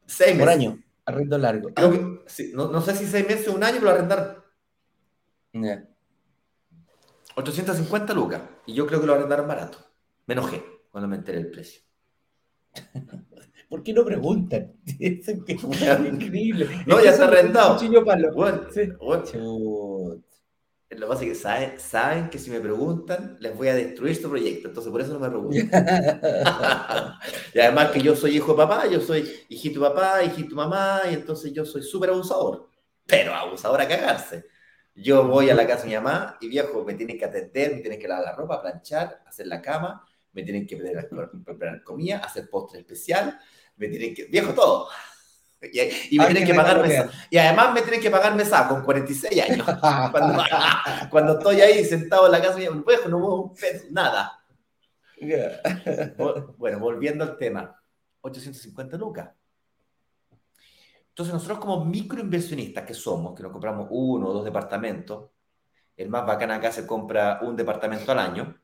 seis 0.05 0.37
por 0.37 0.49
año, 0.49 0.83
arrendo 1.05 1.37
largo. 1.37 1.69
no, 2.53 2.81
sé 2.81 2.93
si 2.93 3.07
seis 3.07 3.25
meses 3.25 3.47
o 3.47 3.53
un 3.53 3.63
año, 3.63 3.77
pero 3.79 3.85
lo 3.85 3.91
arrendaron. 3.91 4.43
850 7.35 8.13
lucas. 8.13 8.41
Y 8.65 8.73
yo 8.73 8.85
creo 8.85 8.99
que 8.99 9.07
lo 9.07 9.13
arrendaron 9.13 9.47
barato. 9.47 9.77
Me 10.25 10.33
enojé 10.33 10.72
cuando 10.93 11.07
me 11.07 11.15
enteré 11.15 11.39
el 11.39 11.49
precio. 11.49 11.81
¿Por 13.67 13.81
qué 13.81 13.93
no 13.93 14.05
preguntan? 14.05 14.73
Es 14.99 15.27
increíble. 15.27 16.69
No, 16.85 17.03
ya 17.03 17.09
está 17.09 17.25
rentado. 17.25 17.79
Bueno, 18.35 18.61
sí. 18.71 18.93
Lo 20.91 20.99
que 20.99 21.05
pasa 21.07 21.23
es 21.23 21.29
que 21.29 21.35
saben, 21.35 21.79
saben, 21.79 22.29
que 22.29 22.37
si 22.37 22.51
me 22.51 22.59
preguntan, 22.59 23.37
les 23.39 23.57
voy 23.57 23.69
a 23.69 23.73
destruir 23.73 24.15
su 24.15 24.29
proyecto. 24.29 24.67
Entonces, 24.67 24.91
por 24.91 25.01
eso 25.01 25.13
no 25.13 25.19
me 25.19 25.29
preguntan. 25.29 25.87
y 27.55 27.59
además 27.59 27.89
que 27.89 27.99
yo 27.99 28.15
soy 28.15 28.35
hijo 28.35 28.51
de 28.51 28.57
papá, 28.59 28.85
yo 28.85 29.01
soy 29.01 29.27
hijito 29.49 29.79
de 29.79 29.89
papá, 29.89 30.23
hijito 30.23 30.49
de 30.49 30.55
mamá, 30.55 31.01
y 31.09 31.15
entonces 31.15 31.51
yo 31.51 31.65
soy 31.65 31.81
súper 31.81 32.11
abusador. 32.11 32.69
Pero 33.07 33.33
abusador 33.33 33.81
a 33.81 33.87
cagarse. 33.87 34.45
Yo 34.93 35.27
voy 35.27 35.49
a 35.49 35.55
la 35.55 35.65
casa 35.65 35.81
de 35.81 35.89
mi 35.89 35.95
mamá 35.95 36.37
y 36.39 36.49
viejo, 36.49 36.85
me 36.85 36.93
tienen 36.93 37.17
que 37.17 37.25
atender, 37.25 37.73
me 37.73 37.81
tienen 37.81 37.99
que 37.99 38.07
lavar 38.07 38.25
la 38.25 38.35
ropa, 38.35 38.61
planchar, 38.61 39.23
hacer 39.25 39.47
la 39.47 39.59
cama, 39.59 40.05
me 40.33 40.43
tienen 40.43 40.67
que 40.67 40.77
preparar 40.77 41.83
comida, 41.83 42.17
hacer 42.17 42.49
postre 42.49 42.81
especial, 42.81 43.39
me 43.77 43.87
tienen 43.87 44.13
que... 44.13 44.25
Viejo 44.25 44.53
todo. 44.53 44.89
Y, 46.11 46.19
me 46.19 46.25
tienen 46.25 46.45
que 46.45 46.53
pagar 46.53 46.81
mesa. 46.81 47.09
Y 47.29 47.37
además 47.37 47.73
me 47.73 47.81
tienen 47.83 48.01
que 48.01 48.11
pagar 48.11 48.35
mesa 48.35 48.67
con 48.67 48.83
46 48.83 49.49
años. 49.49 49.65
cuando, 51.09 51.37
estoy 51.37 51.61
ahí 51.61 51.85
sentado 51.85 52.25
en 52.25 52.33
la 52.33 52.41
casa, 52.41 52.59
no 52.59 52.83
puedo, 52.83 53.07
no 53.07 53.19
puedo 53.21 53.35
un 53.43 53.53
peso, 53.53 53.85
nada. 53.91 54.43
Bueno, 56.57 56.79
volviendo 56.79 57.23
al 57.23 57.37
tema. 57.37 57.81
850 58.19 58.97
lucas. 58.97 59.29
Entonces 61.09 61.33
nosotros 61.33 61.59
como 61.59 61.85
microinversionistas 61.85 62.85
que 62.85 62.93
somos, 62.93 63.35
que 63.35 63.43
nos 63.43 63.51
compramos 63.51 63.87
uno 63.91 64.29
o 64.29 64.33
dos 64.33 64.43
departamentos, 64.43 65.29
el 65.95 66.09
más 66.09 66.25
bacán 66.25 66.51
acá 66.51 66.71
se 66.71 66.87
compra 66.87 67.39
un 67.43 67.55
departamento 67.55 68.11
al 68.11 68.19
año, 68.19 68.59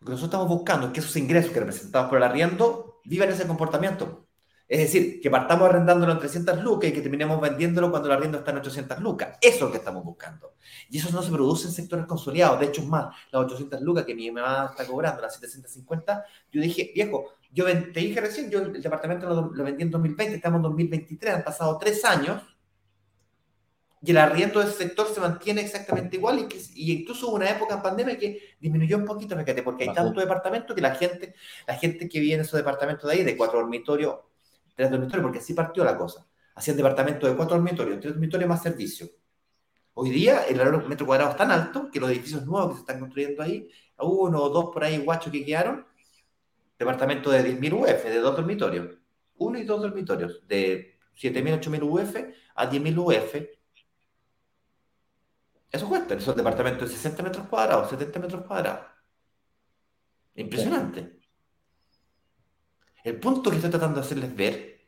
lo 0.00 0.06
que 0.06 0.12
nosotros 0.12 0.28
estamos 0.28 0.48
buscando 0.48 0.86
es 0.86 0.92
que 0.92 1.00
esos 1.00 1.16
ingresos 1.16 1.52
que 1.52 1.60
representamos 1.60 2.08
por 2.08 2.16
el 2.16 2.24
arriendo 2.24 3.00
vivan 3.04 3.28
ese 3.28 3.46
comportamiento. 3.46 4.26
Es 4.66 4.78
decir, 4.78 5.20
que 5.20 5.30
partamos 5.30 5.68
arrendándolo 5.68 6.12
en 6.12 6.18
300 6.20 6.62
lucas 6.62 6.88
y 6.88 6.92
que 6.92 7.02
terminemos 7.02 7.40
vendiéndolo 7.40 7.90
cuando 7.90 8.08
el 8.08 8.14
arriendo 8.14 8.38
está 8.38 8.52
en 8.52 8.58
800 8.58 9.00
lucas. 9.00 9.36
Eso 9.40 9.56
es 9.56 9.60
lo 9.60 9.70
que 9.72 9.78
estamos 9.78 10.04
buscando. 10.04 10.54
Y 10.88 10.98
eso 10.98 11.10
no 11.10 11.22
se 11.22 11.30
produce 11.30 11.66
en 11.66 11.74
sectores 11.74 12.06
consolidados. 12.06 12.60
De 12.60 12.66
hecho, 12.66 12.80
es 12.80 12.86
más, 12.86 13.14
las 13.30 13.44
800 13.44 13.80
lucas 13.82 14.04
que 14.04 14.14
mi 14.14 14.30
mamá 14.30 14.68
está 14.70 14.86
cobrando, 14.86 15.20
las 15.20 15.34
750, 15.34 16.24
yo 16.50 16.62
dije, 16.62 16.92
viejo, 16.94 17.34
yo 17.52 17.66
te 17.66 18.00
dije 18.00 18.20
recién, 18.20 18.48
yo 18.48 18.60
el 18.60 18.80
departamento 18.80 19.28
lo, 19.28 19.52
lo 19.52 19.64
vendí 19.64 19.82
en 19.82 19.90
2020, 19.90 20.36
estamos 20.36 20.58
en 20.58 20.62
2023, 20.62 21.34
han 21.34 21.44
pasado 21.44 21.76
tres 21.76 22.04
años 22.04 22.40
y 24.02 24.10
el 24.12 24.16
arriendo 24.16 24.60
del 24.60 24.70
sector 24.70 25.12
se 25.12 25.20
mantiene 25.20 25.60
exactamente 25.60 26.16
igual 26.16 26.38
y, 26.38 26.48
que, 26.48 26.58
y 26.74 26.92
incluso 26.92 27.28
hubo 27.28 27.36
una 27.36 27.50
época 27.50 27.74
en 27.74 27.82
pandemia 27.82 28.18
que 28.18 28.56
disminuyó 28.58 28.96
un 28.96 29.04
poquito, 29.04 29.36
fíjate, 29.36 29.62
porque 29.62 29.84
hay 29.84 29.94
tanto 29.94 30.20
departamento 30.20 30.74
que 30.74 30.80
la 30.80 30.94
gente, 30.94 31.34
la 31.66 31.74
gente 31.74 32.08
que 32.08 32.18
vive 32.18 32.34
en 32.34 32.40
esos 32.40 32.56
departamentos 32.56 33.10
de 33.10 33.16
ahí, 33.16 33.24
de 33.24 33.36
cuatro 33.36 33.58
dormitorios, 33.58 34.16
tres 34.74 34.90
dormitorios, 34.90 35.22
porque 35.22 35.38
así 35.38 35.52
partió 35.52 35.84
la 35.84 35.98
cosa, 35.98 36.26
hacían 36.54 36.78
departamentos 36.78 37.28
de 37.28 37.36
cuatro 37.36 37.56
dormitorios, 37.56 38.00
tres 38.00 38.14
dormitorios 38.14 38.48
más 38.48 38.62
servicio. 38.62 39.06
Hoy 39.92 40.08
día 40.08 40.44
el 40.44 40.56
valor 40.56 40.88
metro 40.88 41.04
cuadrado 41.04 41.32
es 41.32 41.36
tan 41.36 41.50
alto 41.50 41.90
que 41.92 42.00
los 42.00 42.10
edificios 42.10 42.46
nuevos 42.46 42.70
que 42.70 42.74
se 42.76 42.80
están 42.80 43.00
construyendo 43.00 43.42
ahí, 43.42 43.68
uno 43.98 44.42
o 44.42 44.48
dos 44.48 44.70
por 44.72 44.82
ahí 44.82 44.96
guachos 44.96 45.30
que 45.30 45.44
quedaron, 45.44 45.84
departamento 46.78 47.30
de 47.30 47.44
10.000 47.44 47.72
UF, 47.74 48.04
de 48.04 48.18
dos 48.18 48.34
dormitorios. 48.34 48.96
uno 49.36 49.58
y 49.58 49.64
dos 49.64 49.82
dormitorios, 49.82 50.46
de 50.48 50.98
7.000, 51.20 51.60
8.000 51.60 51.82
UF 51.82 52.16
a 52.54 52.70
10.000 52.70 52.98
UF. 52.98 53.59
Eso 55.70 55.88
cuesta, 55.88 56.14
esos 56.14 56.34
departamentos 56.34 56.88
de 56.88 56.96
60 56.96 57.22
metros 57.22 57.46
cuadrados, 57.46 57.90
70 57.90 58.18
metros 58.18 58.44
cuadrados. 58.44 58.86
Impresionante. 60.34 61.20
El 63.04 63.18
punto 63.18 63.50
que 63.50 63.56
estoy 63.56 63.70
tratando 63.70 64.00
de 64.00 64.06
hacerles 64.06 64.34
ver 64.34 64.80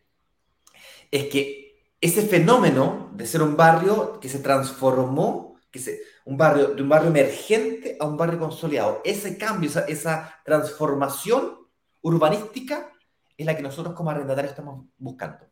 es 1.10 1.26
que 1.28 1.94
ese 2.00 2.22
fenómeno 2.22 3.10
de 3.14 3.26
ser 3.26 3.42
un 3.42 3.56
barrio 3.56 4.18
que 4.18 4.28
se 4.28 4.40
transformó, 4.40 5.56
que 5.70 5.78
se, 5.78 6.00
un 6.24 6.36
barrio, 6.36 6.68
de 6.74 6.82
un 6.82 6.88
barrio 6.88 7.10
emergente 7.10 7.96
a 8.00 8.06
un 8.06 8.16
barrio 8.16 8.38
consolidado, 8.38 9.00
ese 9.04 9.38
cambio, 9.38 9.70
esa, 9.70 9.82
esa 9.86 10.40
transformación 10.44 11.58
urbanística 12.00 12.92
es 13.36 13.46
la 13.46 13.56
que 13.56 13.62
nosotros 13.62 13.94
como 13.94 14.10
arrendatarios 14.10 14.52
estamos 14.52 14.86
buscando. 14.98 15.46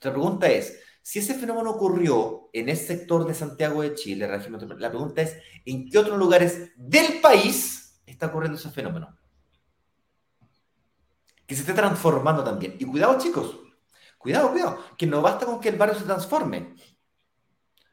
La 0.00 0.10
pregunta 0.10 0.48
es, 0.48 0.80
si 1.08 1.20
ese 1.20 1.32
fenómeno 1.32 1.70
ocurrió 1.70 2.50
en 2.52 2.68
ese 2.68 2.88
sector 2.88 3.26
de 3.26 3.32
Santiago 3.32 3.80
de 3.80 3.94
Chile, 3.94 4.28
la 4.28 4.90
pregunta 4.90 5.22
es, 5.22 5.38
¿en 5.64 5.88
qué 5.88 5.96
otros 5.96 6.18
lugares 6.18 6.70
del 6.76 7.22
país 7.22 7.98
está 8.04 8.26
ocurriendo 8.26 8.58
ese 8.58 8.68
fenómeno? 8.68 9.16
Que 11.46 11.54
se 11.54 11.62
esté 11.62 11.72
transformando 11.72 12.44
también. 12.44 12.76
Y 12.78 12.84
cuidado, 12.84 13.16
chicos, 13.16 13.58
cuidado, 14.18 14.50
cuidado, 14.50 14.84
que 14.98 15.06
no 15.06 15.22
basta 15.22 15.46
con 15.46 15.60
que 15.60 15.70
el 15.70 15.76
barrio 15.76 15.98
se 15.98 16.04
transforme. 16.04 16.74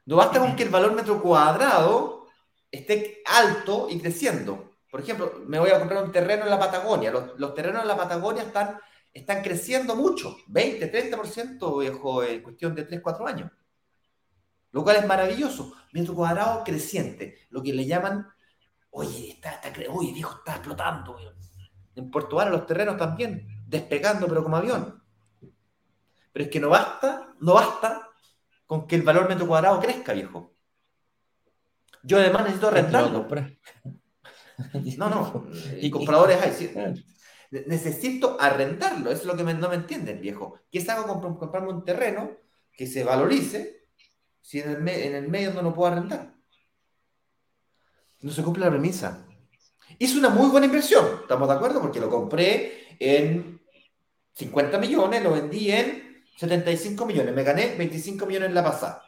No 0.05 0.17
basta 0.17 0.41
con 0.41 0.53
que 0.53 0.63
el 0.63 0.69
valor 0.69 0.91
metro 0.93 1.21
cuadrado 1.21 2.27
esté 2.69 3.23
alto 3.27 3.87
y 3.89 3.97
creciendo. 3.97 4.73
Por 4.91 4.99
ejemplo, 4.99 5.41
me 5.47 5.57
voy 5.57 5.69
a 5.69 5.79
comprar 5.79 6.03
un 6.03 6.11
terreno 6.11 6.43
en 6.43 6.49
la 6.49 6.59
Patagonia. 6.59 7.11
Los, 7.37 7.55
terrenos 7.55 7.81
en 7.81 7.87
la 7.87 7.95
Patagonia 7.95 8.43
están, 8.43 8.77
están 9.15 9.41
creciendo 9.41 9.95
mucho, 9.95 10.37
20, 10.47 10.91
30% 10.91 11.79
viejo, 11.79 12.21
en 12.21 12.43
cuestión 12.43 12.75
de 12.75 12.83
3, 12.83 12.99
4 13.01 13.25
años. 13.25 13.51
Lo 14.71 14.83
cual 14.83 14.97
es 14.97 15.07
maravilloso. 15.07 15.73
Metro 15.93 16.13
cuadrado 16.13 16.65
creciente, 16.65 17.47
lo 17.49 17.63
que 17.63 17.71
le 17.71 17.85
llaman, 17.85 18.27
oye, 18.89 19.31
está, 19.31 19.51
está, 19.51 19.71
oye, 19.89 20.11
viejo, 20.11 20.35
está 20.39 20.55
explotando. 20.55 21.17
En 21.95 22.11
Puerto 22.11 22.35
Vara 22.35 22.51
los 22.51 22.65
terrenos 22.65 22.97
también, 22.97 23.47
despegando, 23.65 24.27
pero 24.27 24.43
como 24.43 24.57
avión. 24.57 25.01
Pero 26.33 26.45
es 26.45 26.51
que 26.51 26.59
no 26.59 26.67
basta, 26.67 27.33
no 27.39 27.53
basta 27.53 28.09
con 28.65 28.85
que 28.85 28.97
el 28.97 29.03
valor 29.03 29.29
metro 29.29 29.47
cuadrado 29.47 29.79
crezca, 29.79 30.11
viejo. 30.11 30.53
Yo 32.03 32.17
además 32.17 32.43
necesito 32.43 32.69
rentarlo. 32.69 33.25
No, 34.97 35.09
no, 35.09 35.47
y 35.79 35.89
compradores 35.89 36.41
hay. 36.41 37.05
Necesito 37.67 38.37
arrendarlo, 38.39 39.11
es 39.11 39.25
lo 39.25 39.35
que 39.35 39.43
no 39.43 39.69
me 39.69 39.75
entienden, 39.75 40.19
viejo. 40.19 40.59
¿Qué 40.71 40.79
es 40.79 40.89
hago 40.89 41.21
comprarme 41.21 41.69
un 41.69 41.83
terreno 41.83 42.31
que 42.71 42.87
se 42.87 43.03
valorice 43.03 43.87
si 44.41 44.59
en 44.59 44.87
el, 44.87 45.27
medio 45.29 45.53
no 45.53 45.61
lo 45.61 45.73
puedo 45.73 45.91
arrendar? 45.91 46.33
No 48.21 48.31
se 48.31 48.43
cumple 48.43 48.65
la 48.65 48.71
premisa. 48.71 49.25
Hice 49.99 50.17
una 50.17 50.29
muy 50.29 50.49
buena 50.49 50.65
inversión, 50.65 51.05
¿estamos 51.21 51.47
de 51.47 51.53
acuerdo? 51.53 51.81
Porque 51.81 51.99
lo 51.99 52.09
compré 52.09 52.95
en 52.99 53.61
50 54.33 54.77
millones, 54.79 55.23
lo 55.23 55.31
vendí 55.31 55.71
en 55.71 56.23
75 56.37 57.05
millones, 57.05 57.33
me 57.33 57.43
gané 57.43 57.75
25 57.77 58.25
millones 58.25 58.49
en 58.49 58.55
la 58.55 58.63
pasada. 58.63 59.03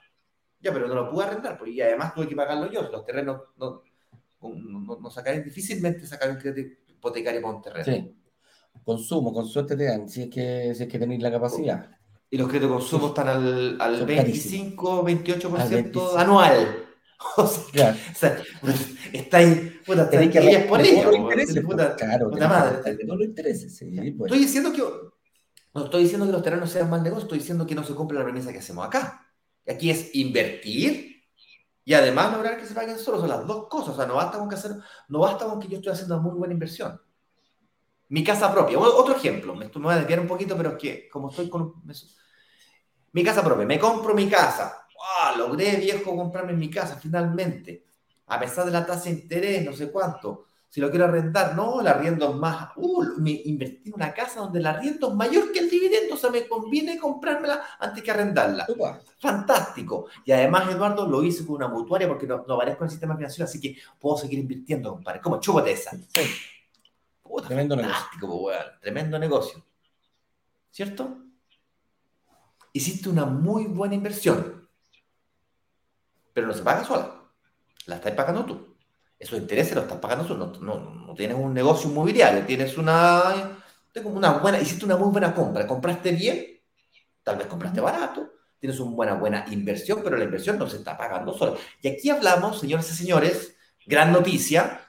Ya, 0.59 0.71
pero 0.71 0.87
no 0.87 0.95
lo 0.95 1.09
pude 1.09 1.25
arrendar, 1.25 1.57
porque 1.57 1.83
además 1.83 2.13
tuve 2.13 2.27
que 2.27 2.35
pagarlo 2.35 2.71
yo. 2.71 2.83
Los 2.83 3.05
terrenos 3.05 3.41
no, 3.57 3.83
no, 4.39 4.99
no 4.99 5.43
difícilmente 5.43 6.07
sacar 6.07 6.29
un 6.29 6.37
crédito 6.37 6.81
hipotecario 6.87 7.41
para 7.41 7.55
un 7.55 7.61
terreno. 7.61 7.85
Sí. 7.85 8.16
Consumo, 8.83 9.33
con 9.33 9.47
suerte 9.47 9.75
te 9.75 9.85
dan, 9.85 10.09
si 10.09 10.23
es 10.23 10.29
que, 10.29 10.73
si 10.75 10.83
es 10.83 10.89
que 10.89 10.99
tenéis 10.99 11.21
la 11.21 11.31
capacidad. 11.31 11.89
Y 12.29 12.37
los 12.37 12.47
créditos 12.47 12.69
de 12.69 12.75
consumo 12.75 13.07
están 13.07 13.29
al, 13.29 13.77
al 13.79 14.05
25, 14.05 15.03
28% 15.05 16.15
anual. 16.17 16.83
O 17.35 17.47
sea, 17.47 17.97
o 18.11 18.15
sea, 18.15 18.37
está 19.11 19.37
ahí, 19.37 19.79
puta, 19.83 20.07
tenéis 20.07 20.31
que 20.31 20.51
ir 20.51 20.67
por 20.67 20.79
ello. 20.79 21.11
No 21.11 21.67
puta, 21.67 21.95
claro, 21.95 22.29
puta 22.29 22.47
madre. 22.47 22.95
No 23.05 23.15
lo 23.15 23.23
interesa, 23.23 23.67
sí, 23.69 24.11
pues. 24.11 24.31
Estoy 24.31 24.45
diciendo 24.45 24.71
que 24.71 24.83
no 25.73 25.85
estoy 25.85 26.03
diciendo 26.03 26.27
que 26.27 26.31
los 26.31 26.43
terrenos 26.43 26.69
sean 26.69 26.91
mal 26.91 27.01
negocio, 27.01 27.23
estoy 27.23 27.39
diciendo 27.39 27.65
que 27.65 27.73
no 27.73 27.83
se 27.83 27.95
cumple 27.95 28.19
la 28.19 28.23
premisa 28.23 28.51
que 28.51 28.59
hacemos 28.59 28.85
acá. 28.85 29.25
Aquí 29.67 29.89
es 29.89 30.13
invertir 30.13 31.23
y 31.83 31.93
además 31.93 32.33
lograr 32.33 32.57
que 32.59 32.65
se 32.65 32.73
paguen 32.73 32.97
solo. 32.99 33.19
Son 33.19 33.29
las 33.29 33.45
dos 33.45 33.67
cosas. 33.67 33.93
O 33.93 33.95
sea, 33.95 34.05
no 34.05 34.15
basta 34.15 34.37
con 34.37 34.49
que 34.49 34.55
hacer, 34.55 34.71
no 35.07 35.19
basta 35.19 35.45
con 35.45 35.59
que 35.59 35.67
yo 35.67 35.77
estoy 35.77 35.93
haciendo 35.93 36.15
una 36.15 36.23
muy 36.23 36.37
buena 36.37 36.53
inversión. 36.53 37.01
Mi 38.09 38.23
casa 38.23 38.51
propia. 38.53 38.79
Otro 38.79 39.15
ejemplo. 39.15 39.55
Me, 39.55 39.67
voy 39.67 39.93
a 39.93 39.97
desviar 39.97 40.19
un 40.19 40.27
poquito, 40.27 40.55
pero 40.55 40.71
es 40.71 40.75
que 40.77 41.09
como 41.09 41.29
estoy 41.29 41.49
con... 41.49 41.73
Mi 43.11 43.23
casa 43.23 43.43
propia. 43.43 43.65
Me 43.65 43.79
compro 43.79 44.13
mi 44.13 44.29
casa. 44.29 44.85
Logré, 45.37 45.75
viejo, 45.77 46.15
comprarme 46.15 46.53
mi 46.53 46.69
casa 46.69 46.97
finalmente. 46.97 47.85
A 48.27 48.39
pesar 48.39 48.65
de 48.65 48.71
la 48.71 48.85
tasa 48.85 49.05
de 49.05 49.11
interés, 49.11 49.65
no 49.65 49.73
sé 49.73 49.91
cuánto 49.91 50.47
si 50.69 50.81
lo 50.81 50.89
quiero 50.89 51.05
arrendar, 51.05 51.55
no, 51.55 51.79
el 51.79 51.87
arriendo 51.87 52.29
es 52.29 52.35
más, 52.35 52.69
uh, 52.75 53.03
me 53.19 53.31
invertí 53.45 53.89
en 53.89 53.95
una 53.95 54.13
casa 54.13 54.41
donde 54.41 54.59
el 54.59 54.65
arriendo 54.65 55.09
es 55.09 55.15
mayor 55.15 55.51
que 55.51 55.59
el 55.59 55.69
dividendo, 55.69 56.15
o 56.15 56.17
sea, 56.17 56.29
me 56.29 56.47
conviene 56.47 56.99
comprármela 56.99 57.63
antes 57.79 58.03
que 58.03 58.11
arrendarla. 58.11 58.67
Fantástico. 59.19 60.07
Y 60.25 60.31
además, 60.31 60.69
Eduardo, 60.69 61.07
lo 61.07 61.23
hice 61.23 61.45
con 61.45 61.55
una 61.55 61.67
mutuaria 61.67 62.07
porque 62.07 62.27
no, 62.27 62.43
no 62.47 62.55
aparezco 62.55 62.83
en 62.83 62.87
el 62.87 62.91
sistema 62.91 63.15
financiero, 63.15 63.45
así 63.45 63.59
que 63.61 63.77
puedo 63.99 64.17
seguir 64.17 64.39
invirtiendo, 64.39 64.91
compadre. 64.91 65.21
¿Cómo? 65.21 65.39
Chúpate 65.39 65.71
esa. 65.71 65.97
Tremendo 67.45 67.75
fantástico, 67.75 68.27
negocio. 68.27 68.71
tremendo 68.81 69.19
negocio. 69.19 69.65
¿Cierto? 70.71 71.23
Hiciste 72.73 73.09
una 73.09 73.25
muy 73.25 73.65
buena 73.65 73.95
inversión, 73.95 74.69
pero 76.33 76.47
no 76.47 76.53
se 76.53 76.63
paga 76.63 76.83
sola. 76.83 77.23
La 77.85 77.95
estás 77.95 78.13
pagando 78.13 78.45
tú 78.45 78.77
esos 79.19 79.39
intereses 79.39 79.75
los 79.75 79.85
estás 79.85 79.99
pagando 79.99 80.25
tú, 80.25 80.35
no, 80.35 80.79
no, 80.79 81.13
tienes 81.15 81.37
un 81.37 81.53
negocio 81.53 81.89
inmobiliario, 81.89 82.45
tienes 82.45 82.77
una, 82.77 83.57
una 84.03 84.31
buena, 84.33 84.59
hiciste 84.59 84.85
una 84.85 84.97
muy 84.97 85.09
buena 85.09 85.33
compra, 85.33 85.65
compraste 85.65 86.11
bien, 86.11 86.45
tal 87.23 87.37
vez 87.37 87.47
compraste 87.47 87.81
barato, 87.81 88.31
tienes 88.59 88.79
una 88.79 88.91
buena, 88.91 89.13
buena 89.15 89.45
inversión, 89.49 90.01
pero 90.03 90.17
la 90.17 90.23
inversión 90.23 90.59
no 90.59 90.67
se 90.69 90.77
está 90.77 90.95
pagando 90.95 91.35
sola. 91.35 91.57
Y 91.81 91.87
aquí 91.87 92.09
hablamos, 92.09 92.59
señoras 92.59 92.89
y 92.91 92.95
señores, 92.95 93.55
gran 93.85 94.11
noticia, 94.11 94.81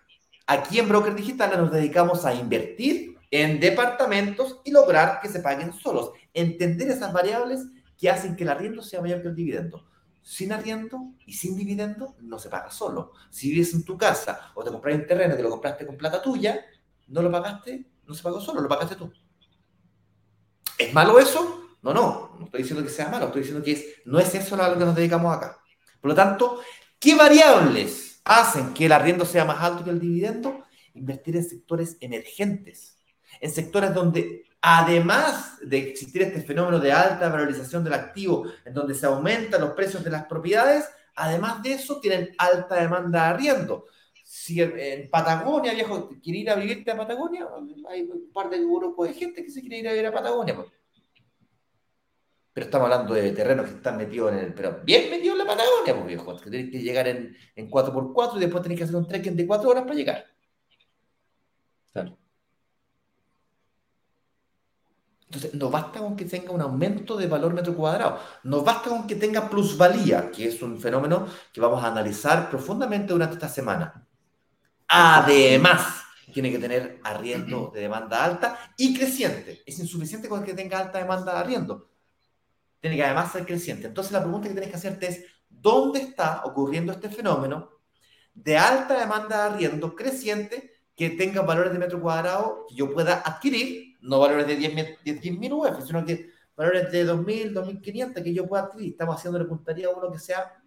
aquí 0.49 0.81
en 0.81 0.89
Broker 0.89 1.15
Digital 1.15 1.57
nos 1.57 1.71
dedicamos 1.71 2.25
a 2.25 2.35
invertir 2.35 3.17
en 3.31 3.61
departamentos 3.61 4.61
y 4.65 4.73
lograr 4.73 5.21
que 5.21 5.29
se 5.29 5.39
paguen 5.39 5.73
solos, 5.73 6.11
entender 6.35 6.91
esas 6.91 7.13
variables 7.13 7.61
que 7.97 8.11
hacen 8.11 8.35
que 8.35 8.43
el 8.43 8.49
arriendo 8.49 8.83
sea 8.83 9.01
mayor 9.01 9.23
que 9.23 9.29
el 9.29 9.37
dividendo 9.37 9.89
sin 10.29 10.53
arriendo 10.53 11.15
y 11.25 11.33
sin 11.33 11.57
dividendo 11.57 12.15
no 12.21 12.39
se 12.39 12.51
paga 12.51 12.71
solo. 12.71 13.13
Si 13.31 13.49
vives 13.49 13.73
en 13.73 13.83
tu 13.83 13.97
casa 13.97 14.53
o 14.55 14.63
te 14.63 14.71
compras 14.71 14.97
un 14.97 15.07
terreno 15.07 15.35
que 15.35 15.43
lo 15.43 15.49
compraste 15.49 15.87
con 15.87 15.97
plata 15.97 16.21
tuya, 16.21 16.67
no 17.07 17.23
lo 17.23 17.33
pagaste, 17.33 17.87
no 18.05 18.13
se 18.13 18.23
pagó 18.23 18.39
solo, 18.39 18.61
lo 18.61 18.69
pagaste 18.69 18.95
tú. 18.95 19.11
¿Es 20.77 20.93
malo 20.93 21.19
eso? 21.19 21.77
No, 21.81 21.95
no, 21.95 22.37
no 22.39 22.45
estoy 22.45 22.61
diciendo 22.61 22.85
que 22.85 22.91
sea 22.91 23.09
malo, 23.09 23.27
estoy 23.27 23.41
diciendo 23.41 23.65
que 23.65 23.73
es, 23.73 23.87
no 24.05 24.19
es 24.19 24.35
eso 24.35 24.63
a 24.63 24.69
lo 24.69 24.79
que 24.79 24.85
nos 24.85 24.95
dedicamos 24.95 25.35
acá. 25.35 25.59
Por 25.99 26.11
lo 26.11 26.15
tanto, 26.15 26.61
¿qué 26.99 27.15
variables 27.15 28.08
hacen 28.29 28.75
que 28.75 28.87
el 28.87 28.93
arriendo 28.93 29.25
sea 29.25 29.45
más 29.45 29.61
alto 29.61 29.83
que 29.83 29.91
el 29.91 29.99
dividendo? 29.99 30.65
Invertir 30.95 31.37
en 31.37 31.45
sectores 31.45 31.97
emergentes, 32.01 32.99
en 33.41 33.51
sectores 33.51 33.93
donde 33.93 34.45
además 34.61 35.59
de 35.63 35.79
existir 35.79 36.23
este 36.23 36.43
fenómeno 36.43 36.79
de 36.79 36.93
alta 36.93 37.29
valorización 37.29 37.85
del 37.85 37.95
activo, 37.95 38.47
en 38.65 38.75
donde 38.75 38.95
se 38.95 39.07
aumentan 39.07 39.61
los 39.61 39.73
precios 39.73 40.05
de 40.05 40.11
las 40.11 40.27
propiedades, 40.27 40.89
además 41.15 41.63
de 41.63 41.73
eso 41.73 42.01
tienen 42.01 42.35
alta 42.39 42.77
demanda 42.77 43.23
de 43.23 43.29
arriendo. 43.29 43.87
Si 44.25 44.61
en 44.61 45.09
Patagonia, 45.09 45.73
viejo, 45.73 46.11
quiere 46.23 46.41
ir 46.41 46.51
a 46.51 46.57
vivirte 46.57 46.91
a 46.91 46.97
Patagonia, 46.97 47.49
hay 47.89 48.03
un 48.03 48.31
par 48.33 48.51
de 48.51 48.59
grupos 48.59 49.09
de 49.09 49.15
gente 49.15 49.43
que 49.43 49.51
se 49.51 49.61
quiere 49.61 49.79
ir 49.79 49.89
a 49.89 49.93
vivir 49.93 50.07
a 50.07 50.13
Patagonia. 50.13 50.55
Pues. 50.55 50.69
Pero 52.59 52.67
estamos 52.67 52.91
hablando 52.91 53.15
de 53.15 53.31
terrenos 53.31 53.67
que 53.67 53.77
están 53.77 53.97
metidos 53.97 54.33
en 54.33 54.39
el. 54.41 54.53
Pero 54.53 54.81
bien 54.83 55.09
metidos 55.11 55.39
en 55.39 55.47
la 55.47 55.47
Patagonia, 55.47 55.95
pues 55.95 56.07
viejo. 56.07 56.37
Que 56.41 56.51
que 56.51 56.83
llegar 56.83 57.07
en, 57.07 57.37
en 57.55 57.71
4x4 57.71 58.37
y 58.37 58.41
después 58.41 58.65
tenés 58.65 58.79
que 58.79 58.83
hacer 58.83 58.97
un 58.97 59.07
trekking 59.07 59.37
de 59.37 59.47
4 59.47 59.71
horas 59.71 59.85
para 59.85 59.95
llegar. 59.95 60.27
Claro. 61.93 62.19
Entonces, 65.27 65.55
no 65.55 65.71
basta 65.71 66.01
con 66.01 66.17
que 66.17 66.25
tenga 66.25 66.51
un 66.51 66.61
aumento 66.61 67.17
de 67.17 67.29
valor 67.29 67.55
metro 67.55 67.77
cuadrado, 67.77 68.19
no 68.43 68.63
basta 68.65 68.91
con 68.91 69.07
que 69.07 69.15
tenga 69.15 69.49
plusvalía, 69.49 70.29
que 70.33 70.49
es 70.49 70.61
un 70.61 70.81
fenómeno 70.81 71.29
que 71.53 71.61
vamos 71.61 71.85
a 71.85 71.87
analizar 71.87 72.51
profundamente 72.51 73.13
durante 73.13 73.35
esta 73.35 73.49
semana. 73.49 74.05
Además, 74.89 76.03
tiene 76.33 76.51
que 76.51 76.59
tener 76.59 76.99
arriendo 77.05 77.71
de 77.73 77.83
demanda 77.83 78.25
alta 78.25 78.59
y 78.77 78.99
creciente. 78.99 79.63
Es 79.65 79.79
insuficiente 79.79 80.29
con 80.29 80.43
que 80.43 80.55
tenga 80.55 80.81
alta 80.81 80.99
demanda 80.99 81.35
de 81.35 81.39
arriendo. 81.39 81.89
Tiene 82.81 82.97
que 82.97 83.05
además 83.05 83.33
ser 83.33 83.45
creciente. 83.45 83.89
Entonces, 83.89 84.13
la 84.13 84.23
pregunta 84.23 84.49
que 84.49 84.55
tienes 84.55 84.71
que 84.71 84.77
hacerte 84.77 85.07
es, 85.07 85.25
¿dónde 85.49 86.01
está 86.01 86.43
ocurriendo 86.45 86.93
este 86.93 87.09
fenómeno 87.09 87.71
de 88.35 88.57
alta 88.57 88.99
demanda 88.99 89.49
de 89.49 89.55
arriendo 89.55 89.95
creciente 89.97 90.73
que 90.95 91.11
tenga 91.11 91.43
valores 91.43 91.73
de 91.73 91.79
metro 91.79 92.01
cuadrado 92.01 92.67
que 92.69 92.77
yo 92.77 92.93
pueda 92.93 93.21
adquirir 93.21 93.89
no 94.01 94.21
valores 94.21 94.47
de 94.47 94.59
10.000 94.59 95.53
UF, 95.53 95.87
sino 95.87 96.05
que 96.05 96.31
valores 96.57 96.91
de 96.91 97.07
2.000, 97.07 97.53
2.500 97.53 98.23
que 98.23 98.35
yo 98.35 98.47
pueda 98.47 98.65
adquirir. 98.65 98.93
Estamos 98.93 99.17
haciendo 99.17 99.47
puntaría 99.49 99.89
a 99.89 99.91
uno 99.91 100.11
que 100.11 100.19
sea 100.19 100.63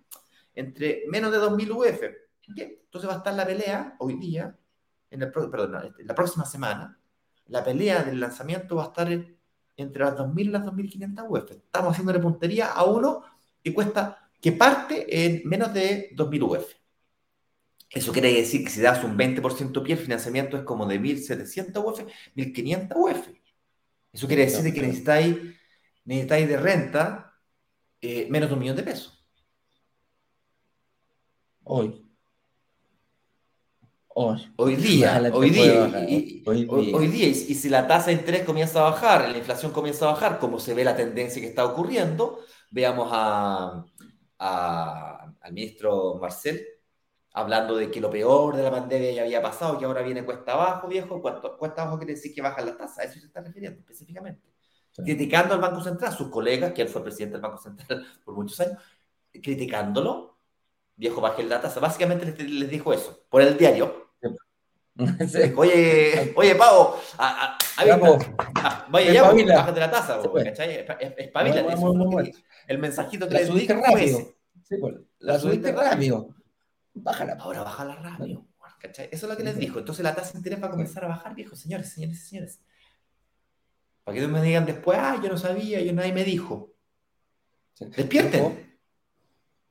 entre 0.54 1.04
menos 1.08 1.32
de 1.32 1.38
2.000 1.38 1.72
UF. 1.72 2.02
Entonces 2.48 3.10
va 3.10 3.16
a 3.16 3.18
estar 3.18 3.34
la 3.34 3.46
pelea 3.46 3.96
hoy 4.00 4.16
día, 4.16 4.58
en 5.10 5.22
el, 5.22 5.32
perdón, 5.32 5.86
este, 5.86 6.04
la 6.04 6.16
próxima 6.16 6.46
semana, 6.46 7.00
la 7.48 7.64
pelea 7.64 8.04
del 8.04 8.20
lanzamiento 8.20 8.76
va 8.76 8.84
a 8.84 8.88
estar 8.88 9.10
entre 9.82 10.04
las 10.04 10.16
2.000 10.16 10.42
y 10.42 10.44
las 10.46 10.64
2.500 10.64 11.26
UF. 11.30 11.52
Estamos 11.52 11.92
haciendo 11.92 12.22
puntería 12.22 12.72
a 12.72 12.84
uno 12.86 13.24
que 13.64 13.74
cuesta, 13.74 14.30
que 14.40 14.52
parte 14.52 15.26
en 15.26 15.42
menos 15.46 15.74
de 15.74 16.12
2.000 16.16 16.44
UF. 16.44 16.76
Eso 17.90 18.14
quiere 18.14 18.32
decir 18.34 18.64
que 18.64 18.70
si 18.70 18.82
das 18.82 19.04
un 19.04 19.18
20% 19.18 19.84
pie, 19.84 19.96
el 19.96 20.00
financiamiento 20.00 20.58
es 20.58 20.64
como 20.64 20.86
de 20.86 21.00
1.700 21.00 21.84
UF, 21.84 22.06
1.500 22.36 22.94
UF. 22.96 23.28
Eso 24.14 24.28
quiere 24.28 24.46
decir 24.46 24.74
que 24.74 24.82
necesitáis, 24.82 25.38
necesitáis 26.06 26.48
de 26.48 26.58
renta 26.58 27.34
eh, 28.02 28.28
menos 28.30 28.50
de 28.50 28.54
un 28.54 28.60
millón 28.62 28.78
de 28.78 28.84
pesos. 28.84 29.26
Hoy. 31.64 32.11
Hoy, 34.56 34.76
día, 34.76 35.32
hoy 35.34 35.50
día, 35.50 36.06
y, 36.08 36.44
hoy, 36.46 37.08
día, 37.08 37.28
y, 37.28 37.34
si 37.34 37.70
la 37.70 37.88
tasa 37.88 38.08
de 38.08 38.14
interés 38.14 38.44
comienza 38.44 38.80
a 38.80 38.92
bajar, 38.92 39.30
la 39.30 39.38
inflación 39.38 39.72
comienza 39.72 40.06
a 40.08 40.14
bajar, 40.14 40.40
como 40.40 40.60
se 40.60 40.74
ve 40.74 40.84
la 40.84 40.96
tendencia 40.96 41.42
que 41.42 41.48
está 41.48 41.66
ocurriendo, 41.66 42.40
veamos 42.70 43.10
a, 43.12 43.86
al 44.38 45.54
ministro 45.54 46.20
Marcel 46.22 46.66
hablando 47.34 47.76
de 47.76 47.90
que 47.90 48.02
lo 48.02 48.10
peor 48.10 48.56
de 48.56 48.64
la 48.64 48.72
pandemia 48.72 49.12
ya 49.12 49.22
había 49.24 49.42
pasado, 49.42 49.78
que 49.78 49.86
ahora 49.86 50.02
viene 50.02 50.26
cuesta 50.26 50.54
abajo, 50.54 50.88
viejo. 50.88 51.22
Cuesta 51.22 51.82
abajo 51.82 51.98
quiere 51.98 52.14
decir 52.14 52.34
que 52.34 52.42
baja 52.42 52.62
la 52.62 52.78
tasa, 52.78 53.02
a 53.02 53.06
eso 53.06 53.20
se 53.20 53.28
está 53.28 53.42
refiriendo 53.42 53.80
específicamente. 53.80 54.50
Criticando 54.94 55.54
al 55.54 55.62
Banco 55.62 55.82
Central, 55.82 56.12
sus 56.14 56.28
colegas, 56.30 56.74
que 56.74 56.82
él 56.82 56.90
fue 56.90 57.02
presidente 57.02 57.34
del 57.34 57.42
Banco 57.42 57.58
Central 57.58 58.06
por 58.26 58.36
muchos 58.36 58.60
años, 58.60 58.82
criticándolo, 59.32 60.38
viejo, 60.96 61.22
baje 61.22 61.44
la 61.44 61.62
tasa. 61.62 61.80
Básicamente 61.80 62.26
les, 62.44 62.70
dijo 62.70 62.94
eso, 62.94 63.26
por 63.30 63.42
el 63.42 63.58
diario. 63.58 64.11
Oye, 65.56 66.34
oye, 66.36 66.56
Pavo, 66.56 67.00
a, 67.18 67.58
a, 67.78 68.88
vaya 68.90 69.14
ya, 69.14 69.24
bájate 69.24 69.80
la 69.80 69.90
tasa, 69.90 70.20
¿cachai? 70.44 70.86
Espabila. 71.18 71.66
El 72.68 72.78
mensajito 72.78 73.28
que 73.28 73.34
la 73.34 73.46
subiste 73.46 73.74
rápido. 73.74 74.36
Pues, 74.80 74.96
la, 75.20 75.40
subiste 75.40 75.72
rápido. 75.72 76.36
Bájala. 76.94 77.38
Ahora 77.40 77.64
bájala 77.64 77.96
rápido. 77.96 78.46
¿cachai? 78.80 79.10
Eso 79.12 79.26
es 79.26 79.32
lo 79.32 79.38
que 79.38 79.44
les 79.44 79.58
dijo. 79.58 79.80
Entonces 79.80 80.04
la 80.04 80.14
tasa 80.14 80.34
de 80.34 80.40
interés 80.40 80.62
va 80.62 80.68
a 80.68 80.72
comenzar 80.72 81.06
a 81.06 81.08
bajar, 81.08 81.36
viejo, 81.36 81.56
señores, 81.56 81.90
señores, 81.90 82.28
señores. 82.28 82.60
Para 84.04 84.16
que 84.16 84.22
no 84.22 84.28
me 84.28 84.42
digan 84.42 84.66
después, 84.66 84.98
ah, 85.00 85.20
yo 85.24 85.30
no 85.30 85.38
sabía, 85.38 85.82
yo 85.82 85.94
nadie 85.94 86.14
me 86.14 86.24
dijo. 86.24 86.74
Despierten. 87.80 88.71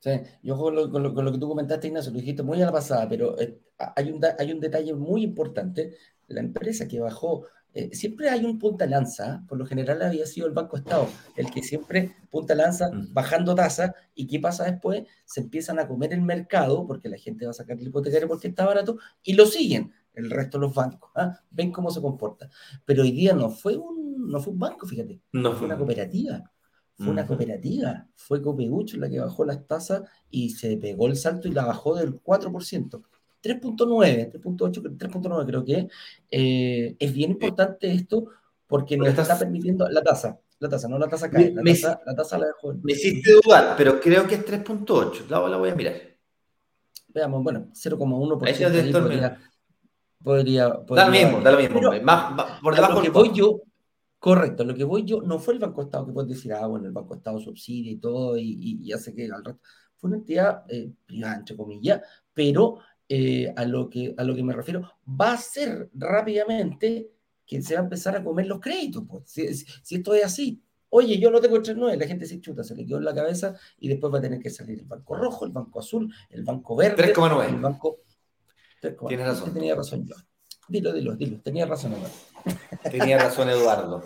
Sí, 0.01 0.11
yo 0.43 0.57
con 0.57 0.75
lo, 0.75 0.91
con, 0.91 1.03
lo, 1.03 1.33
que 1.33 1.39
tú 1.39 1.47
comentaste, 1.47 1.89
Ignacio, 1.89 2.11
lo 2.11 2.19
dijiste 2.19 2.43
muy 2.43 2.63
a 2.63 2.67
la 2.67 2.73
pasada, 2.73 3.07
pero 3.07 3.39
eh, 3.39 3.61
hay, 3.97 4.11
un, 4.11 4.21
hay 4.39 4.51
un 4.51 4.59
detalle 4.59 4.95
muy 4.95 5.23
importante. 5.23 5.95
La 6.27 6.41
empresa 6.41 6.89
que 6.89 7.01
bajó, 7.01 7.45
eh, 7.75 7.91
siempre 7.93 8.31
hay 8.31 8.47
un 8.47 8.59
punta 8.59 8.87
lanza, 8.87 9.45
por 9.47 9.59
lo 9.59 9.67
general 9.67 10.01
había 10.01 10.25
sido 10.25 10.47
el 10.47 10.55
Banco 10.55 10.79
Estado, 10.79 11.07
el 11.37 11.51
que 11.51 11.63
siempre 11.63 12.17
punta 12.31 12.55
lanza 12.55 12.91
mm. 12.91 13.13
bajando 13.13 13.55
tasa, 13.55 13.95
y 14.15 14.27
¿qué 14.27 14.41
pasa 14.41 14.65
después? 14.65 15.03
Se 15.27 15.41
empiezan 15.41 15.79
a 15.79 15.87
comer 15.87 16.15
el 16.15 16.23
mercado, 16.23 16.87
porque 16.87 17.11
la 17.11 17.19
gente 17.19 17.45
va 17.45 17.51
a 17.51 17.55
sacar 17.55 17.77
el 17.79 17.87
hipotecario 17.87 18.27
porque 18.27 18.49
está 18.49 18.65
barato, 18.65 18.97
y 19.23 19.35
lo 19.35 19.45
siguen 19.45 19.93
el 20.15 20.31
resto 20.31 20.57
de 20.57 20.63
los 20.63 20.75
bancos. 20.75 21.11
¿ah? 21.15 21.39
Ven 21.51 21.73
cómo 21.73 21.91
se 21.91 22.01
comporta. 22.01 22.49
Pero 22.87 23.03
hoy 23.03 23.13
día 23.13 23.35
no 23.35 23.51
fue 23.51 23.77
un, 23.77 24.31
no 24.31 24.41
fue 24.41 24.55
un 24.55 24.59
banco, 24.59 24.87
fíjate, 24.87 25.21
no 25.33 25.53
fue 25.53 25.67
una 25.67 25.77
cooperativa 25.77 26.51
fue 27.01 27.13
una 27.13 27.27
cooperativa, 27.27 28.07
fue 28.15 28.43
Copeucho 28.43 28.99
la 28.99 29.09
que 29.09 29.19
bajó 29.19 29.45
las 29.47 29.67
tasas 29.67 30.03
y 30.31 30.51
se 30.51 30.77
pegó 30.77 31.07
el 31.07 31.17
salto 31.17 31.49
y 31.49 31.53
la 31.53 31.65
bajó 31.65 31.97
del 31.97 32.23
4%. 32.23 33.03
3.9, 33.43 34.33
3.8, 34.33 34.99
3.9 34.99 35.47
creo 35.47 35.65
que 35.65 35.89
eh, 36.31 36.95
es 36.99 37.13
bien 37.13 37.31
importante 37.31 37.91
esto 37.91 38.27
porque 38.67 38.99
nos 38.99 39.09
está 39.09 39.39
permitiendo 39.39 39.89
la 39.89 40.03
tasa, 40.03 40.39
la 40.59 40.69
tasa, 40.69 40.89
no 40.89 40.99
la 40.99 41.09
tasa 41.09 41.31
cae, 41.31 41.53
la, 41.53 41.63
tasa, 41.63 42.01
la 42.05 42.15
tasa 42.15 42.39
la 42.39 42.47
dejó. 42.49 42.75
Me 42.83 42.93
hiciste 42.93 43.33
dudar, 43.43 43.75
pero 43.79 43.99
creo 43.99 44.27
que 44.27 44.35
es 44.35 44.47
3.8, 44.47 45.29
la, 45.29 45.49
la 45.49 45.57
voy 45.57 45.71
a 45.71 45.75
mirar. 45.75 45.95
Veamos, 47.09 47.43
bueno, 47.43 47.69
0,1% 47.73 48.39
podría, 48.39 49.41
podría, 50.23 50.85
podría, 50.85 51.05
Da 51.05 51.07
lo 51.07 51.11
mismo, 51.11 51.41
da 51.41 51.53
lo 51.53 51.59
mismo. 51.59 51.81
más, 52.03 52.61
por 52.61 52.75
debajo 52.75 53.01
que 53.01 53.09
voy 53.09 53.33
yo, 53.33 53.63
Correcto, 54.21 54.65
lo 54.65 54.75
que 54.75 54.85
voy 54.85 55.05
yo, 55.05 55.23
no 55.23 55.39
fue 55.39 55.55
el 55.55 55.61
Banco 55.61 55.81
Estado 55.81 56.07
que 56.07 56.13
puedes 56.13 56.29
decir, 56.29 56.53
ah, 56.53 56.67
bueno, 56.67 56.87
el 56.87 56.93
Banco 56.93 57.15
Estado 57.15 57.41
subsidia 57.41 57.91
y 57.91 57.97
todo 57.97 58.37
y, 58.37 58.93
hace 58.93 59.15
que 59.15 59.25
al 59.25 59.43
resto. 59.43 59.63
Fue 59.97 60.09
una 60.09 60.19
entidad 60.19 60.65
eh, 60.69 60.93
privada, 61.07 61.37
entre 61.37 61.57
comillas, 61.57 62.03
pero 62.35 62.81
eh, 63.09 63.53
a, 63.57 63.65
lo 63.65 63.89
que, 63.89 64.15
a 64.17 64.25
lo 64.25 64.35
que 64.35 64.43
me 64.43 64.53
refiero, 64.53 64.93
va 65.09 65.33
a 65.33 65.37
ser 65.39 65.89
rápidamente 65.95 67.11
que 67.47 67.63
se 67.63 67.75
va 67.75 67.81
a 67.81 67.85
empezar 67.85 68.15
a 68.15 68.23
comer 68.23 68.47
los 68.47 68.61
créditos. 68.61 69.05
Pues. 69.09 69.31
Si, 69.31 69.95
esto 69.95 70.15
es 70.15 70.25
así, 70.25 70.63
oye, 70.91 71.19
yo 71.19 71.31
no 71.31 71.41
tengo 71.41 71.57
el 71.57 71.63
3.9, 71.63 71.97
la 71.97 72.07
gente 72.07 72.27
se 72.27 72.43
chuta, 72.43 72.63
se 72.63 72.75
le 72.75 72.85
quedó 72.85 72.99
en 72.99 73.07
la 73.07 73.15
cabeza 73.15 73.57
y 73.79 73.89
después 73.89 74.13
va 74.13 74.19
a 74.19 74.23
tener 74.23 74.39
que 74.39 74.51
salir 74.51 74.81
el 74.81 74.85
Banco 74.85 75.17
Rojo, 75.17 75.47
el 75.47 75.53
Banco 75.53 75.81
Azul, 75.81 76.13
el 76.29 76.45
Banco 76.45 76.77
Verde, 76.77 77.15
3,9. 77.15 77.49
el 77.49 77.57
Banco... 77.57 77.97
Tienes 79.09 79.27
razón. 79.27 79.55
Tenía 79.55 79.75
razón 79.75 80.07
yo. 80.07 80.15
Dilo, 80.69 80.93
dilo, 80.93 81.17
dilo. 81.17 81.41
Tenía 81.41 81.67
razón, 81.67 81.93
Eduardo. 81.93 82.15
Tenía 82.91 83.19
razón, 83.19 83.51
Eduardo. 83.51 84.03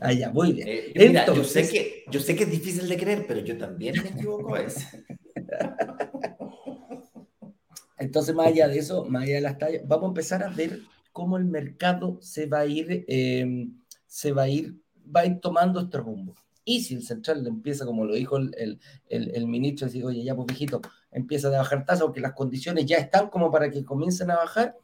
Ah, 0.00 0.12
ya, 0.12 0.30
muy 0.30 0.52
bien. 0.52 0.68
Eh, 0.68 0.92
mira, 0.94 1.26
yo, 1.26 1.42
sé 1.44 1.68
que, 1.68 2.04
yo 2.10 2.20
sé 2.20 2.36
que 2.36 2.44
es 2.44 2.50
difícil 2.50 2.88
de 2.88 2.96
creer, 2.96 3.24
pero 3.26 3.40
yo 3.40 3.56
también 3.56 3.94
me 4.02 4.10
equivoco 4.10 4.54
a 4.54 4.62
veces. 4.62 4.86
Entonces, 7.98 8.34
más 8.34 8.48
allá 8.48 8.68
de 8.68 8.78
eso, 8.78 9.04
más 9.06 9.22
allá 9.22 9.36
de 9.36 9.40
las 9.40 9.58
tallas, 9.58 9.82
vamos 9.86 10.04
a 10.04 10.08
empezar 10.08 10.42
a 10.42 10.48
ver 10.50 10.80
cómo 11.12 11.38
el 11.38 11.46
mercado 11.46 12.18
se 12.20 12.46
va 12.46 12.60
a 12.60 12.66
ir, 12.66 13.04
em, 13.08 13.80
se 14.06 14.32
va 14.32 14.42
a 14.42 14.48
ir, 14.48 14.76
va 15.14 15.20
a 15.20 15.26
ir 15.26 15.40
tomando 15.40 15.80
este 15.80 15.96
rumbo. 15.98 16.34
Y 16.62 16.82
si 16.82 16.94
el 16.94 17.02
central 17.04 17.46
empieza, 17.46 17.86
como 17.86 18.04
lo 18.04 18.14
dijo 18.14 18.36
el, 18.36 18.54
el, 18.58 18.80
el, 19.08 19.46
ministro, 19.46 19.86
decir, 19.86 20.04
oye, 20.04 20.24
ya 20.24 20.34
pues 20.34 20.46
viejito, 20.46 20.82
empieza 21.10 21.48
a 21.48 21.52
bajar 21.52 21.86
tasa, 21.86 22.04
porque 22.04 22.20
las 22.20 22.32
condiciones 22.32 22.84
ya 22.84 22.98
están 22.98 23.30
como 23.30 23.50
para 23.50 23.70
que 23.70 23.84
comiencen 23.84 24.30
a 24.30 24.36
bajar, 24.36 24.76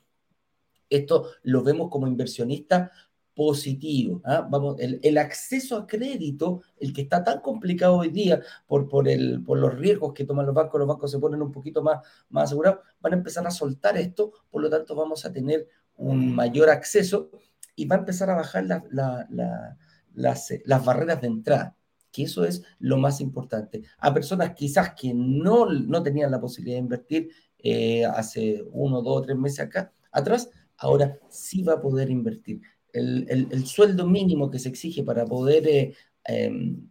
esto 0.97 1.28
lo 1.43 1.62
vemos 1.62 1.88
como 1.90 2.07
inversionista 2.07 2.90
positivo. 3.34 4.20
¿ah? 4.24 4.47
Vamos, 4.49 4.76
el, 4.78 5.18
acceso 5.18 5.76
a 5.76 5.86
crédito, 5.86 6.62
el 6.78 6.93
que 6.93 7.03
está 7.03 7.24
tan 7.24 7.40
complicado 7.40 7.97
hoy 7.97 8.11
día 8.11 8.40
por, 8.66 8.88
por, 8.88 9.09
el, 9.09 9.43
por 9.43 9.59
los 9.59 9.74
riesgos 9.74 10.12
que 10.12 10.24
toman 10.24 10.47
los 10.47 10.55
bancos, 10.55 10.78
los 10.78 10.88
bancos 10.88 11.11
se 11.11 11.18
ponen 11.18 11.43
un 11.43 11.53
poquito 11.53 11.82
más, 11.82 12.01
más 12.28 12.45
asegurados, 12.45 12.80
van 13.01 13.14
a 13.14 13.16
empezar 13.16 13.47
a 13.47 13.51
soltar 13.51 13.97
esto, 13.97 14.32
por 14.51 14.62
lo 14.62 14.68
tanto 14.68 14.95
vamos 14.95 15.24
a 15.24 15.32
tener 15.32 15.66
un 15.97 16.34
mayor 16.34 16.68
acceso 16.68 17.30
y 17.74 17.86
va 17.86 17.97
a 17.97 18.01
empezar 18.01 18.28
a 18.30 18.34
bajar 18.34 18.66
las, 18.90 19.26
las 20.64 20.84
barreras 20.84 21.20
de 21.20 21.26
entrada 21.26 21.76
que 22.12 22.24
eso 22.24 22.45
es 22.45 22.62
lo 22.78 22.99
más 22.99 23.20
importante. 23.20 23.82
A 23.99 24.12
personas 24.12 24.53
quizás 24.55 24.93
que 24.95 25.12
no, 25.14 25.64
no 25.64 26.03
tenían 26.03 26.30
la 26.30 26.40
posibilidad 26.40 26.76
de 26.76 26.82
invertir 26.82 27.30
eh, 27.59 28.05
hace 28.05 28.62
uno, 28.70 29.01
dos, 29.01 29.22
tres 29.24 29.38
meses 29.38 29.61
acá, 29.61 29.93
atrás, 30.12 30.51
ahora 30.83 31.18
sí 31.28 31.62
va 31.62 31.74
a 31.74 31.80
poder 31.80 32.11
invertir. 32.11 32.61
El, 32.93 33.66
sueldo 33.66 34.07
mínimo 34.07 34.51
que 34.51 34.59
se 34.59 34.68
exige 34.68 35.03
para 35.03 35.24
poder 35.24 35.66
eh, 35.66 35.95
em, 36.24 36.91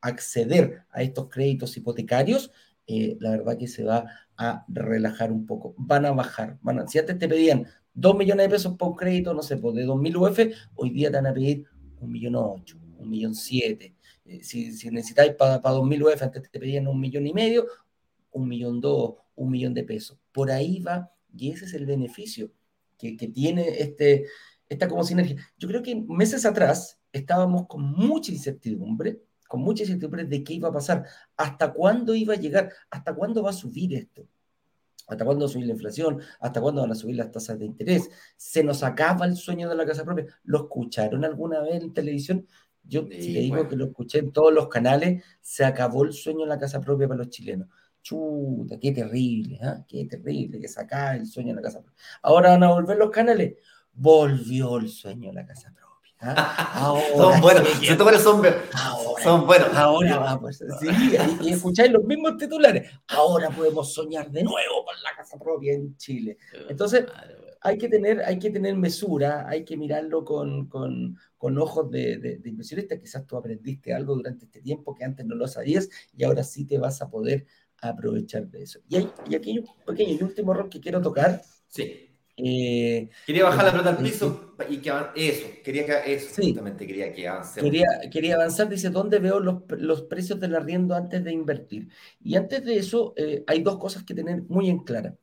acceder 0.00 0.84
a 0.90 1.02
estos 1.02 1.28
créditos 1.28 1.76
hipotecarios, 1.76 2.52
eh, 2.86 3.16
la 3.20 3.30
verdad 3.30 3.58
que 3.58 3.66
se 3.66 3.84
va 3.84 4.04
a 4.36 4.64
relajar 4.68 5.32
un 5.32 5.46
poco. 5.46 5.74
Van 5.78 6.06
a 6.06 6.12
bajar. 6.12 6.58
Van 6.62 6.86
si 6.88 6.98
antes 6.98 7.18
te 7.18 7.28
pedían 7.28 7.66
2 7.94 8.16
millones 8.16 8.46
de 8.46 8.50
pesos 8.50 8.76
por 8.76 8.96
crédito, 8.96 9.34
no 9.34 9.42
sé, 9.42 9.56
pues 9.56 9.74
de 9.74 9.86
2.000 9.86 10.16
UF, 10.16 10.56
hoy 10.74 10.90
día 10.90 11.10
te 11.10 11.16
van 11.16 11.26
a 11.26 11.34
pedir 11.34 11.64
1.800.000, 12.00 12.08
millón 12.08 12.34
1.700.000. 12.34 13.06
millón 13.06 13.32
eh, 14.24 14.44
si, 14.44 14.72
si, 14.72 14.90
necesitáis 14.90 15.34
para 15.34 15.60
2.000 15.60 16.14
UF, 16.14 16.22
antes 16.22 16.50
te 16.50 16.60
pedían 16.60 16.86
un 16.86 17.00
millón 17.00 17.26
y 17.26 17.32
medio, 17.32 17.66
un 18.30 18.48
millón 18.48 18.80
dos, 18.80 19.14
un 19.34 19.50
millón 19.50 19.74
de 19.74 19.84
pesos. 19.84 20.18
Por 20.32 20.50
ahí 20.50 20.80
va, 20.80 21.12
y 21.36 21.50
ese 21.50 21.64
es 21.64 21.74
el 21.74 21.86
beneficio 21.86 22.52
que, 23.02 23.28
tiene 23.28 23.68
este, 23.80 24.26
esta 24.68 24.88
como 24.88 25.04
sinergia. 25.04 25.36
Yo 25.58 25.68
creo 25.68 25.82
que 25.82 25.94
meses 25.94 26.44
atrás 26.46 27.00
estábamos 27.12 27.66
con 27.66 27.82
mucha 27.82 28.32
incertidumbre, 28.32 29.20
con 29.48 29.60
mucha 29.60 29.82
incertidumbre 29.82 30.24
de 30.24 30.44
qué 30.44 30.54
iba 30.54 30.68
a 30.68 30.72
pasar, 30.72 31.04
hasta 31.36 31.72
cuándo 31.72 32.14
iba 32.14 32.34
a 32.34 32.38
llegar, 32.38 32.72
hasta 32.90 33.14
cuándo 33.14 33.42
va 33.42 33.50
a 33.50 33.54
subir 33.54 33.94
esto, 33.94 34.26
hasta 35.08 35.24
cuándo 35.24 35.44
va 35.44 35.50
a 35.50 35.52
subir 35.52 35.66
la 35.66 35.72
inflación, 35.72 36.20
hasta 36.40 36.60
cuándo 36.60 36.80
van 36.82 36.92
a 36.92 36.94
subir 36.94 37.16
las 37.16 37.30
tasas 37.30 37.58
de 37.58 37.66
interés. 37.66 38.08
Se 38.36 38.62
nos 38.62 38.82
acaba 38.82 39.26
el 39.26 39.36
sueño 39.36 39.68
de 39.68 39.74
la 39.74 39.84
casa 39.84 40.04
propia. 40.04 40.26
¿Lo 40.44 40.62
escucharon 40.62 41.24
alguna 41.24 41.60
vez 41.60 41.82
en 41.82 41.92
televisión? 41.92 42.46
Yo 42.84 43.06
te 43.06 43.16
digo 43.16 43.68
que 43.68 43.76
lo 43.76 43.86
escuché 43.86 44.18
en 44.18 44.32
todos 44.32 44.52
los 44.52 44.68
canales, 44.68 45.22
se 45.40 45.64
acabó 45.64 46.04
el 46.04 46.12
sueño 46.12 46.40
de 46.40 46.46
la 46.46 46.58
casa 46.58 46.80
propia 46.80 47.06
para 47.06 47.18
los 47.18 47.30
chilenos. 47.30 47.68
Chuta, 48.02 48.78
qué 48.80 48.92
terrible, 48.92 49.58
¿eh? 49.62 49.84
qué 49.86 50.06
terrible 50.06 50.60
que 50.60 50.68
saca 50.68 51.14
el 51.14 51.26
sueño 51.26 51.50
de 51.50 51.56
la 51.56 51.62
casa 51.62 51.80
propia. 51.80 52.02
Ahora 52.22 52.50
van 52.50 52.64
a 52.64 52.72
volver 52.72 52.98
los 52.98 53.10
canales. 53.10 53.54
Volvió 53.92 54.78
el 54.78 54.88
sueño 54.88 55.28
de 55.28 55.34
la 55.34 55.46
casa 55.46 55.72
propia. 55.72 56.12
¿ah? 56.20 56.98
son 57.16 57.40
buenos, 57.40 57.68
se 57.68 57.94
tocan 57.94 58.20
son, 58.20 58.42
son 59.22 59.46
buenos. 59.46 59.68
Ahora 59.74 60.18
vamos, 60.18 60.56
sí, 60.56 60.88
y, 61.40 61.48
y 61.48 61.52
escucháis 61.52 61.92
los 61.92 62.04
mismos 62.04 62.36
titulares. 62.36 62.90
Ahora 63.08 63.50
podemos 63.50 63.92
soñar 63.94 64.30
de 64.30 64.42
nuevo 64.42 64.84
con 64.84 65.00
la 65.02 65.14
casa 65.16 65.38
propia 65.38 65.74
en 65.74 65.96
Chile. 65.96 66.38
Entonces, 66.68 67.04
hay 67.64 67.78
que 67.78 67.88
tener, 67.88 68.20
hay 68.24 68.38
que 68.38 68.50
tener 68.50 68.76
mesura, 68.76 69.48
hay 69.48 69.64
que 69.64 69.76
mirarlo 69.76 70.24
con, 70.24 70.66
con, 70.66 71.16
con 71.38 71.58
ojos 71.58 71.90
de, 71.90 72.18
de, 72.18 72.38
de, 72.38 72.48
inversionista. 72.50 72.98
Quizás 72.98 73.26
tú 73.26 73.36
aprendiste 73.36 73.94
algo 73.94 74.16
durante 74.16 74.46
este 74.46 74.60
tiempo 74.60 74.94
que 74.94 75.04
antes 75.04 75.24
no 75.24 75.36
lo 75.36 75.46
sabías 75.46 75.88
y 76.16 76.24
ahora 76.24 76.42
sí 76.42 76.64
te 76.64 76.78
vas 76.78 77.00
a 77.02 77.10
poder 77.10 77.46
aprovechar 77.82 78.48
de 78.48 78.62
eso. 78.62 78.80
Y, 78.88 78.96
hay, 78.96 79.10
y 79.28 79.34
aquí 79.34 79.50
hay 79.50 79.58
un 79.58 79.66
pequeño 79.86 80.16
y 80.18 80.22
último 80.22 80.52
error 80.52 80.68
que 80.68 80.80
quiero 80.80 81.02
tocar. 81.02 81.42
Sí. 81.68 82.08
Eh, 82.34 83.10
quería 83.26 83.44
bajar 83.44 83.66
la 83.66 83.72
pelota 83.72 83.90
al 83.90 83.98
piso 83.98 84.54
y 84.70 84.78
que 84.78 84.90
eso, 85.16 85.46
quería 85.62 85.84
que 85.84 86.14
eso, 86.14 86.34
sí, 86.34 86.48
justamente 86.48 86.86
quería 86.86 87.12
que 87.12 87.28
avance. 87.28 87.60
Quería, 87.60 87.86
quería 88.10 88.36
avanzar, 88.36 88.70
dice, 88.70 88.88
¿dónde 88.88 89.18
veo 89.18 89.38
los, 89.38 89.64
los, 89.68 90.02
precios 90.02 90.40
del 90.40 90.54
arriendo 90.54 90.94
antes 90.94 91.22
de 91.22 91.30
invertir? 91.30 91.90
Y 92.24 92.36
antes 92.36 92.64
de 92.64 92.76
eso, 92.78 93.12
eh, 93.16 93.44
hay 93.46 93.60
dos 93.62 93.76
cosas 93.76 94.04
que 94.04 94.14
tener 94.14 94.42
muy 94.44 94.70
en 94.70 94.78
clara 94.78 95.14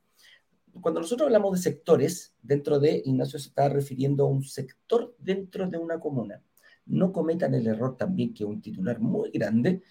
cuando 0.80 1.00
nosotros 1.00 1.26
hablamos 1.26 1.52
de 1.52 1.62
sectores, 1.62 2.34
dentro 2.42 2.78
de, 2.78 3.02
Ignacio 3.04 3.38
se 3.38 3.48
está 3.48 3.68
refiriendo 3.68 4.24
a 4.24 4.28
un 4.28 4.42
sector 4.44 5.14
dentro 5.18 5.68
de 5.68 5.78
una 5.78 5.98
comuna. 5.98 6.42
No 6.86 7.12
cometan 7.12 7.54
el 7.54 7.66
error 7.66 7.96
también, 7.96 8.34
que 8.34 8.44
un 8.44 8.60
titular 8.60 9.00
muy 9.00 9.30
grande, 9.30 9.82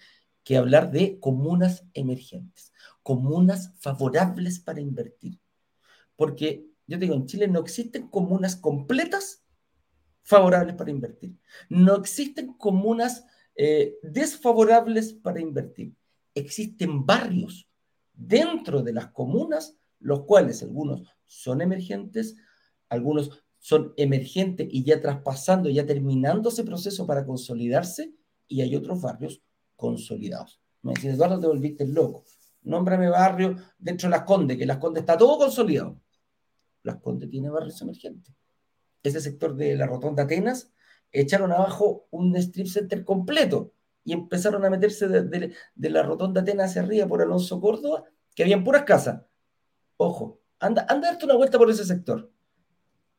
que 0.50 0.56
hablar 0.56 0.90
de 0.90 1.20
comunas 1.20 1.84
emergentes, 1.94 2.72
comunas 3.04 3.72
favorables 3.78 4.58
para 4.58 4.80
invertir. 4.80 5.38
Porque 6.16 6.66
yo 6.88 6.98
digo, 6.98 7.14
en 7.14 7.26
Chile 7.26 7.46
no 7.46 7.60
existen 7.60 8.08
comunas 8.08 8.56
completas 8.56 9.44
favorables 10.24 10.74
para 10.74 10.90
invertir. 10.90 11.38
No 11.68 11.94
existen 11.94 12.54
comunas 12.54 13.24
eh, 13.54 13.94
desfavorables 14.02 15.12
para 15.12 15.40
invertir. 15.40 15.94
Existen 16.34 17.06
barrios 17.06 17.68
dentro 18.12 18.82
de 18.82 18.92
las 18.92 19.06
comunas 19.12 19.76
los 20.00 20.24
cuales 20.24 20.64
algunos 20.64 21.06
son 21.28 21.60
emergentes, 21.60 22.34
algunos 22.88 23.44
son 23.60 23.94
emergentes 23.96 24.66
y 24.68 24.82
ya 24.82 25.00
traspasando, 25.00 25.70
ya 25.70 25.86
terminando 25.86 26.48
ese 26.48 26.64
proceso 26.64 27.06
para 27.06 27.24
consolidarse, 27.24 28.12
y 28.48 28.62
hay 28.62 28.74
otros 28.74 29.00
barrios 29.00 29.40
consolidados. 29.80 30.60
Me 30.82 30.92
decís, 30.92 31.10
Eduardo, 31.10 31.40
te 31.40 31.46
volviste 31.46 31.86
loco. 31.86 32.24
Nómbrame 32.62 33.08
barrio 33.08 33.56
dentro 33.78 34.08
de 34.08 34.16
Las 34.16 34.24
Condes, 34.24 34.58
que 34.58 34.66
Las 34.66 34.76
Condes 34.76 35.00
está 35.00 35.16
todo 35.16 35.38
consolidado. 35.38 35.98
Las 36.82 36.96
Condes 36.96 37.30
tiene 37.30 37.48
barrios 37.48 37.80
emergentes. 37.80 38.34
Ese 39.02 39.20
sector 39.20 39.56
de 39.56 39.76
la 39.76 39.86
Rotonda 39.86 40.24
Atenas 40.24 40.70
echaron 41.10 41.52
abajo 41.52 42.06
un 42.10 42.36
strip 42.36 42.66
center 42.66 43.04
completo 43.04 43.72
y 44.04 44.12
empezaron 44.12 44.64
a 44.64 44.70
meterse 44.70 45.08
de, 45.08 45.54
la 45.74 46.02
Rotonda 46.02 46.42
Atenas 46.42 46.70
hacia 46.70 46.82
arriba 46.82 47.06
por 47.06 47.22
Alonso 47.22 47.60
Córdoba, 47.60 48.04
que 48.34 48.42
habían 48.42 48.62
puras 48.62 48.84
casas 48.84 49.22
Ojo, 49.96 50.40
anda, 50.58 50.86
anda 50.88 51.08
a 51.08 51.10
darte 51.12 51.26
una 51.26 51.36
vuelta 51.36 51.58
por 51.58 51.70
ese 51.70 51.84
sector. 51.84 52.30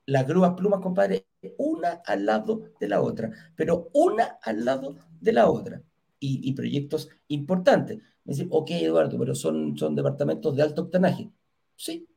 Las 0.07 0.27
grúas 0.27 0.53
plumas, 0.53 0.81
compadre, 0.81 1.27
una 1.57 2.01
al 2.05 2.25
lado 2.25 2.71
de 2.79 2.87
la 2.87 3.01
otra, 3.01 3.31
pero 3.55 3.89
una 3.93 4.39
al 4.41 4.65
lado 4.65 4.95
de 5.19 5.31
la 5.31 5.49
otra. 5.49 5.83
Y, 6.23 6.53
proyectos 6.53 7.09
importantes. 7.29 7.97
Me 8.25 8.33
dicen, 8.33 8.47
ok, 8.51 8.69
Eduardo, 8.71 9.17
pero 9.17 9.33
son, 9.33 9.75
son 9.75 9.95
departamentos 9.95 10.55
de 10.55 10.61
alto 10.61 10.83
octanaje. 10.83 11.31
Sí, 11.75 12.07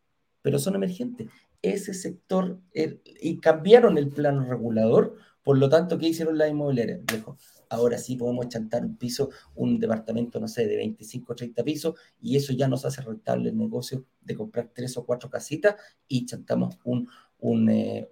pero 0.43 0.59
son 0.59 0.75
emergentes. 0.75 1.31
Ese 1.63 1.95
sector, 1.95 2.61
y 2.75 3.39
cambiaron 3.39 3.97
el 3.97 4.11
plano 4.11 4.45
regulador, 4.45 5.17
por 5.43 5.59
lo 5.59 5.69
tanto, 5.69 5.99
¿qué 5.99 6.09
hicieron 6.09 6.39
la 6.39 6.49
inmobiliaria? 6.49 7.01
Dijo, 7.11 7.39
ahora 7.69 7.99
sí 7.99 8.17
podemos 8.17 8.49
chantar 8.49 8.85
un 8.85 8.97
piso, 8.97 9.31
un 9.55 9.79
departamento, 9.79 10.41
no 10.41 10.49
sé, 10.49 10.67
de 10.67 10.77
25 10.77 11.33
o 11.33 11.37
30 11.37 11.63
pisos, 11.63 11.95
y 12.21 12.37
eso 12.37 12.53
ya 12.55 12.67
nos 12.67 12.85
hace 12.87 13.03
rentable 13.03 13.51
el 13.51 13.59
negocio 13.59 14.05
de 14.23 14.35
comprar 14.35 14.71
tres 14.75 14.97
o 14.97 15.05
cuatro 15.05 15.29
casitas 15.29 15.77
y 16.09 16.25
chantamos 16.25 16.79
un, 16.85 17.09
un, 17.41 17.69
eh, 17.69 18.09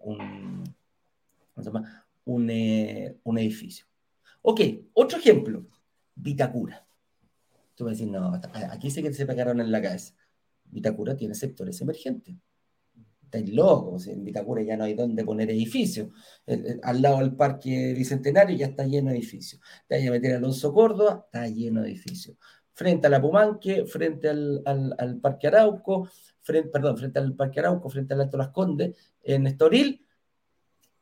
un, 2.25 2.51
eh, 2.51 3.17
un 3.25 3.39
edificio. 3.39 3.87
Ok, 4.43 4.61
otro 4.93 5.19
ejemplo, 5.19 5.65
Vitacura. 6.15 6.87
Tú 7.75 7.85
vas 7.85 7.93
a 7.93 7.95
decir, 7.95 8.09
no, 8.09 8.41
aquí 8.71 8.91
sí 8.91 9.03
que 9.03 9.13
se 9.13 9.27
pegaron 9.27 9.61
en 9.61 9.73
la 9.73 9.81
cabeza. 9.81 10.15
Vitacura 10.65 11.17
tiene 11.17 11.35
sectores 11.35 11.81
emergentes 11.81 12.37
estáis 13.33 13.55
locos, 13.55 14.07
en 14.09 14.23
Vitacura 14.25 14.63
ya 14.63 14.77
no 14.77 14.85
hay 14.85 14.95
dónde 14.95 15.25
poner 15.25 15.51
edificios. 15.51 16.09
Al 16.83 17.01
lado 17.01 17.19
del 17.19 17.35
Parque 17.35 17.95
Bicentenario 17.97 18.57
ya 18.57 18.67
está 18.67 18.85
lleno 18.85 19.11
de 19.11 19.17
edificios. 19.17 19.61
Te 19.89 19.95
hay 19.95 20.07
a 20.07 20.11
meter 20.11 20.37
Alonso 20.37 20.73
Córdoba, 20.73 21.23
está 21.25 21.49
lleno 21.49 21.81
de 21.81 21.89
edificios. 21.89 22.37
Frente 22.75 23.07
a 23.07 23.11
la 23.11 23.21
Pumanque, 23.23 23.87
frente 23.87 24.29
al, 24.29 24.63
al, 24.67 25.19
Parque 25.21 25.47
Arauco, 25.47 26.09
frente, 26.43 26.69
perdón, 26.69 26.99
frente 26.99 27.19
al 27.19 27.35
Parque 27.35 27.61
Arauco, 27.61 27.89
frente 27.89 28.13
al 28.15 28.21
Alto 28.21 28.37
Las 28.37 28.49
Condes, 28.49 28.97
en 29.23 29.47
Estoril, 29.47 30.07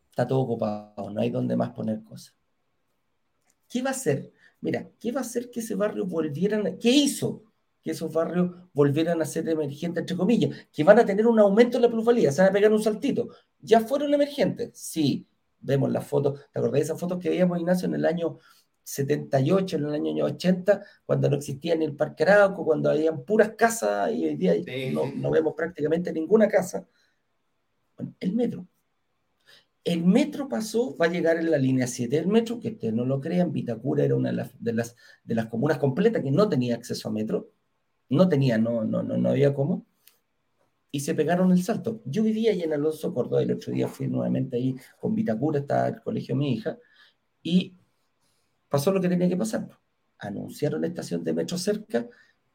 está 0.09 0.27
todo 0.27 0.41
ocupado, 0.41 1.11
no 1.11 1.21
hay 1.21 1.31
dónde 1.31 1.57
más 1.57 1.71
poner 1.71 2.03
cosas. 2.05 2.37
¿Qué 3.69 3.83
va 3.83 3.91
a 3.91 3.93
hacer? 3.93 4.33
Mira, 4.61 4.89
¿qué 4.99 5.13
va 5.13 5.21
a 5.21 5.25
hacer 5.25 5.51
que 5.51 5.61
ese 5.61 5.75
barrio 5.75 6.05
volvieran? 6.07 6.79
¿Qué 6.79 6.91
hizo? 6.91 7.45
que 7.83 7.93
esos 7.93 8.13
barrios 8.13 8.51
volvieran 8.73 9.23
a 9.23 9.25
ser 9.25 9.49
emergentes, 9.49 10.03
entre 10.03 10.17
comillas, 10.17 10.69
que 10.73 10.85
van 10.85 10.99
a 10.99 11.07
tener 11.07 11.27
un 11.27 11.39
aumento 11.39 11.79
en 11.79 11.83
la 11.83 11.91
plusvalía, 11.91 12.31
se 12.31 12.43
van 12.43 12.51
a 12.51 12.53
pegar 12.53 12.73
un 12.73 12.83
saltito. 12.83 13.31
¿Ya 13.59 13.81
fueron 13.81 14.13
emergentes? 14.13 14.71
Sí, 14.75 15.27
vemos 15.61 15.91
las 15.91 16.07
fotos, 16.07 16.41
¿te 16.53 16.59
acordás 16.59 16.75
de 16.75 16.81
esas 16.81 17.01
fotos 17.01 17.19
que 17.19 17.31
veíamos, 17.31 17.59
Ignacio, 17.59 17.89
en 17.89 17.95
el 17.95 18.05
año 18.05 18.39
78, 18.83 19.77
en 19.77 19.85
el 19.85 19.95
año 19.95 20.25
80, 20.25 20.83
cuando 21.07 21.31
no 21.31 21.37
existía 21.37 21.75
ni 21.75 21.85
el 21.85 21.97
Parque 21.97 22.25
Arauco, 22.25 22.65
cuando 22.65 22.91
habían 22.91 23.25
puras 23.25 23.53
casas 23.57 24.13
y 24.13 24.27
hoy 24.27 24.37
día 24.37 24.55
no, 24.93 25.11
no, 25.15 25.31
vemos 25.31 25.55
prácticamente 25.55 26.13
ninguna 26.13 26.49
casa? 26.49 26.87
Bueno, 27.97 28.15
el 28.21 28.33
metro. 28.33 28.67
El 29.85 30.05
metro 30.05 30.49
pasó, 30.49 30.97
va 30.97 31.07
a 31.07 31.11
llegar 31.11 31.39
en 31.39 31.51
la 31.51 31.59
línea 31.59 31.87
7 31.87 32.17
del 32.17 32.27
metro, 32.27 32.61
que 32.61 32.69
ustedes 32.69 32.93
no 32.93 33.05
lo 33.05 33.21
crean, 33.21 33.53
Vitacura 33.53 34.05
era 34.05 34.15
una 34.15 34.31
de 34.31 34.37
las, 34.37 34.53
de 34.63 34.73
las, 34.75 34.97
de 35.25 35.35
las 35.35 35.47
comunas 35.47 35.79
completas 35.79 36.23
que 36.23 36.31
no 36.31 36.49
tenía 36.49 36.75
acceso 36.75 37.09
a 37.09 37.13
metro 37.13 37.51
no 38.11 38.29
tenía, 38.29 38.59
no, 38.59 38.85
no, 38.85 39.03
no, 39.03 39.17
no 39.17 39.31
había 39.31 39.55
cómo. 39.55 39.87
Y 40.93 41.01
se 41.01 41.15
pegaron 41.15 41.53
el 41.53 41.63
salto. 41.63 42.03
Yo 42.05 42.25
vivía 42.25 42.51
ahí 42.51 42.63
en 42.63 42.73
Alonso 42.73 43.15
Córdoba, 43.15 43.43
el 43.43 43.53
otro 43.53 43.73
día 43.73 43.89
fui 43.89 44.09
nuevamente 44.09 44.57
ahí 44.57 44.75
con 45.01 45.15
Vitacura, 45.15 45.61
está 45.61 45.89
el 45.89 46.01
colegio 46.03 46.35
de 46.35 46.39
mi 46.39 46.53
hija, 46.53 46.77
y 47.43 47.77
pasó 48.69 48.93
lo 48.93 49.01
que 49.01 49.09
tenía 49.09 49.29
que 49.29 49.37
pasar. 49.37 49.69
Anunciaron 50.19 50.81
la 50.83 50.89
estación 50.89 51.23
de 51.23 51.33
metro 51.33 51.57
cerca 51.57 52.09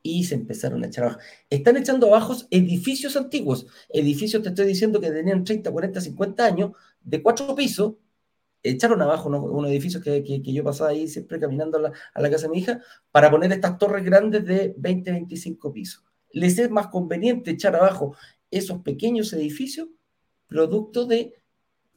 y 0.03 0.25
se 0.25 0.35
empezaron 0.35 0.83
a 0.83 0.87
echar 0.87 1.05
abajo. 1.05 1.19
Están 1.49 1.77
echando 1.77 2.07
abajo 2.07 2.35
edificios 2.51 3.15
antiguos, 3.15 3.65
edificios, 3.89 4.43
te 4.43 4.49
estoy 4.49 4.67
diciendo, 4.67 4.99
que 4.99 5.09
tenían 5.09 5.45
30, 5.45 5.71
40, 5.71 6.01
50 6.01 6.45
años, 6.45 6.71
de 7.05 7.23
cuatro 7.23 7.55
pisos, 7.55 7.93
echaron 8.61 9.01
abajo 9.01 9.29
unos, 9.29 9.69
edificios 9.69 10.03
que, 10.03 10.23
que, 10.23 10.41
yo 10.41 10.63
pasaba 10.63 10.89
ahí 10.89 11.07
siempre 11.07 11.39
caminando 11.39 11.77
a 11.77 11.81
la, 11.81 11.91
a 12.13 12.21
la, 12.21 12.29
casa 12.29 12.47
de 12.47 12.49
mi 12.49 12.59
hija 12.59 12.81
para 13.11 13.31
poner 13.31 13.51
estas 13.53 13.77
torres 13.77 14.03
grandes 14.03 14.43
de 14.43 14.75
20, 14.77 15.11
25 15.11 15.71
pisos. 15.71 16.03
Les 16.31 16.57
es 16.57 16.69
más 16.69 16.87
conveniente 16.87 17.51
echar 17.51 17.75
abajo 17.75 18.15
esos 18.51 18.81
pequeños 18.81 19.31
edificios 19.33 19.87
producto 20.47 21.05
de 21.05 21.33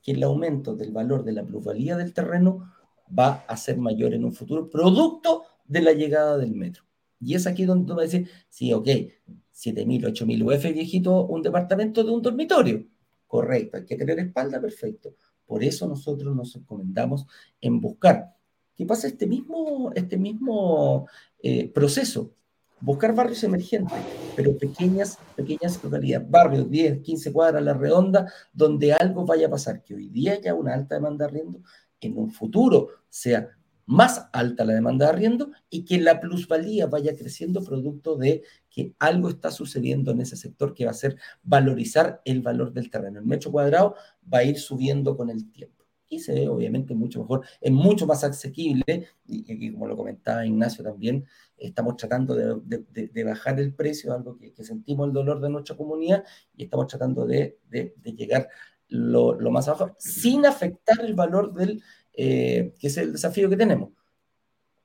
que 0.02 0.12
el 0.12 0.22
aumento 0.22 0.76
del 0.76 0.92
valor 0.92 1.24
de 1.24 1.32
la 1.32 1.44
plusvalía 1.44 1.96
del 1.96 2.12
terreno 2.12 2.72
va 3.16 3.44
a 3.48 3.56
ser 3.56 3.78
mayor 3.78 4.14
en 4.14 4.24
un 4.24 4.32
futuro, 4.32 4.68
producto 4.68 5.44
de 5.64 5.82
la 5.82 5.92
llegada 5.92 6.36
del 6.36 6.54
metro. 6.54 6.84
Y 7.20 7.34
es 7.34 7.46
aquí 7.46 7.64
donde 7.64 7.92
uno 7.92 8.02
decir, 8.02 8.28
sí, 8.48 8.72
ok, 8.72 8.86
7.000, 8.86 10.04
8.000 10.04 10.42
UF 10.44 10.72
viejito, 10.72 11.26
un 11.26 11.42
departamento 11.42 12.04
de 12.04 12.10
un 12.10 12.22
dormitorio. 12.22 12.86
Correcto, 13.28 13.76
hay 13.76 13.84
que 13.84 13.94
tener 13.94 14.18
espalda, 14.18 14.60
perfecto. 14.60 15.14
Por 15.46 15.62
eso 15.62 15.86
nosotros 15.86 16.34
nos 16.34 16.54
recomendamos 16.54 17.26
en 17.60 17.80
buscar. 17.80 18.34
¿Qué 18.74 18.86
pasa 18.86 19.06
este 19.06 19.26
mismo, 19.26 19.92
este 19.94 20.16
mismo 20.16 21.06
eh, 21.42 21.68
proceso? 21.68 22.32
Buscar 22.80 23.14
barrios 23.14 23.44
emergentes, 23.44 23.98
pero 24.34 24.56
pequeñas, 24.56 25.18
pequeñas 25.36 25.82
localidades, 25.82 26.30
barrios 26.30 26.70
10, 26.70 27.00
15 27.00 27.32
cuadras 27.32 27.60
a 27.60 27.64
la 27.64 27.74
redonda, 27.74 28.32
donde 28.52 28.92
algo 28.92 29.26
vaya 29.26 29.48
a 29.48 29.50
pasar, 29.50 29.82
que 29.82 29.94
hoy 29.94 30.08
día 30.08 30.34
haya 30.34 30.54
una 30.54 30.74
alta 30.74 30.94
demanda 30.94 31.26
de 31.26 31.30
arriendo, 31.30 31.60
en 32.00 32.16
un 32.16 32.30
futuro 32.30 32.88
sea 33.10 33.48
más 33.88 34.28
alta 34.34 34.66
la 34.66 34.74
demanda 34.74 35.06
de 35.06 35.12
arriendo 35.12 35.50
y 35.70 35.86
que 35.86 35.98
la 35.98 36.20
plusvalía 36.20 36.86
vaya 36.86 37.16
creciendo 37.16 37.64
producto 37.64 38.16
de 38.16 38.42
que 38.68 38.92
algo 38.98 39.30
está 39.30 39.50
sucediendo 39.50 40.10
en 40.10 40.20
ese 40.20 40.36
sector 40.36 40.74
que 40.74 40.84
va 40.84 40.90
a 40.90 40.94
ser 40.94 41.16
valorizar 41.42 42.20
el 42.26 42.42
valor 42.42 42.74
del 42.74 42.90
terreno. 42.90 43.18
El 43.18 43.24
metro 43.24 43.50
cuadrado 43.50 43.94
va 44.30 44.38
a 44.38 44.44
ir 44.44 44.58
subiendo 44.58 45.16
con 45.16 45.30
el 45.30 45.50
tiempo 45.50 45.86
y 46.06 46.18
se 46.20 46.34
ve 46.34 46.48
obviamente 46.48 46.94
mucho 46.94 47.20
mejor, 47.20 47.46
es 47.62 47.72
mucho 47.72 48.06
más 48.06 48.22
asequible 48.24 49.08
y, 49.26 49.72
como 49.72 49.86
lo 49.86 49.96
comentaba 49.96 50.44
Ignacio 50.44 50.84
también, 50.84 51.24
estamos 51.56 51.96
tratando 51.96 52.34
de, 52.34 53.24
bajar 53.24 53.58
el 53.58 53.72
precio, 53.72 54.12
algo 54.12 54.36
que, 54.36 54.52
sentimos 54.62 55.08
el 55.08 55.14
dolor 55.14 55.40
de 55.40 55.48
nuestra 55.48 55.76
comunidad 55.76 56.24
y 56.54 56.64
estamos 56.64 56.88
tratando 56.88 57.26
de, 57.26 57.58
llegar 58.04 58.48
lo, 58.88 59.32
lo, 59.32 59.50
más 59.50 59.66
abajo 59.68 59.94
sin 59.98 60.44
afectar 60.44 61.00
el 61.00 61.14
valor 61.14 61.54
del 61.54 61.82
eh, 62.20 62.74
que 62.80 62.88
es 62.88 62.96
el 62.96 63.12
desafío 63.12 63.48
que 63.48 63.56
tenemos. 63.56 63.90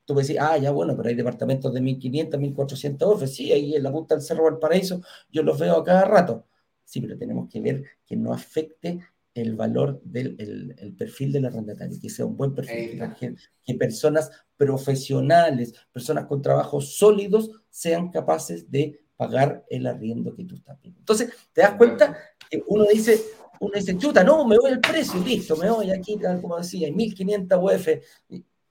Tú 0.05 0.13
me 0.13 0.21
decís, 0.21 0.37
ah, 0.39 0.55
ya 0.57 0.69
bueno, 0.69 0.95
pero 0.95 1.09
hay 1.09 1.15
departamentos 1.15 1.73
de 1.73 1.81
1.500, 1.81 2.37
1.400 2.37 3.15
UF. 3.15 3.27
Sí, 3.27 3.51
ahí 3.51 3.75
en 3.75 3.81
la 3.81 3.91
punta 3.91 4.13
del 4.13 4.23
Cerro 4.23 4.43
Valparaíso 4.43 5.01
yo 5.31 5.41
los 5.41 5.57
veo 5.57 5.77
a 5.77 5.83
cada 5.83 6.05
rato. 6.05 6.45
Sí, 6.83 7.01
pero 7.01 7.17
tenemos 7.17 7.49
que 7.49 7.59
ver 7.59 7.83
que 8.05 8.15
no 8.15 8.33
afecte 8.33 8.99
el 9.33 9.55
valor 9.55 9.99
del 10.03 10.35
el, 10.77 10.93
perfil 10.93 11.31
del 11.31 11.45
arrendatario, 11.45 11.97
que 11.99 12.09
sea 12.09 12.27
un 12.27 12.37
buen 12.37 12.53
perfil, 12.53 13.01
que, 13.19 13.33
que, 13.65 13.73
personas 13.73 14.29
profesionales, 14.55 15.73
personas 15.91 16.27
con 16.27 16.39
trabajos 16.39 16.97
sólidos 16.97 17.49
sean 17.67 18.11
capaces 18.11 18.69
de 18.69 18.99
pagar 19.17 19.65
el 19.71 19.87
arriendo 19.87 20.35
que 20.35 20.45
tú 20.45 20.53
estás 20.53 20.79
viendo. 20.79 20.99
Entonces, 20.99 21.33
te 21.51 21.61
das 21.61 21.73
cuenta 21.77 22.15
que 22.47 22.63
uno 22.67 22.85
dice, 22.93 23.19
uno 23.59 23.71
dice, 23.75 23.97
chuta, 23.97 24.23
no, 24.23 24.45
me 24.45 24.57
voy 24.57 24.71
al 24.71 24.79
precio, 24.79 25.23
listo, 25.23 25.55
me 25.55 25.69
voy 25.69 25.91
aquí, 25.91 26.19
como 26.41 26.57
decía, 26.57 26.91
1500 26.91 27.59
UF. 27.61 27.87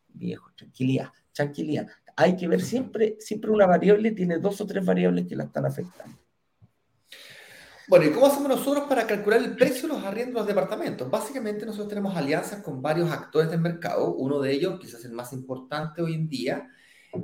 Viejo, 0.09 0.51
tranquilidad, 0.57 1.11
tranquilidad. 1.33 1.87
Hay 2.17 2.37
que 2.37 2.47
ver 2.47 2.61
siempre, 2.61 3.17
siempre 3.19 3.51
una 3.51 3.67
variable 3.67 4.13
tiene 4.13 4.39
dos 4.39 4.61
o 4.61 4.67
tres 4.67 4.85
variables 4.85 5.27
que 5.27 5.37
la 5.37 5.45
están 5.45 5.65
afectando. 5.65 6.23
Bueno, 7.89 8.07
¿y 8.07 8.11
cómo 8.11 8.27
hacemos 8.27 8.49
nosotros 8.49 8.85
para 8.89 9.07
calcular 9.07 9.43
el 9.43 9.57
precio 9.57 9.89
de 9.89 9.95
los 9.95 10.05
arriendos 10.05 10.35
de 10.35 10.41
los 10.41 10.47
departamentos? 10.47 11.11
Básicamente 11.11 11.67
nosotros 11.67 11.89
tenemos 11.89 12.17
alianzas 12.17 12.63
con 12.63 12.81
varios 12.81 13.11
actores 13.11 13.51
del 13.51 13.61
mercado. 13.61 14.15
Uno 14.15 14.41
de 14.41 14.53
ellos, 14.53 14.79
quizás 14.81 15.05
el 15.05 15.13
más 15.13 15.33
importante 15.33 16.01
hoy 16.01 16.15
en 16.15 16.29
día, 16.29 16.69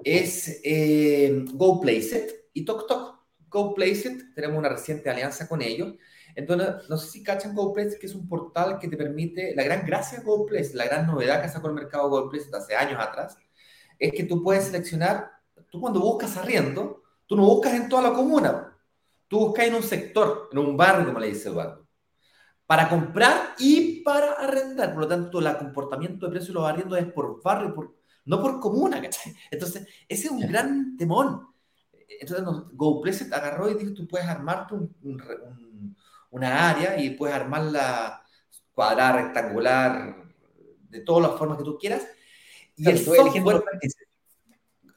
es 0.05 0.61
eh, 0.65 1.45
GoPlaceit 1.53 2.31
y 2.53 2.65
TokTok. 2.65 3.19
GoPlaceit, 3.49 4.35
tenemos 4.35 4.59
una 4.59 4.69
reciente 4.69 5.09
alianza 5.09 5.49
con 5.49 5.63
ellos. 5.63 5.95
Entonces, 6.35 6.89
no 6.89 6.97
sé 6.97 7.09
si 7.09 7.23
cachan 7.23 7.55
GoPlaceit, 7.55 7.99
que 8.01 8.07
es 8.07 8.15
un 8.15 8.29
portal 8.29 8.79
que 8.79 8.89
te 8.89 8.97
permite, 8.97 9.55
la 9.57 9.65
gran 9.65 9.85
gracia 9.85 10.19
de 10.19 10.25
GoPlaceit, 10.25 10.75
la 10.75 10.85
gran 10.85 11.07
novedad 11.07 11.43
que 11.43 11.49
sacó 11.49 11.69
el 11.69 11.75
mercado 11.75 12.09
GoPlaceit 12.09 12.55
hace 12.55 12.77
años 12.77 13.01
atrás, 13.01 13.37
es 13.99 14.13
que 14.13 14.25
tú 14.25 14.43
puedes 14.43 14.65
seleccionar, 14.65 15.31
tú 15.71 15.81
cuando 15.81 16.01
buscas 16.01 16.37
arriendo, 16.37 17.03
tú 17.27 17.37
no 17.37 17.45
buscas 17.45 17.75
en 17.75 17.89
toda 17.89 18.03
la 18.03 18.13
comuna, 18.13 18.77
tú 19.27 19.41
buscas 19.41 19.67
en 19.67 19.75
un 19.75 19.83
sector, 19.83 20.49
en 20.53 20.59
un 20.59 20.77
barrio, 20.77 21.07
como 21.07 21.21
le 21.21 21.29
dice 21.29 21.49
Eduardo, 21.49 21.87
para 22.67 22.89
comprar 22.89 23.55
y 23.59 24.03
para 24.03 24.33
arrendar. 24.33 24.93
Por 24.93 25.03
lo 25.03 25.09
tanto, 25.09 25.41
el 25.41 25.57
comportamiento 25.57 26.27
de 26.27 26.33
precios 26.33 26.49
de 26.49 26.55
los 26.55 26.69
arriendos 26.69 26.99
es 26.99 27.13
por 27.13 27.43
barrio, 27.43 27.75
por, 27.75 27.97
no 28.25 28.41
por 28.41 28.61
comuna, 28.61 29.01
¿cachai? 29.01 29.35
Entonces, 29.51 29.87
ese 30.09 30.27
es 30.27 30.31
un 30.31 30.41
gran 30.41 30.97
temón. 30.97 31.49
Entonces, 32.21 32.45
GoPlaceit 32.73 33.33
agarró 33.33 33.71
y 33.71 33.75
dijo, 33.75 33.95
tú 33.95 34.07
puedes 34.07 34.27
armarte 34.27 34.75
una 36.31 36.71
área 36.71 37.01
y 37.01 37.11
puedes 37.11 37.35
armarla 37.35 38.23
cuadrada, 38.73 39.23
rectangular, 39.23 40.17
de 40.89 41.01
todas 41.01 41.31
las 41.31 41.39
formas 41.39 41.59
que 41.59 41.65
tú 41.65 41.79
quieras, 41.79 42.07
y 42.77 42.89
el 42.89 42.99
software, 42.99 43.21
eligiendo 43.23 43.53
los 43.53 43.65
vértices. 43.65 44.09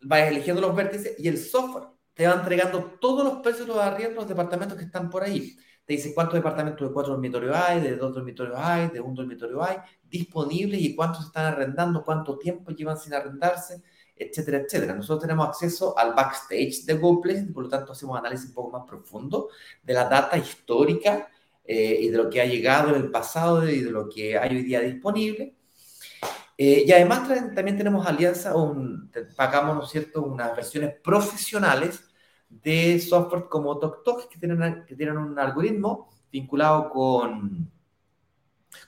Vas 0.04 0.22
eligiendo 0.22 0.62
los 0.62 0.76
vértices 0.76 1.16
y 1.20 1.28
el 1.28 1.38
software 1.38 1.86
te 2.14 2.28
va 2.28 2.34
entregando 2.34 2.98
todos 3.00 3.24
los 3.24 3.40
precios 3.42 3.68
de 3.68 3.74
los 3.74 3.84
arriendos 3.84 4.14
de 4.14 4.20
los 4.20 4.28
departamentos 4.28 4.78
que 4.78 4.86
están 4.86 5.10
por 5.10 5.24
ahí. 5.24 5.58
Te 5.86 5.94
dice 5.94 6.14
cuántos 6.14 6.36
departamentos 6.36 6.88
de 6.88 6.94
cuatro 6.94 7.14
dormitorios 7.14 7.56
hay, 7.56 7.82
de 7.82 7.96
dos 7.96 8.14
dormitorios 8.14 8.58
hay, 8.58 8.90
de 8.90 9.00
un 9.00 9.16
dormitorio 9.16 9.64
hay, 9.64 9.78
disponibles 10.04 10.80
y 10.80 10.96
cuántos 10.96 11.26
están 11.26 11.46
arrendando, 11.46 12.04
cuánto 12.04 12.38
tiempo 12.38 12.72
llevan 12.72 12.98
sin 12.98 13.14
arrendarse, 13.14 13.82
etcétera, 14.16 14.60
etcétera. 14.60 14.94
Nosotros 14.94 15.22
tenemos 15.22 15.48
acceso 15.48 15.98
al 15.98 16.14
backstage 16.14 16.86
de 16.86 16.94
y 16.94 17.52
por 17.52 17.64
lo 17.64 17.70
tanto 17.70 17.92
hacemos 17.92 18.18
análisis 18.18 18.50
un 18.50 18.54
poco 18.54 18.78
más 18.78 18.88
profundo 18.88 19.50
de 19.84 19.94
la 19.94 20.06
data 20.06 20.38
histórica 20.38 21.30
eh, 21.64 21.98
y 22.02 22.10
de 22.10 22.18
lo 22.18 22.30
que 22.30 22.42
ha 22.42 22.46
llegado 22.46 22.90
en 22.90 23.02
el 23.02 23.12
pasado 23.12 23.68
y 23.68 23.82
de 23.82 23.92
lo 23.92 24.10
que 24.10 24.38
hay 24.38 24.56
hoy 24.56 24.64
día 24.64 24.82
disponible. 24.82 25.56
Eh, 26.58 26.84
y 26.86 26.92
además 26.92 27.28
también 27.56 27.78
tenemos 27.78 28.06
alianza, 28.06 28.56
un, 28.56 29.12
pagamos, 29.36 29.76
¿no 29.76 29.84
es 29.84 29.90
cierto?, 29.90 30.22
unas 30.22 30.56
versiones 30.56 30.94
profesionales 31.02 32.04
de 32.50 33.00
software 33.00 33.46
como 33.50 33.80
TokTok, 33.80 34.30
que 34.30 34.38
tienen, 34.38 34.86
que 34.86 34.96
tienen 34.96 35.18
un 35.18 35.40
algoritmo 35.40 36.10
vinculado 36.32 36.90
con, 36.90 37.72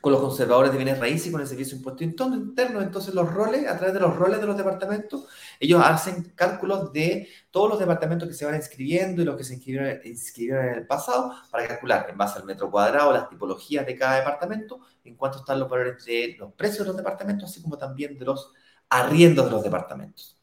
con 0.02 0.12
los 0.12 0.22
conservadores 0.22 0.72
de 0.72 0.78
bienes 0.78 1.00
raíces 1.00 1.28
y 1.28 1.32
con 1.32 1.42
el 1.42 1.48
servicio 1.48 1.74
de 1.74 1.78
impuesto 1.78 2.04
interno. 2.04 2.82
Entonces, 2.82 3.14
los 3.14 3.32
roles, 3.32 3.68
a 3.68 3.78
través 3.78 3.94
de 3.94 4.00
los 4.00 4.16
roles 4.16 4.40
de 4.40 4.48
los 4.48 4.58
departamentos, 4.58 5.26
ellos 5.60 5.82
hacen 5.84 6.34
cálculos 6.36 6.92
de 6.92 7.30
todos 7.52 7.70
los 7.70 7.80
departamentos 7.80 8.28
que 8.28 8.34
se 8.34 8.46
van 8.46 8.56
inscribiendo 8.56 9.22
y 9.22 9.26
los 9.26 9.38
que 9.38 9.44
se 9.44 9.54
inscribieron, 9.54 9.88
en 9.90 10.74
el 10.76 10.88
pasado 10.88 11.34
para 11.52 11.68
calcular 11.68 12.08
en 12.10 12.18
base 12.18 12.40
al 12.40 12.46
metro 12.46 12.70
cuadrado 12.70 13.12
las 13.12 13.30
tipologías 13.30 13.86
de 13.86 13.96
cada 13.96 14.18
departamento, 14.18 14.80
en 15.04 15.16
cuánto 15.16 15.40
están 15.40 15.60
los 15.60 15.70
valores 15.70 16.04
de 16.06 16.36
los 16.40 16.54
precios 16.54 16.80
de 16.80 16.88
los 16.88 16.98
departamentos, 16.98 17.50
así 17.50 17.62
como 17.62 17.78
también 17.78 18.18
de 18.18 18.26
los 18.26 18.52
arriendos 18.90 19.46
de 19.46 19.52
los 19.52 19.64
departamentos. 19.64 20.38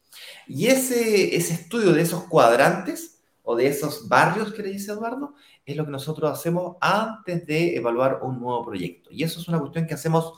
Y 0.46 0.66
ese, 0.66 1.36
ese 1.36 1.54
estudio 1.54 1.92
de 1.92 2.02
esos 2.02 2.24
cuadrantes 2.24 3.19
o 3.50 3.56
de 3.56 3.66
esos 3.66 4.08
barrios 4.08 4.52
que 4.52 4.62
le 4.62 4.68
dice 4.68 4.92
Eduardo, 4.92 5.34
es 5.66 5.76
lo 5.76 5.84
que 5.84 5.90
nosotros 5.90 6.30
hacemos 6.30 6.76
antes 6.80 7.44
de 7.48 7.74
evaluar 7.74 8.20
un 8.22 8.38
nuevo 8.38 8.64
proyecto. 8.64 9.10
Y 9.12 9.24
eso 9.24 9.40
es 9.40 9.48
una 9.48 9.58
cuestión 9.58 9.88
que 9.88 9.94
hacemos 9.94 10.34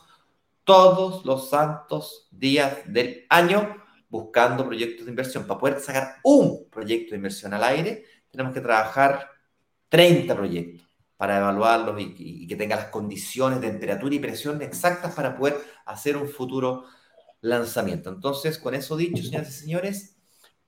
todos 0.65 1.23
los 1.27 1.51
santos 1.51 2.27
días 2.31 2.79
del 2.87 3.27
año 3.29 3.77
buscando 4.09 4.65
proyectos 4.65 5.05
de 5.05 5.11
inversión. 5.11 5.47
Para 5.47 5.61
poder 5.61 5.81
sacar 5.81 6.21
un 6.25 6.71
proyecto 6.71 7.11
de 7.11 7.17
inversión 7.19 7.53
al 7.53 7.65
aire, 7.65 8.03
tenemos 8.31 8.55
que 8.55 8.63
trabajar 8.63 9.29
30 9.91 10.35
proyectos 10.35 10.89
para 11.19 11.37
evaluarlos 11.37 12.01
y, 12.01 12.47
que 12.47 12.57
tenga 12.57 12.77
las 12.77 12.87
condiciones 12.87 13.61
de 13.61 13.69
temperatura 13.69 14.15
y 14.15 14.21
presión 14.21 14.63
exactas 14.63 15.15
para 15.15 15.37
poder 15.37 15.59
hacer 15.85 16.17
un 16.17 16.29
futuro 16.29 16.85
lanzamiento. 17.43 18.09
Entonces, 18.09 18.57
con 18.57 18.75
eso 18.75 18.97
dicho, 18.97 19.23
señoras 19.23 19.51
y 19.51 19.53
señores, 19.53 20.22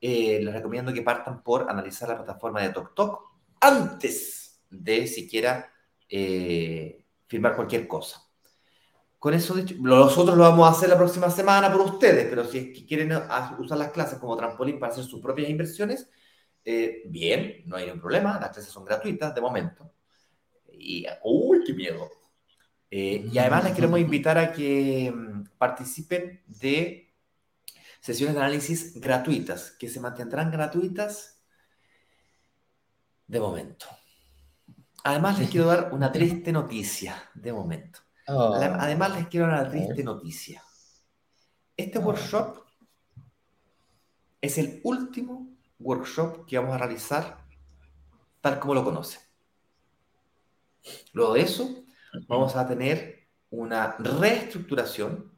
eh, 0.06 0.38
les 0.38 0.52
recomiendo 0.52 0.92
que 0.92 1.00
partan 1.00 1.42
por 1.42 1.70
analizar 1.70 2.10
la 2.10 2.16
plataforma 2.16 2.60
de 2.60 2.68
TokTok 2.68 3.22
antes 3.58 4.62
de 4.68 5.06
siquiera 5.06 5.72
eh, 6.06 7.06
firmar 7.26 7.56
cualquier 7.56 7.88
cosa. 7.88 8.22
Con 9.18 9.32
eso 9.32 9.54
dicho, 9.54 9.76
nosotros 9.80 10.36
lo 10.36 10.42
vamos 10.42 10.68
a 10.68 10.72
hacer 10.72 10.90
la 10.90 10.98
próxima 10.98 11.30
semana 11.30 11.72
por 11.72 11.80
ustedes, 11.80 12.26
pero 12.28 12.44
si 12.44 12.58
es 12.58 12.64
que 12.78 12.84
quieren 12.84 13.12
usar 13.58 13.78
las 13.78 13.92
clases 13.92 14.18
como 14.18 14.36
trampolín 14.36 14.78
para 14.78 14.92
hacer 14.92 15.04
sus 15.04 15.22
propias 15.22 15.48
inversiones, 15.48 16.10
eh, 16.62 17.04
bien, 17.06 17.62
no 17.64 17.76
hay 17.76 17.86
ningún 17.86 18.02
problema, 18.02 18.38
las 18.38 18.50
clases 18.50 18.70
son 18.70 18.84
gratuitas 18.84 19.34
de 19.34 19.40
momento. 19.40 19.90
Y, 20.70 21.06
¡Uy, 21.22 21.64
qué 21.64 21.72
miedo! 21.72 22.10
Eh, 22.90 23.26
y 23.32 23.38
además 23.38 23.64
les 23.64 23.72
queremos 23.72 23.98
invitar 23.98 24.36
a 24.36 24.52
que 24.52 25.10
mm, 25.10 25.44
participen 25.56 26.42
de 26.46 27.03
sesiones 28.04 28.34
de 28.34 28.42
análisis 28.42 29.00
gratuitas, 29.00 29.70
que 29.70 29.88
se 29.88 29.98
mantendrán 29.98 30.50
gratuitas 30.50 31.42
de 33.26 33.40
momento. 33.40 33.86
Además 35.04 35.38
les 35.38 35.48
quiero 35.48 35.68
dar 35.68 35.88
una 35.94 36.12
triste 36.12 36.52
noticia 36.52 37.30
de 37.32 37.50
momento. 37.50 38.00
Oh. 38.26 38.54
Además, 38.54 39.16
les 39.16 39.28
quiero 39.28 39.46
dar 39.46 39.60
una 39.60 39.70
triste 39.70 40.04
noticia. 40.04 40.62
Este 41.74 41.98
workshop 41.98 42.62
es 44.38 44.58
el 44.58 44.82
último 44.84 45.56
workshop 45.78 46.44
que 46.44 46.58
vamos 46.58 46.74
a 46.74 46.78
realizar 46.78 47.38
tal 48.42 48.58
como 48.58 48.74
lo 48.74 48.84
conocen. 48.84 49.22
Luego 51.14 51.32
de 51.32 51.40
eso, 51.40 51.84
vamos 52.28 52.54
a 52.54 52.68
tener 52.68 53.28
una 53.48 53.96
reestructuración, 53.98 55.33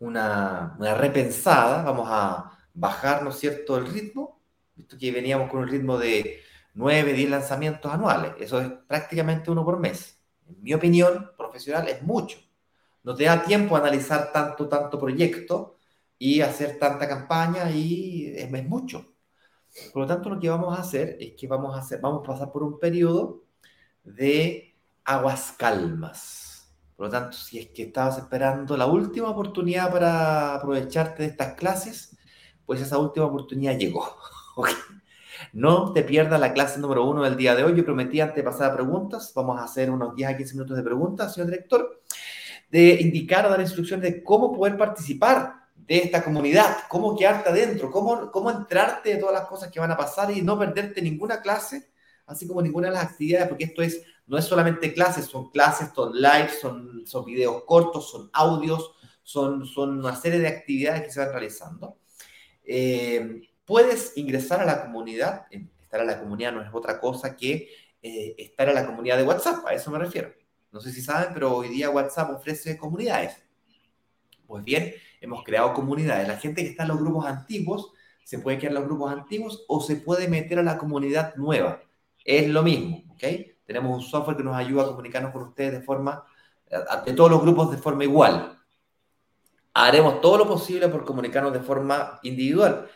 una, 0.00 0.76
repensada, 0.96 1.82
vamos 1.82 2.08
a 2.10 2.50
bajar, 2.74 3.22
¿no 3.22 3.32
cierto?, 3.32 3.76
el 3.78 3.86
ritmo, 3.86 4.40
visto 4.74 4.96
que 4.98 5.12
veníamos 5.12 5.50
con 5.50 5.60
un 5.60 5.68
ritmo 5.68 5.98
de 5.98 6.40
9, 6.74 7.12
10 7.12 7.30
lanzamientos 7.30 7.92
anuales, 7.92 8.32
eso 8.38 8.60
es 8.60 8.70
prácticamente 8.86 9.50
uno 9.50 9.64
por 9.64 9.78
mes 9.80 10.18
en 10.48 10.62
mi 10.62 10.74
opinión 10.74 11.30
profesional, 11.36 11.88
es 11.88 12.02
mucho. 12.02 12.38
No 13.04 13.14
te 13.14 13.24
da 13.24 13.42
tiempo 13.42 13.76
a 13.76 13.80
analizar 13.80 14.32
tanto, 14.32 14.68
tanto 14.68 14.98
proyecto 14.98 15.76
y 16.18 16.40
hacer 16.40 16.78
tanta 16.78 17.08
campaña 17.08 17.70
y 17.70 18.34
es, 18.36 18.50
mucho. 18.68 19.14
Por 19.92 20.02
lo 20.02 20.08
tanto, 20.08 20.30
lo 20.30 20.40
que 20.40 20.48
vamos 20.48 20.76
a 20.76 20.80
hacer 20.80 21.16
es 21.20 21.34
que 21.34 21.46
vamos 21.46 21.76
a, 21.76 21.80
hacer, 21.80 22.00
vamos 22.00 22.20
a 22.20 22.32
pasar 22.32 22.50
por 22.50 22.62
un 22.62 22.78
periodo 22.78 23.44
de 24.02 24.74
aguas 25.04 25.54
calmas. 25.56 26.47
Por 26.98 27.06
lo 27.06 27.12
tanto, 27.12 27.36
si 27.36 27.60
es 27.60 27.68
que 27.68 27.84
estabas 27.84 28.18
esperando 28.18 28.76
la 28.76 28.86
última 28.86 29.30
oportunidad 29.30 29.92
para 29.92 30.56
aprovecharte 30.56 31.22
de 31.22 31.28
estas 31.28 31.54
clases, 31.54 32.18
pues 32.66 32.80
esa 32.80 32.98
última 32.98 33.26
oportunidad 33.26 33.78
llegó. 33.78 34.16
No 35.52 35.92
te 35.92 36.02
pierdas 36.02 36.40
la 36.40 36.52
clase 36.52 36.80
número 36.80 37.08
uno 37.08 37.22
del 37.22 37.36
día 37.36 37.54
de 37.54 37.62
hoy. 37.62 37.76
Yo 37.76 37.84
prometí 37.84 38.20
antes 38.20 38.34
de 38.34 38.42
pasar 38.42 38.72
a 38.72 38.74
preguntas. 38.74 39.32
Vamos 39.36 39.60
a 39.60 39.64
hacer 39.64 39.88
unos 39.88 40.16
10 40.16 40.30
a 40.30 40.36
15 40.36 40.54
minutos 40.54 40.76
de 40.76 40.82
preguntas, 40.82 41.32
señor 41.32 41.48
director, 41.48 42.02
de 42.68 43.00
indicar 43.00 43.46
o 43.46 43.50
dar 43.50 43.60
instrucciones 43.60 44.02
de 44.02 44.24
cómo 44.24 44.52
poder 44.52 44.76
participar 44.76 45.68
de 45.76 45.98
esta 45.98 46.24
comunidad, 46.24 46.78
cómo 46.88 47.16
quedarte 47.16 47.50
adentro, 47.50 47.92
cómo, 47.92 48.32
cómo 48.32 48.50
entrarte 48.50 49.10
de 49.10 49.16
todas 49.18 49.34
las 49.34 49.48
cosas 49.48 49.70
que 49.70 49.78
van 49.78 49.92
a 49.92 49.96
pasar 49.96 50.32
y 50.32 50.42
no 50.42 50.58
perderte 50.58 51.00
ninguna 51.00 51.40
clase, 51.40 51.92
así 52.28 52.46
como 52.46 52.62
ninguna 52.62 52.88
de 52.88 52.94
las 52.94 53.04
actividades, 53.04 53.48
porque 53.48 53.64
esto 53.64 53.82
es, 53.82 54.02
no 54.26 54.38
es 54.38 54.44
solamente 54.44 54.92
clases, 54.92 55.24
son 55.24 55.50
clases, 55.50 55.90
son 55.94 56.14
lives, 56.14 56.60
son, 56.60 57.06
son 57.06 57.24
videos 57.24 57.64
cortos, 57.64 58.10
son 58.10 58.30
audios, 58.32 58.92
son, 59.22 59.66
son 59.66 59.98
una 59.98 60.14
serie 60.14 60.38
de 60.38 60.48
actividades 60.48 61.02
que 61.02 61.10
se 61.10 61.20
van 61.20 61.32
realizando. 61.32 61.98
Eh, 62.64 63.42
puedes 63.64 64.16
ingresar 64.16 64.60
a 64.60 64.64
la 64.64 64.82
comunidad, 64.82 65.46
estar 65.80 66.00
a 66.00 66.04
la 66.04 66.20
comunidad 66.20 66.52
no 66.52 66.62
es 66.62 66.68
otra 66.72 67.00
cosa 67.00 67.34
que 67.34 67.68
eh, 68.02 68.34
estar 68.38 68.68
a 68.68 68.74
la 68.74 68.86
comunidad 68.86 69.16
de 69.16 69.24
WhatsApp, 69.24 69.66
a 69.66 69.74
eso 69.74 69.90
me 69.90 69.98
refiero. 69.98 70.32
No 70.70 70.80
sé 70.80 70.92
si 70.92 71.00
saben, 71.00 71.32
pero 71.32 71.56
hoy 71.56 71.68
día 71.68 71.90
WhatsApp 71.90 72.30
ofrece 72.30 72.76
comunidades. 72.76 73.36
Pues 74.46 74.62
bien, 74.64 74.94
hemos 75.20 75.42
creado 75.44 75.72
comunidades. 75.72 76.28
La 76.28 76.36
gente 76.36 76.62
que 76.62 76.70
está 76.70 76.82
en 76.82 76.90
los 76.90 76.98
grupos 76.98 77.26
antiguos 77.26 77.92
se 78.22 78.38
puede 78.38 78.58
quedar 78.58 78.72
en 78.72 78.80
los 78.80 78.84
grupos 78.84 79.10
antiguos 79.10 79.64
o 79.68 79.80
se 79.80 79.96
puede 79.96 80.28
meter 80.28 80.58
a 80.58 80.62
la 80.62 80.76
comunidad 80.76 81.34
nueva. 81.36 81.82
Es 82.28 82.46
lo 82.46 82.62
mismo, 82.62 83.04
¿ok? 83.08 83.22
Tenemos 83.64 83.96
un 83.96 84.02
software 84.02 84.36
que 84.36 84.44
nos 84.44 84.54
ayuda 84.54 84.82
a 84.82 84.88
comunicarnos 84.88 85.32
con 85.32 85.44
ustedes 85.44 85.72
de 85.72 85.80
forma, 85.80 86.22
de 87.06 87.14
todos 87.14 87.30
los 87.30 87.40
grupos 87.40 87.70
de 87.70 87.78
forma 87.78 88.04
igual. 88.04 88.58
Haremos 89.72 90.20
todo 90.20 90.36
lo 90.36 90.46
posible 90.46 90.88
por 90.88 91.06
comunicarnos 91.06 91.54
de 91.54 91.60
forma 91.60 92.20
individual, 92.22 92.86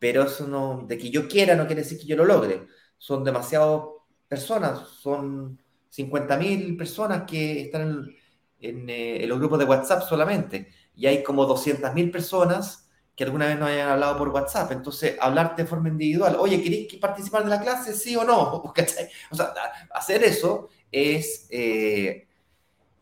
pero 0.00 0.24
eso 0.24 0.48
no, 0.48 0.84
de 0.84 0.98
que 0.98 1.10
yo 1.10 1.28
quiera 1.28 1.54
no 1.54 1.66
quiere 1.66 1.82
decir 1.82 1.96
que 1.96 2.06
yo 2.06 2.16
lo 2.16 2.24
logre. 2.24 2.66
Son 2.98 3.22
demasiadas 3.22 3.82
personas, 4.26 4.80
son 5.00 5.60
50.000 5.88 6.76
personas 6.76 7.22
que 7.22 7.60
están 7.62 8.12
en, 8.58 8.90
eh, 8.90 9.22
en, 9.22 9.28
los 9.28 9.38
grupos 9.38 9.60
de 9.60 9.64
WhatsApp 9.64 10.02
solamente, 10.08 10.72
y 10.96 11.06
hay 11.06 11.22
como 11.22 11.46
200.000 11.46 12.10
personas 12.10 12.81
que 13.22 13.26
alguna 13.26 13.46
vez 13.46 13.56
no 13.56 13.66
hayan 13.66 13.88
hablado 13.88 14.18
por 14.18 14.30
WhatsApp. 14.30 14.72
Entonces, 14.72 15.16
hablar 15.20 15.54
de 15.54 15.64
forma 15.64 15.88
individual, 15.88 16.36
oye, 16.40 16.60
¿queréis 16.60 16.92
participar 16.96 17.44
de 17.44 17.50
la 17.50 17.60
clase? 17.60 17.94
Sí 17.94 18.16
o 18.16 18.24
no. 18.24 18.62
O 19.30 19.36
sea, 19.36 19.54
hacer 19.94 20.24
eso 20.24 20.68
es 20.90 21.46
eh, 21.50 22.26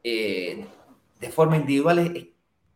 eh, 0.04 0.66
de 1.18 1.30
forma 1.30 1.56
individual 1.56 1.98
es, 2.00 2.26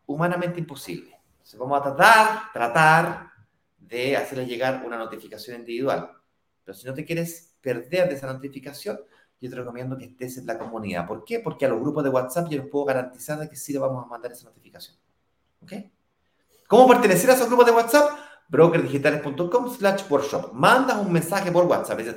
humanamente 0.07 0.59
imposible. 0.59 1.19
Vamos 1.59 1.81
a 1.81 1.83
tratar, 1.83 2.53
tratar 2.53 3.31
de 3.79 4.17
hacerles 4.17 4.49
llegar 4.49 4.83
una 4.87 4.97
notificación 4.97 5.61
individual. 5.61 6.11
Pero 6.65 6.75
si 6.75 6.87
no 6.87 6.95
te 6.95 7.05
quieres 7.05 7.55
perder 7.61 8.09
de 8.09 8.15
esa 8.15 8.33
notificación, 8.33 8.99
yo 9.39 9.51
te 9.51 9.57
recomiendo 9.57 9.99
que 9.99 10.07
estés 10.07 10.39
en 10.39 10.47
la 10.47 10.59
comunidad. 10.59 11.07
¿Por 11.07 11.25
qué? 11.25 11.41
Porque 11.41 11.67
a 11.67 11.69
los 11.69 11.81
grupos 11.81 12.05
de 12.05 12.11
WhatsApp 12.11 12.49
yo 12.49 12.63
les 12.63 12.71
puedo 12.71 12.87
garantizar 12.87 13.39
de 13.39 13.51
que 13.51 13.57
sí 13.57 13.75
le 13.75 13.81
vamos 13.81 14.03
a 14.03 14.09
mandar 14.09 14.33
esa 14.33 14.47
notificación. 14.47 14.97
¿Ok? 15.61 15.73
¿Cómo 16.67 16.89
pertenecer 16.89 17.31
a 17.31 17.35
esos 17.35 17.49
grupos 17.49 17.67
de 17.67 17.73
WhatsApp? 17.73 18.25
brokerdigitales.com 18.49 19.75
slash 19.75 20.03
workshop. 20.09 20.53
Mandas 20.53 20.99
un 20.99 21.13
mensaje 21.13 21.51
por 21.51 21.65
WhatsApp. 21.65 21.99
Dices, 21.99 22.17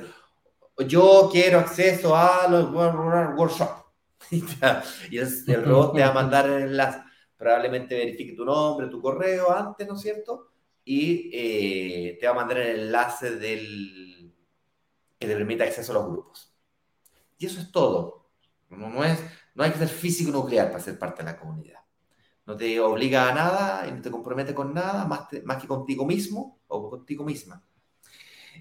yo 0.86 1.28
quiero 1.32 1.58
acceso 1.58 2.16
a 2.16 2.46
los 2.48 2.70
workshop. 2.70 3.70
y 4.30 5.18
el, 5.18 5.64
robot 5.64 5.94
te 5.94 6.00
va 6.00 6.08
a 6.08 6.12
mandar 6.12 6.48
el 6.48 6.62
enlace. 6.62 7.02
Probablemente 7.36 7.96
verifique 7.96 8.34
tu 8.34 8.44
nombre, 8.44 8.88
tu 8.88 9.00
correo 9.00 9.50
antes, 9.50 9.86
¿no 9.86 9.94
es 9.94 10.00
cierto? 10.00 10.50
Y 10.84 11.30
eh, 11.32 12.18
te 12.20 12.26
va 12.26 12.32
a 12.32 12.36
mandar 12.36 12.58
el 12.58 12.80
enlace 12.80 13.36
del 13.36 14.34
que 15.18 15.26
te 15.26 15.34
permite 15.34 15.64
acceso 15.64 15.92
a 15.92 15.96
los 15.96 16.06
grupos. 16.08 16.54
Y 17.38 17.46
eso 17.46 17.60
es 17.60 17.70
todo. 17.70 18.30
No, 18.70 19.04
es, 19.04 19.18
no 19.54 19.64
hay 19.64 19.70
que 19.70 19.78
ser 19.78 19.88
físico 19.88 20.30
nuclear 20.30 20.70
para 20.70 20.82
ser 20.82 20.98
parte 20.98 21.22
de 21.22 21.30
la 21.30 21.38
comunidad 21.38 21.77
no 22.48 22.56
te 22.56 22.80
obliga 22.80 23.28
a 23.28 23.34
nada 23.34 23.86
y 23.86 23.92
no 23.92 24.00
te 24.00 24.10
compromete 24.10 24.54
con 24.54 24.72
nada 24.72 25.04
más, 25.04 25.28
más 25.44 25.60
que 25.60 25.68
contigo 25.68 26.06
mismo 26.06 26.58
o 26.66 26.88
contigo 26.88 27.22
misma. 27.22 27.62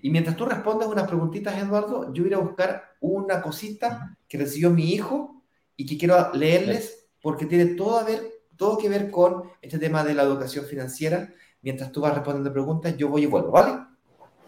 Y 0.02 0.10
mientras 0.10 0.36
tú 0.36 0.44
respondes 0.44 0.90
unas 0.90 1.08
preguntitas, 1.08 1.58
Eduardo, 1.58 2.14
yo 2.14 2.24
voy 2.24 2.34
a 2.34 2.38
buscar 2.38 2.84
una 3.00 3.42
cosita 3.42 4.18
que 4.28 4.38
recibió 4.38 4.72
mi 4.72 4.92
hijo 4.92 5.42
y 5.78 5.86
que 5.86 5.98
quiero 5.98 6.34
leerles 6.34 7.08
porque 7.22 7.46
tiene 7.46 7.76
todo, 7.76 7.98
a 7.98 8.04
ver, 8.04 8.30
todo 8.58 8.78
que 8.78 8.90
ver 8.90 9.10
con 9.10 9.44
este 9.62 9.80
tema 9.80 10.04
de 10.04 10.16
la 10.16 10.24
educación 10.24 10.66
financiera. 10.66 11.34
Mientras 11.62 11.90
tú 11.90 12.02
vas 12.02 12.14
respondiendo 12.14 12.52
preguntas, 12.52 12.98
yo 12.98 13.08
voy 13.08 13.24
y 13.24 13.28
vuelvo, 13.28 13.52
¿vale? 13.52 13.86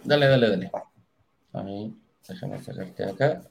Dale, 0.04 0.28
dale, 0.28 0.50
dale. 0.50 0.72
Ahí, 1.54 1.98
déjame 2.28 2.62
sacarte 2.62 3.06
acá. 3.06 3.42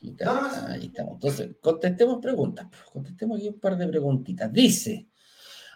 Ahí 0.00 0.86
estamos. 0.86 1.14
Entonces, 1.14 1.56
contestemos 1.60 2.18
preguntas. 2.20 2.66
Contestemos 2.92 3.38
aquí 3.38 3.48
un 3.48 3.58
par 3.58 3.76
de 3.76 3.88
preguntitas. 3.88 4.52
Dice 4.52 5.08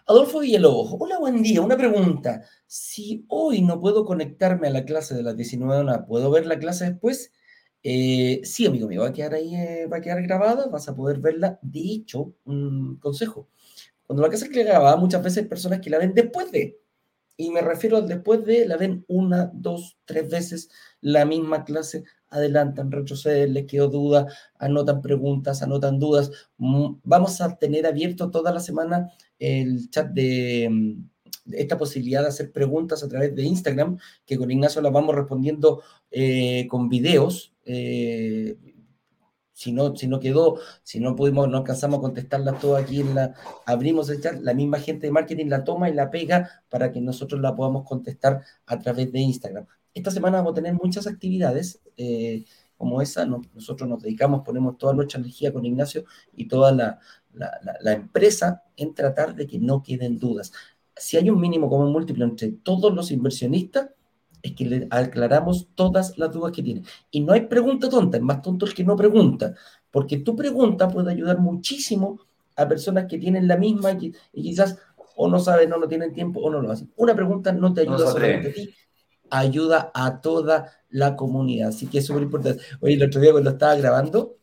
Adolfo 0.05 0.39
Villalobos. 0.39 0.95
Hola, 0.99 1.19
buen 1.19 1.41
día. 1.43 1.61
Una 1.61 1.75
pregunta. 1.75 2.43
Si 2.65 3.25
hoy 3.27 3.61
no 3.61 3.79
puedo 3.79 4.05
conectarme 4.05 4.67
a 4.67 4.71
la 4.71 4.85
clase 4.85 5.13
de 5.15 5.23
las 5.23 5.35
19 5.35 5.81
horas, 5.81 6.05
¿puedo 6.07 6.31
ver 6.31 6.45
la 6.45 6.57
clase 6.57 6.85
después? 6.91 7.33
Eh, 7.83 8.39
sí, 8.45 8.65
amigo 8.65 8.87
mío, 8.87 9.01
va 9.01 9.09
a 9.09 9.13
quedar 9.13 9.33
ahí, 9.33 9.55
eh, 9.55 9.87
va 9.91 9.97
a 9.97 10.01
quedar 10.01 10.21
grabada, 10.21 10.67
vas 10.67 10.87
a 10.87 10.95
poder 10.95 11.19
verla. 11.19 11.59
De 11.61 11.81
hecho, 11.81 12.33
un 12.45 12.97
consejo. 12.97 13.49
Cuando 14.07 14.23
la 14.23 14.29
clase 14.29 14.49
queda 14.49 14.71
grabada, 14.71 14.95
muchas 14.95 15.21
veces 15.21 15.43
hay 15.43 15.49
personas 15.49 15.81
que 15.81 15.89
la 15.89 15.97
ven 15.97 16.13
después 16.13 16.49
de. 16.51 16.79
Y 17.35 17.49
me 17.51 17.61
refiero 17.61 17.97
al 17.97 18.07
después 18.07 18.45
de, 18.45 18.65
la 18.67 18.77
ven 18.77 19.03
una, 19.07 19.51
dos, 19.53 19.97
tres 20.05 20.29
veces 20.29 20.69
la 21.01 21.25
misma 21.25 21.65
clase 21.65 22.03
adelantan, 22.33 22.91
retroceden, 22.91 23.53
les 23.53 23.65
quedó 23.65 23.87
duda, 23.89 24.27
anotan 24.57 25.01
preguntas, 25.01 25.61
anotan 25.61 25.99
dudas. 25.99 26.31
Mm, 26.57 26.95
vamos 27.03 27.39
a 27.41 27.55
tener 27.57 27.85
abierto 27.85 28.31
toda 28.31 28.51
la 28.51 28.59
semana 28.59 29.11
el 29.39 29.89
chat 29.89 30.07
de, 30.09 30.67
mm, 30.69 31.13
esta 31.53 31.77
posibilidad 31.77 32.21
de 32.21 32.29
hacer 32.29 32.51
preguntas 32.51 33.03
a 33.03 33.09
través 33.09 33.35
de 33.35 33.43
Instagram, 33.43 33.97
que 34.25 34.37
con 34.37 34.51
Ignacio 34.51 34.81
las 34.81 34.93
vamos 34.93 35.15
respondiendo 35.15 35.81
eh, 36.11 36.67
con 36.69 36.89
videos. 36.89 37.53
Eh, 37.65 38.57
si 39.53 39.71
no, 39.71 39.95
si 39.95 40.07
no 40.07 40.19
quedó, 40.19 40.59
si 40.83 40.99
no 40.99 41.15
pudimos, 41.15 41.47
no 41.47 41.57
alcanzamos 41.59 41.99
a 41.99 42.01
contestarlas 42.01 42.59
todas 42.59 42.83
aquí 42.83 43.01
en 43.01 43.15
la, 43.15 43.35
abrimos 43.65 44.09
el 44.09 44.21
chat, 44.21 44.41
la 44.41 44.53
misma 44.53 44.79
gente 44.79 45.07
de 45.07 45.11
marketing 45.11 45.47
la 45.47 45.63
toma 45.63 45.89
y 45.89 45.93
la 45.93 46.09
pega 46.09 46.63
para 46.69 46.91
que 46.91 47.01
nosotros 47.01 47.39
la 47.39 47.55
podamos 47.55 47.85
contestar 47.87 48.41
a 48.65 48.79
través 48.79 49.11
de 49.11 49.19
Instagram 49.19 49.67
esta 49.93 50.11
semana 50.11 50.37
vamos 50.37 50.51
a 50.51 50.55
tener 50.55 50.73
muchas 50.73 51.07
actividades 51.07 51.81
eh, 51.97 52.45
como 52.77 53.01
esa. 53.01 53.25
nosotros 53.25 53.87
nos 53.87 54.01
dedicamos, 54.01 54.41
ponemos 54.43 54.77
toda 54.77 54.93
nuestra 54.93 55.19
energía 55.19 55.53
con 55.53 55.65
Ignacio 55.65 56.05
y 56.35 56.47
toda 56.47 56.71
la, 56.71 56.99
la, 57.33 57.93
empresa 57.93 58.63
en 58.75 58.93
tratar 58.93 59.35
de 59.35 59.47
que 59.47 59.59
no 59.59 59.81
queden 59.81 60.19
dudas. 60.19 60.51
Si 60.95 61.17
hay 61.17 61.29
un 61.29 61.39
mínimo 61.39 61.69
común 61.69 61.91
múltiplo 61.91 62.25
entre 62.25 62.51
todos 62.51 62.93
los 62.93 63.11
inversionistas, 63.11 63.89
es 64.41 64.53
que 64.53 64.65
le 64.65 64.87
aclaramos 64.89 65.69
todas 65.73 66.17
las 66.17 66.31
dudas 66.31 66.51
que 66.51 66.61
tienen. 66.61 66.83
Y 67.09 67.21
no 67.21 67.33
hay 67.33 67.41
pregunta 67.41 67.89
tonta, 67.89 68.17
es 68.17 68.23
más 68.23 68.41
tonto 68.41 68.65
el 68.65 68.73
que 68.73 68.83
no 68.83 68.95
pregunta, 68.95 69.55
porque 69.89 70.17
tu 70.17 70.35
pregunta 70.35 70.89
puede 70.89 71.11
ayudar 71.11 71.39
muchísimo 71.39 72.19
a 72.55 72.67
personas 72.67 73.05
que 73.07 73.17
tienen 73.17 73.47
la 73.47 73.57
misma 73.57 73.93
y, 73.93 74.13
quizás 74.33 74.77
o 75.15 75.27
no 75.27 75.39
saben 75.39 75.71
o 75.71 75.77
no 75.77 75.87
tienen 75.87 76.11
tiempo 76.11 76.41
o 76.41 76.49
no 76.49 76.61
lo 76.61 76.71
hacen. 76.71 76.91
Una 76.97 77.15
pregunta 77.15 77.51
no 77.51 77.73
te 77.73 77.81
ayuda 77.81 78.11
solamente 78.11 78.49
a 78.49 78.53
ti, 78.53 78.73
ayuda 79.39 79.91
a 79.93 80.21
toda 80.21 80.71
la 80.89 81.15
comunidad. 81.15 81.69
Así 81.69 81.87
que 81.87 81.99
es 81.99 82.05
súper 82.05 82.23
importante. 82.23 82.63
Oye, 82.79 82.95
el 82.95 83.03
otro 83.03 83.19
día 83.19 83.31
cuando 83.31 83.49
estaba 83.49 83.75
grabando, 83.75 84.37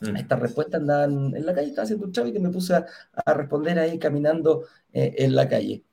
mm. 0.00 0.16
estas 0.16 0.38
respuestas 0.38 0.80
andaban 0.80 1.34
en 1.34 1.46
la 1.46 1.54
calle, 1.54 1.68
estaba 1.68 1.84
haciendo 1.84 2.06
un 2.06 2.12
chavo 2.12 2.28
y 2.28 2.38
me 2.38 2.50
puse 2.50 2.74
a, 2.74 2.86
responder 3.34 3.78
ahí 3.78 3.98
caminando 3.98 4.64
eh, 4.92 5.14
en 5.18 5.34
la 5.34 5.48
calle. 5.48 5.84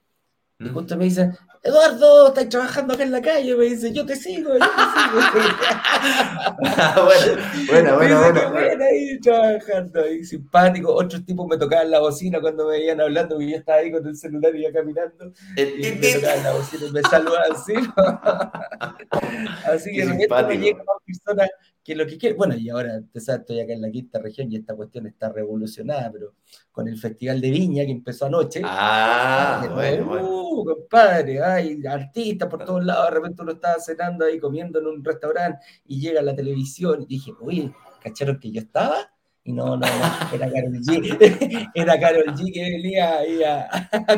Y 0.59 0.63
mm. 0.63 0.73
justo 0.73 0.97
me 0.97 1.05
dice, 1.05 1.31
Eduardo, 1.67 2.29
estás 2.29 2.47
trabajando 2.47 2.93
acá 2.93 3.03
en 3.03 3.11
la 3.11 3.21
calle. 3.21 3.53
Me 3.53 3.65
dice, 3.65 3.91
yo 3.91 4.05
te 4.05 4.15
sigo, 4.15 4.53
yo 4.53 4.59
te 4.59 4.65
sigo. 4.95 5.19
bueno, 7.69 7.97
bueno, 7.97 8.19
bueno, 8.19 8.51
bueno. 8.51 8.85
ahí 8.85 9.19
trabajando, 9.19 10.01
ahí 10.01 10.23
simpático. 10.23 10.93
Otros 10.93 11.25
tipos 11.25 11.45
me 11.45 11.57
tocaban 11.57 11.91
la 11.91 11.99
bocina 11.99 12.39
cuando 12.39 12.67
me 12.67 12.77
veían 12.77 13.01
hablando, 13.01 13.41
y 13.41 13.51
yo 13.51 13.57
estaba 13.57 13.79
ahí 13.79 13.91
con 13.91 14.07
el 14.07 14.15
celular 14.15 14.55
y 14.55 14.61
iba 14.61 14.71
caminando. 14.71 15.33
y 15.57 15.91
me 15.91 16.13
tocaban 16.13 16.43
la 16.43 16.53
bocina 16.53 16.85
y 16.87 16.91
me 16.91 17.01
saludaban 17.01 17.51
así. 17.51 17.73
así 19.65 19.91
que 19.91 20.03
esto 20.03 20.47
me 20.47 20.57
llegan 20.57 20.85
más 20.85 20.95
personas 21.05 21.49
que 21.87 21.95
lo 21.95 22.05
que 22.05 22.17
quiere. 22.17 22.35
Bueno, 22.35 22.53
y 22.57 22.67
ahora, 22.67 23.01
estoy 23.13 23.61
acá 23.61 23.71
en 23.71 23.81
la 23.81 23.89
quinta 23.89 24.19
región 24.19 24.51
y 24.51 24.57
esta 24.57 24.75
cuestión 24.75 25.07
está 25.07 25.31
revolucionada, 25.31 26.11
pero 26.11 26.33
con 26.69 26.85
el 26.85 26.97
Festival 26.97 27.39
de 27.39 27.49
Viña 27.49 27.85
que 27.85 27.91
empezó 27.91 28.25
anoche. 28.25 28.59
Ah, 28.65 29.71
bueno, 29.73 30.21
uh, 30.21 30.65
compadre, 30.65 31.41
hay 31.41 31.79
artistas 31.87 32.49
por 32.49 32.65
todos 32.65 32.83
lados, 32.83 33.05
de 33.05 33.15
repente 33.15 33.41
uno 33.41 33.53
estaba 33.53 33.79
cenando 33.79 34.25
ahí 34.25 34.37
comiendo 34.37 34.79
en 34.79 34.87
un 34.87 35.01
restaurante 35.01 35.65
y 35.85 36.01
llega 36.01 36.19
a 36.19 36.23
la 36.23 36.35
televisión 36.35 37.03
y 37.03 37.05
dije, 37.05 37.31
oye, 37.39 37.71
¿cacharon 38.03 38.37
que 38.37 38.51
yo 38.51 38.59
estaba? 38.59 39.09
Y 39.45 39.53
no, 39.53 39.77
no, 39.77 39.85
era 40.33 40.51
Carol 40.51 40.73
G. 40.73 41.71
era 41.73 41.99
Carol 42.01 42.35
G 42.35 42.53
que 42.53 42.63
venía 42.63 43.19
ahí 43.19 43.41
a, 43.45 43.69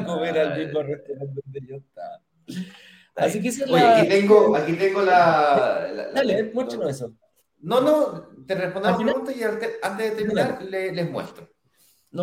comer 0.08 0.40
al 0.40 0.58
mismo 0.58 0.82
restaurante 0.82 1.40
donde 1.46 1.68
yo 1.68 1.76
estaba. 1.76 2.20
Así 3.16 3.40
que 3.44 3.50
Oye, 3.72 3.86
aquí 3.86 4.10
tengo, 4.10 4.56
aquí 4.56 4.74
tengo 4.74 5.04
la, 5.04 6.10
Dale, 6.16 6.52
muéstranos 6.52 6.90
eso. 6.90 7.14
No, 7.62 7.82
no, 7.82 8.46
te 8.46 8.56
respondemos 8.56 9.00
la 9.00 9.06
pregunta 9.06 9.32
y 9.34 9.44
antes 9.44 9.98
de 9.98 10.12
terminar 10.12 10.64
les 10.64 11.12
muestro. 11.12 11.50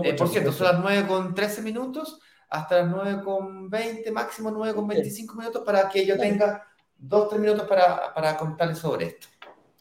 Eh, 0.03 0.15
por 0.15 0.29
cierto, 0.29 0.53
son 0.53 0.67
las 0.67 0.81
9 0.81 1.07
con 1.07 1.35
13 1.35 1.63
minutos 1.63 2.19
hasta 2.49 2.83
las 2.83 2.91
9 2.91 3.23
con 3.23 3.69
20, 3.71 4.11
máximo 4.13 4.51
9 4.51 4.75
con 4.75 4.87
25 4.89 5.35
minutos 5.37 5.63
para 5.65 5.89
que 5.89 6.07
yo 6.07 6.17
tenga 6.17 6.65
2-3 7.01 7.39
minutos 7.39 7.69
para, 7.69 8.15
para 8.15 8.37
contarles 8.37 8.79
sobre 8.79 9.07
esto. 9.07 9.29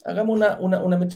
hagamos 0.04 0.36
una, 0.36 0.58
una, 0.60 0.84
una 0.84 1.08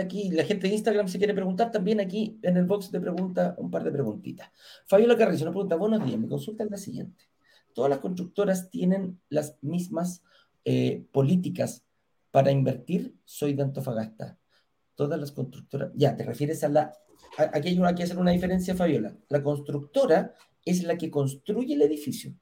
aquí. 0.00 0.30
La 0.30 0.44
gente 0.44 0.68
de 0.68 0.74
Instagram, 0.74 1.08
si 1.08 1.18
quiere 1.18 1.34
preguntar, 1.34 1.70
también 1.70 2.00
aquí 2.00 2.38
en 2.42 2.56
el 2.56 2.64
box 2.64 2.90
de 2.90 3.00
preguntas, 3.00 3.54
un 3.58 3.70
par 3.70 3.82
de 3.82 3.90
preguntitas. 3.90 4.50
Fabiola 4.86 5.16
Carrizo 5.16 5.44
nos 5.44 5.52
pregunta: 5.52 5.76
Buenos 5.76 6.04
días, 6.04 6.18
mi 6.18 6.28
consulta 6.28 6.64
es 6.64 6.70
la 6.70 6.76
siguiente. 6.76 7.24
Todas 7.72 7.90
las 7.90 7.98
constructoras 7.98 8.70
tienen 8.70 9.20
las 9.28 9.58
mismas 9.62 10.22
eh, 10.64 11.04
políticas 11.12 11.85
para 12.30 12.50
invertir. 12.50 13.14
Soy 13.24 13.54
de 13.54 13.62
Antofagasta. 13.62 14.38
Todas 14.94 15.18
las 15.20 15.32
constructoras. 15.32 15.90
Ya, 15.94 16.16
te 16.16 16.24
refieres 16.24 16.64
a 16.64 16.68
la. 16.68 16.92
Aquí 17.38 17.68
hay, 17.68 17.94
que 17.94 18.02
hacer 18.02 18.18
una 18.18 18.30
diferencia, 18.30 18.74
Fabiola. 18.74 19.16
La 19.28 19.42
constructora 19.42 20.34
es 20.64 20.82
la 20.84 20.96
que 20.96 21.10
construye 21.10 21.74
el 21.74 21.82
edificio. 21.82 22.34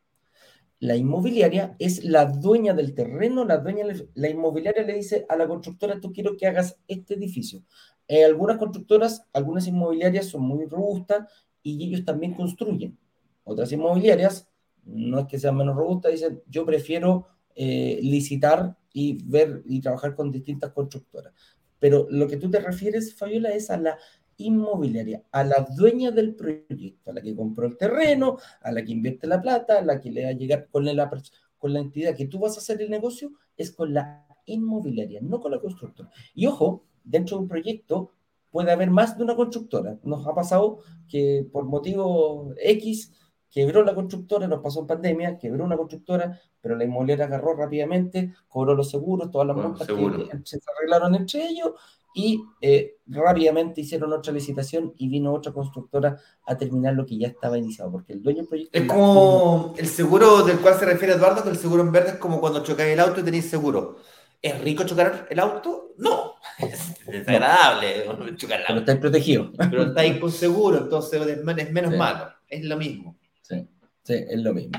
La 0.81 0.97
inmobiliaria 0.97 1.77
es 1.79 2.05
la 2.05 2.27
dueña 2.27 2.75
del 2.75 2.95
terreno, 2.95 3.45
la 3.45 3.59
dueña, 3.59 3.87
la 4.15 4.29
inmobiliaria 4.29 4.83
le 4.83 4.95
dice 4.95 5.25
a 5.29 5.37
la 5.37 5.47
constructora, 5.47 6.01
tú 6.01 6.13
quiero 6.13 6.37
que 6.37 6.47
hagas 6.47 6.79
este 6.89 7.15
edificio. 7.15 7.63
Eh, 8.07 8.25
algunas 8.25 8.59
constructoras, 8.59 9.27
algunas 9.33 9.67
inmobiliarias 9.67 10.27
son 10.27 10.43
muy 10.43 10.67
robustas 10.67 11.27
y 11.63 11.83
ellos 11.87 12.05
también 12.05 12.35
construyen. 12.35 12.99
Otras 13.45 13.73
inmobiliarias, 13.73 14.49
no 14.85 15.21
es 15.21 15.27
que 15.27 15.39
sean 15.39 15.57
menos 15.57 15.77
robustas, 15.77 16.13
dicen, 16.13 16.43
yo 16.47 16.67
prefiero 16.67 17.29
eh, 17.55 18.01
licitar 18.03 18.77
y 18.93 19.19
ver 19.25 19.63
y 19.67 19.81
trabajar 19.81 20.15
con 20.15 20.31
distintas 20.31 20.73
constructoras. 20.73 21.33
Pero 21.79 22.07
lo 22.11 22.27
que 22.27 22.37
tú 22.37 22.51
te 22.51 22.61
refieres, 22.61 23.15
Fabiola, 23.15 23.51
es 23.51 23.71
a 23.71 23.77
la 23.77 23.99
inmobiliaria, 24.37 25.23
a 25.31 25.45
la 25.45 25.67
dueña 25.77 26.11
del 26.11 26.35
proyecto, 26.35 27.11
a 27.11 27.15
la 27.15 27.21
que 27.21 27.37
compró 27.37 27.67
el 27.67 27.77
terreno, 27.77 28.39
a 28.61 28.73
la 28.73 28.85
que 28.85 28.93
invierte 28.93 29.27
la 29.27 29.41
plata, 29.41 29.79
a 29.79 29.83
la 29.83 30.01
que 30.01 30.11
le 30.11 30.25
va 30.25 30.31
a 30.31 30.33
llegar 30.33 30.69
con 30.69 30.85
la, 30.85 31.11
con 31.59 31.73
la 31.73 31.81
entidad 31.81 32.17
que 32.17 32.27
tú 32.27 32.39
vas 32.39 32.57
a 32.57 32.61
hacer 32.61 32.81
el 32.83 32.91
negocio, 32.91 33.33
es 33.57 33.71
con 33.71 33.95
la 33.95 34.27
inmobiliaria, 34.47 35.21
no 35.23 35.41
con 35.41 35.53
la 35.53 35.61
constructora. 35.61 36.11
Y 36.35 36.47
ojo, 36.47 36.85
dentro 37.05 37.37
de 37.37 37.43
un 37.43 37.49
proyecto 37.49 38.13
puede 38.51 38.71
haber 38.71 38.91
más 38.91 39.17
de 39.17 39.25
una 39.25 39.37
constructora. 39.37 39.99
Nos 40.05 40.27
ha 40.27 40.35
pasado 40.35 40.79
que 41.09 41.47
por 41.53 41.65
motivo 41.65 42.55
X 42.59 43.13
quebró 43.55 43.85
la 43.85 43.95
constructora, 43.95 44.49
nos 44.49 44.61
pasó 44.61 44.81
en 44.81 44.89
pandemia, 44.89 45.39
quebró 45.39 45.65
una 45.65 45.77
constructora, 45.77 46.41
pero 46.61 46.75
la 46.75 46.83
inmobiliaria 46.83 47.27
agarró 47.27 47.55
rápidamente, 47.55 48.35
cobró 48.49 48.75
los 48.75 48.91
seguros, 48.91 49.31
todas 49.31 49.47
las 49.47 49.57
multas 49.57 49.87
que 49.87 50.43
se 50.45 50.59
arreglaron 50.77 51.15
entre 51.15 51.47
ellos 51.47 51.71
y 52.17 52.43
eh, 52.61 52.97
rápidamente 53.07 53.81
hicieron 53.81 54.13
otra 54.13 54.33
licitación 54.33 54.93
y 54.97 55.09
vino 55.09 55.33
otra 55.33 55.53
constructora 55.53 56.17
a 56.45 56.57
terminar 56.57 56.95
lo 56.95 57.07
que 57.07 57.17
ya 57.17 57.29
estaba 57.29 57.57
iniciado, 57.57 57.93
porque 57.93 58.13
el 58.15 58.23
dueño 58.23 58.39
del 58.39 58.49
proyecto... 58.49 58.77
Es 58.77 58.87
como 58.87 59.75
el 59.79 59.87
seguro 59.87 60.43
del 60.43 60.59
cual 60.59 60.75
se 60.75 60.87
refiere 60.87 61.15
Eduardo, 61.15 61.45
que 61.45 61.51
el 61.51 61.57
seguro 61.57 61.83
en 61.83 61.93
verde 61.93 62.11
es 62.11 62.17
como 62.17 62.41
cuando 62.41 62.65
chocáis 62.65 62.93
el 62.93 63.01
auto 63.01 63.21
y 63.21 63.25
tenéis 63.25 63.49
seguro. 63.49 63.99
¿Es 64.43 64.61
rico 64.61 64.83
chocar 64.83 65.29
el 65.31 65.39
auto? 65.39 65.95
No, 65.99 66.35
es 66.59 67.05
desagradable 67.07 68.05
chocar 68.37 68.61
el 68.61 68.67
auto. 68.67 68.73
Pero 68.75 68.79
estáis 68.81 68.99
protegido. 68.99 69.53
Pero 69.57 69.83
estáis 69.85 70.19
con 70.19 70.33
seguro, 70.33 70.79
entonces 70.79 71.21
es 71.25 71.73
menos 71.73 71.97
malo, 71.97 72.31
es 72.49 72.65
lo 72.65 72.77
mismo. 72.77 73.17
Sí, 73.45 73.69
sí, 74.03 74.15
es 74.15 74.41
lo 74.41 74.55
mismo. 74.55 74.73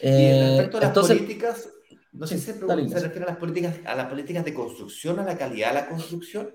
y 0.00 0.30
respecto 0.30 0.78
a 0.78 0.80
las 0.80 0.92
políticas, 0.92 1.68
no 2.12 2.26
sé 2.26 2.38
si 2.38 2.44
se, 2.44 2.52
refiere 2.52 3.24
a 3.24 3.26
las, 3.26 3.36
políticas, 3.36 3.74
a 3.84 3.94
las 3.96 4.06
políticas 4.06 4.44
de 4.44 4.54
construcción, 4.54 5.18
a 5.18 5.24
la 5.24 5.36
calidad 5.36 5.68
de 5.68 5.74
la 5.74 5.88
construcción. 5.88 6.54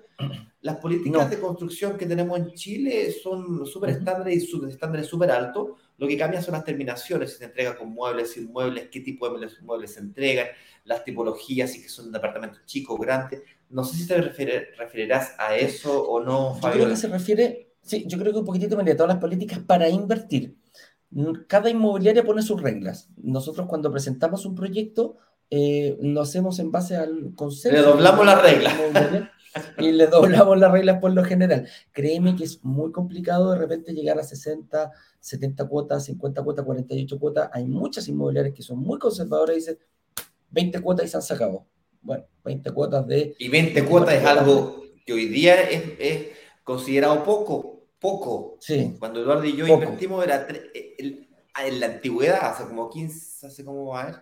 Las 0.62 0.78
políticas 0.78 1.30
de 1.30 1.40
construcción 1.40 1.98
que 1.98 2.06
tenemos 2.06 2.40
en 2.40 2.54
Chile 2.54 3.12
son 3.12 3.66
súper 3.66 3.90
estándares 3.92 4.44
y 4.44 4.68
estándares 4.70 5.08
súper 5.08 5.30
altos. 5.30 5.72
Lo 5.98 6.08
que 6.08 6.18
cambia 6.18 6.42
son 6.42 6.54
las 6.54 6.64
terminaciones, 6.64 7.34
si 7.34 7.40
se 7.40 7.46
entrega 7.46 7.78
con 7.78 7.90
muebles, 7.90 8.32
sin 8.32 8.46
muebles, 8.52 8.88
qué 8.90 9.02
tipo 9.02 9.28
de 9.30 9.50
muebles, 9.62 9.94
se 9.94 10.00
entregan, 10.00 10.48
las 10.86 11.04
tipologías, 11.04 11.72
si 11.72 11.82
son 11.84 12.14
departamentos 12.14 12.66
chicos, 12.66 12.98
grandes. 12.98 13.44
No 13.70 13.84
sé 13.84 13.98
si 13.98 14.08
te 14.08 14.22
referirás 14.22 15.36
a 15.38 15.58
eso 15.58 16.02
o 16.02 16.24
no, 16.24 16.56
Fabio. 16.56 16.78
Yo 16.78 16.84
creo 16.86 16.96
que 16.96 17.02
se 17.02 17.08
refiere, 17.10 17.76
sí, 17.82 18.06
yo 18.08 18.18
creo 18.18 18.32
que 18.32 18.40
un 18.40 18.46
poquitito 18.46 18.78
me 18.78 18.96
todas 18.96 19.10
las 19.10 19.22
políticas 19.22 19.60
para 19.60 19.90
invertir. 19.90 20.56
Cada 21.48 21.70
inmobiliaria 21.70 22.24
pone 22.24 22.42
sus 22.42 22.62
reglas. 22.62 23.10
Nosotros 23.18 23.68
cuando 23.68 23.92
presentamos 23.92 24.46
un 24.46 24.56
proyecto 24.56 25.18
eh, 25.50 25.98
lo 26.02 26.22
hacemos 26.22 26.60
en 26.60 26.72
base 26.72 26.96
al 26.96 27.34
concepto. 27.36 27.78
Le 27.78 27.84
doblamos 27.84 28.26
las 28.26 28.42
reglas. 28.42 28.74
Y 29.78 29.94
le 29.94 30.08
doblamos 30.08 30.60
las 30.60 30.70
reglas 30.70 31.00
por 31.00 31.14
lo 31.14 31.24
general. 31.24 31.66
Créeme 31.94 32.36
que 32.36 32.44
es 32.44 32.62
muy 32.64 32.92
complicado 32.92 33.52
de 33.52 33.58
repente 33.58 33.94
llegar 33.94 34.20
a 34.20 34.24
60, 34.24 34.92
70 35.22 35.68
cuotas, 35.70 36.04
50 36.06 36.44
cuotas, 36.44 36.66
48 36.66 37.20
cuotas. 37.20 37.50
Hay 37.54 37.66
muchas 37.66 38.08
inmobiliarias 38.10 38.54
que 38.54 38.64
son 38.64 38.80
muy 38.80 39.00
conservadoras 39.00 39.56
y 39.56 39.60
dicen 39.60 39.80
20 40.50 40.82
cuotas 40.82 41.06
y 41.06 41.10
se 41.10 41.16
han 41.16 41.24
sacado. 41.24 41.66
Bueno, 42.02 42.26
20 42.44 42.72
cuotas 42.72 43.08
de... 43.08 43.34
Y 43.40 43.48
20 43.48 43.86
cuotas 43.86 44.16
es 44.16 44.26
algo 44.26 44.84
que 45.06 45.14
hoy 45.14 45.28
día 45.28 45.56
es, 45.62 46.28
considerado 46.64 47.24
poco, 47.24 47.75
poco. 48.00 48.58
Sí. 48.60 48.96
Cuando 49.00 49.22
Eduardo 49.22 49.46
y 49.46 49.56
yo 49.56 49.68
invertimos 49.68 50.24
era 50.24 50.48
en 50.48 51.80
la 51.80 51.86
antigüedad, 51.86 52.52
hace 52.52 52.66
como 52.66 52.90
15, 52.90 53.48
hace 53.48 53.64
como, 53.66 53.98
a 53.98 54.06
ver, 54.06 54.16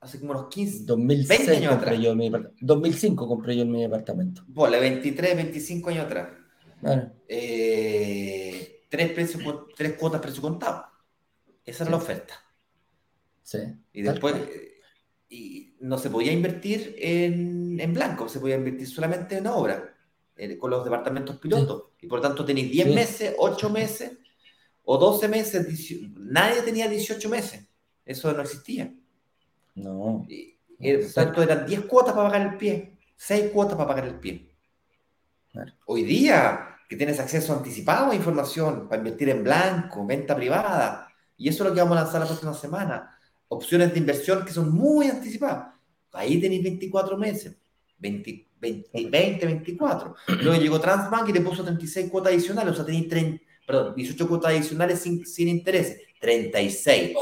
hace 0.00 0.18
como 0.18 0.32
unos 0.32 0.48
15, 0.48 0.84
2006 0.84 1.28
20 1.28 1.56
años 1.56 1.74
atrás. 1.74 1.98
Yo 1.98 2.14
mi, 2.14 2.30
2005 2.60 3.28
compré 3.28 3.56
yo 3.56 3.62
en 3.62 3.70
mi 3.70 3.82
departamento. 3.82 4.42
Vale, 4.48 4.80
23, 4.80 5.36
25 5.36 5.90
años 5.90 6.06
atrás. 6.06 6.28
Eh, 7.28 8.84
tres, 8.88 9.12
precios, 9.12 9.42
tres 9.76 9.94
cuotas 9.94 10.20
precio 10.20 10.42
contado. 10.42 10.86
Esa 11.64 11.84
era 11.84 11.90
la 11.90 11.96
oferta. 11.96 12.34
Sí. 13.42 13.58
Y 13.92 14.02
después 14.02 14.34
y 15.28 15.76
no 15.80 15.98
se 15.98 16.10
podía 16.10 16.32
invertir 16.32 16.94
en, 16.98 17.80
en, 17.80 17.92
blanco, 17.94 18.28
se 18.28 18.38
podía 18.38 18.56
invertir 18.56 18.86
solamente 18.86 19.38
en 19.38 19.46
obra, 19.46 19.95
eh, 20.36 20.58
con 20.58 20.70
los 20.70 20.84
departamentos 20.84 21.38
pilotos. 21.38 21.84
Y 22.00 22.06
por 22.06 22.20
tanto 22.20 22.44
tenéis 22.44 22.70
10 22.70 22.94
meses, 22.94 23.34
8 23.38 23.70
meses 23.70 24.12
o 24.84 24.98
12 24.98 25.28
meses. 25.28 25.66
Nadie 26.14 26.62
tenía 26.62 26.88
18 26.88 27.28
meses. 27.28 27.66
Eso 28.04 28.32
no 28.32 28.42
existía. 28.42 28.92
No. 29.74 30.26
Y, 30.28 30.54
tanto 31.14 31.42
eran 31.42 31.66
10 31.66 31.86
cuotas 31.86 32.14
para 32.14 32.28
pagar 32.28 32.52
el 32.52 32.56
pie, 32.58 32.98
6 33.16 33.50
cuotas 33.50 33.76
para 33.76 33.88
pagar 33.88 34.06
el 34.06 34.20
pie. 34.20 34.50
Hoy 35.86 36.04
día, 36.04 36.76
que 36.88 36.96
tienes 36.96 37.18
acceso 37.18 37.54
anticipado 37.54 38.10
a 38.10 38.14
información 38.14 38.88
para 38.88 38.98
invertir 38.98 39.30
en 39.30 39.42
blanco, 39.42 40.04
venta 40.06 40.36
privada, 40.36 41.08
y 41.36 41.48
eso 41.48 41.64
es 41.64 41.70
lo 41.70 41.74
que 41.74 41.80
vamos 41.80 41.96
a 41.96 42.02
lanzar 42.02 42.20
la 42.20 42.26
próxima 42.26 42.52
semana. 42.52 43.18
Opciones 43.48 43.92
de 43.92 43.98
inversión 43.98 44.44
que 44.44 44.52
son 44.52 44.70
muy 44.74 45.08
anticipadas. 45.08 45.74
Ahí 46.12 46.40
tenéis 46.40 46.62
24 46.62 47.16
meses, 47.16 47.56
20, 47.98 48.45
20, 48.92 49.46
24. 49.46 50.14
Luego 50.40 50.60
llegó 50.60 50.80
Transbank 50.80 51.28
y 51.28 51.32
te 51.32 51.40
puso 51.40 51.62
36 51.62 52.10
cuotas 52.10 52.32
adicionales, 52.32 52.72
o 52.72 52.76
sea, 52.76 52.84
tenéis 52.84 53.08
30, 53.08 53.44
perdón, 53.66 53.94
18 53.94 54.28
cuotas 54.28 54.52
adicionales 54.52 55.00
sin, 55.00 55.26
sin 55.26 55.48
intereses, 55.48 56.00
36. 56.20 57.16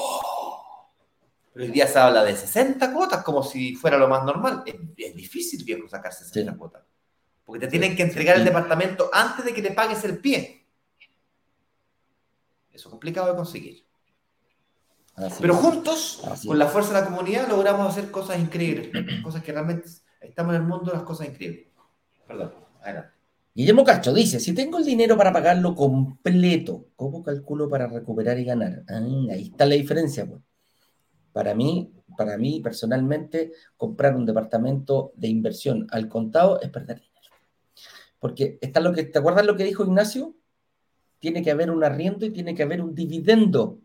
Pero 1.55 1.67
hoy 1.67 1.71
día 1.71 1.87
se 1.87 1.99
habla 1.99 2.25
de 2.25 2.37
60 2.37 2.93
cuotas 2.93 3.23
como 3.23 3.43
si 3.45 3.77
fuera 3.77 3.97
lo 3.97 4.09
más 4.09 4.25
normal. 4.25 4.65
Es, 4.67 5.15
difícil, 5.15 5.63
viejo, 5.63 5.89
sacar 5.89 6.13
60 6.13 6.57
cuotas. 6.57 6.83
Porque 7.45 7.61
te 7.65 7.71
tienen 7.71 7.95
que 7.95 8.03
entregar 8.03 8.37
el 8.37 8.45
departamento 8.45 9.09
antes 9.13 9.45
de 9.45 9.55
que 9.55 9.63
te 9.63 9.71
pagues 9.71 10.03
el 10.05 10.19
pie. 10.19 10.67
Eso 12.73 12.89
es 12.89 12.91
complicado 12.91 13.29
de 13.29 13.37
conseguir. 13.37 13.85
Pero 15.41 15.55
juntos, 15.55 16.21
con 16.45 16.59
la 16.59 16.67
fuerza 16.67 16.93
de 16.93 17.01
la 17.03 17.07
comunidad, 17.07 17.49
logramos 17.49 17.89
hacer 17.89 18.11
cosas 18.11 18.41
increíbles. 18.41 18.91
cosas 19.23 19.45
que 19.45 19.53
realmente 19.53 19.89
estamos 20.29 20.55
en 20.55 20.63
el 20.63 20.67
mundo 20.67 20.91
de 20.91 20.97
las 20.97 21.03
cosas 21.05 21.29
increíbles. 21.29 21.67
Perdón, 22.27 22.53
adelante. 22.83 23.15
Guillermo 23.55 23.85
Castro 23.85 24.13
dice, 24.13 24.41
si 24.41 24.53
tengo 24.53 24.79
el 24.79 24.85
dinero 24.85 25.17
para 25.17 25.33
pagarlo 25.33 25.77
completo, 25.77 26.89
¿cómo 26.97 27.23
calculo 27.23 27.69
para 27.69 27.87
recuperar 27.87 28.37
y 28.41 28.45
ganar? 28.45 28.83
Ah, 28.89 29.01
ahí 29.31 29.51
está 29.53 29.65
la 29.65 29.77
diferencia. 29.77 30.27
Pues. 30.27 30.41
Para 31.33 31.55
mí, 31.55 31.93
para 32.17 32.37
mí 32.37 32.61
personalmente, 32.61 33.53
comprar 33.77 34.17
un 34.17 34.27
departamento 34.27 35.13
de 35.15 35.29
inversión 35.29 35.87
al 35.91 36.09
contado 36.09 36.61
es 36.61 36.71
perder 36.71 36.97
dinero. 36.97 37.15
Porque 38.19 38.59
está 38.61 38.81
lo 38.81 38.93
que, 38.93 39.05
¿te 39.05 39.19
acuerdas 39.21 39.47
lo 39.47 39.57
que 39.57 39.65
dijo 39.65 39.85
Ignacio? 39.85 40.35
Tiene 41.21 41.43
que 41.43 41.53
haber 41.53 41.71
un 41.71 41.85
arriendo 41.85 42.27
y 42.27 42.31
tiene 42.31 42.57
que 42.57 42.65
haber 42.65 42.81
un 42.83 42.93
dividendo. 42.93 43.79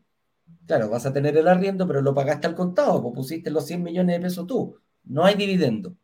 Claro, 0.65 0.89
vas 0.89 1.05
a 1.05 1.13
tener 1.13 1.37
el 1.37 1.47
arriendo, 1.47 1.85
pero 1.87 2.01
lo 2.01 2.15
pagaste 2.15 2.47
al 2.47 2.55
contado, 2.55 3.03
pues 3.03 3.13
pusiste 3.13 3.51
los 3.51 3.65
100 3.67 3.83
millones 3.83 4.15
de 4.15 4.21
pesos 4.21 4.47
tú. 4.47 4.77
No 5.03 5.25
hay 5.25 5.35
dividendo. 5.35 5.95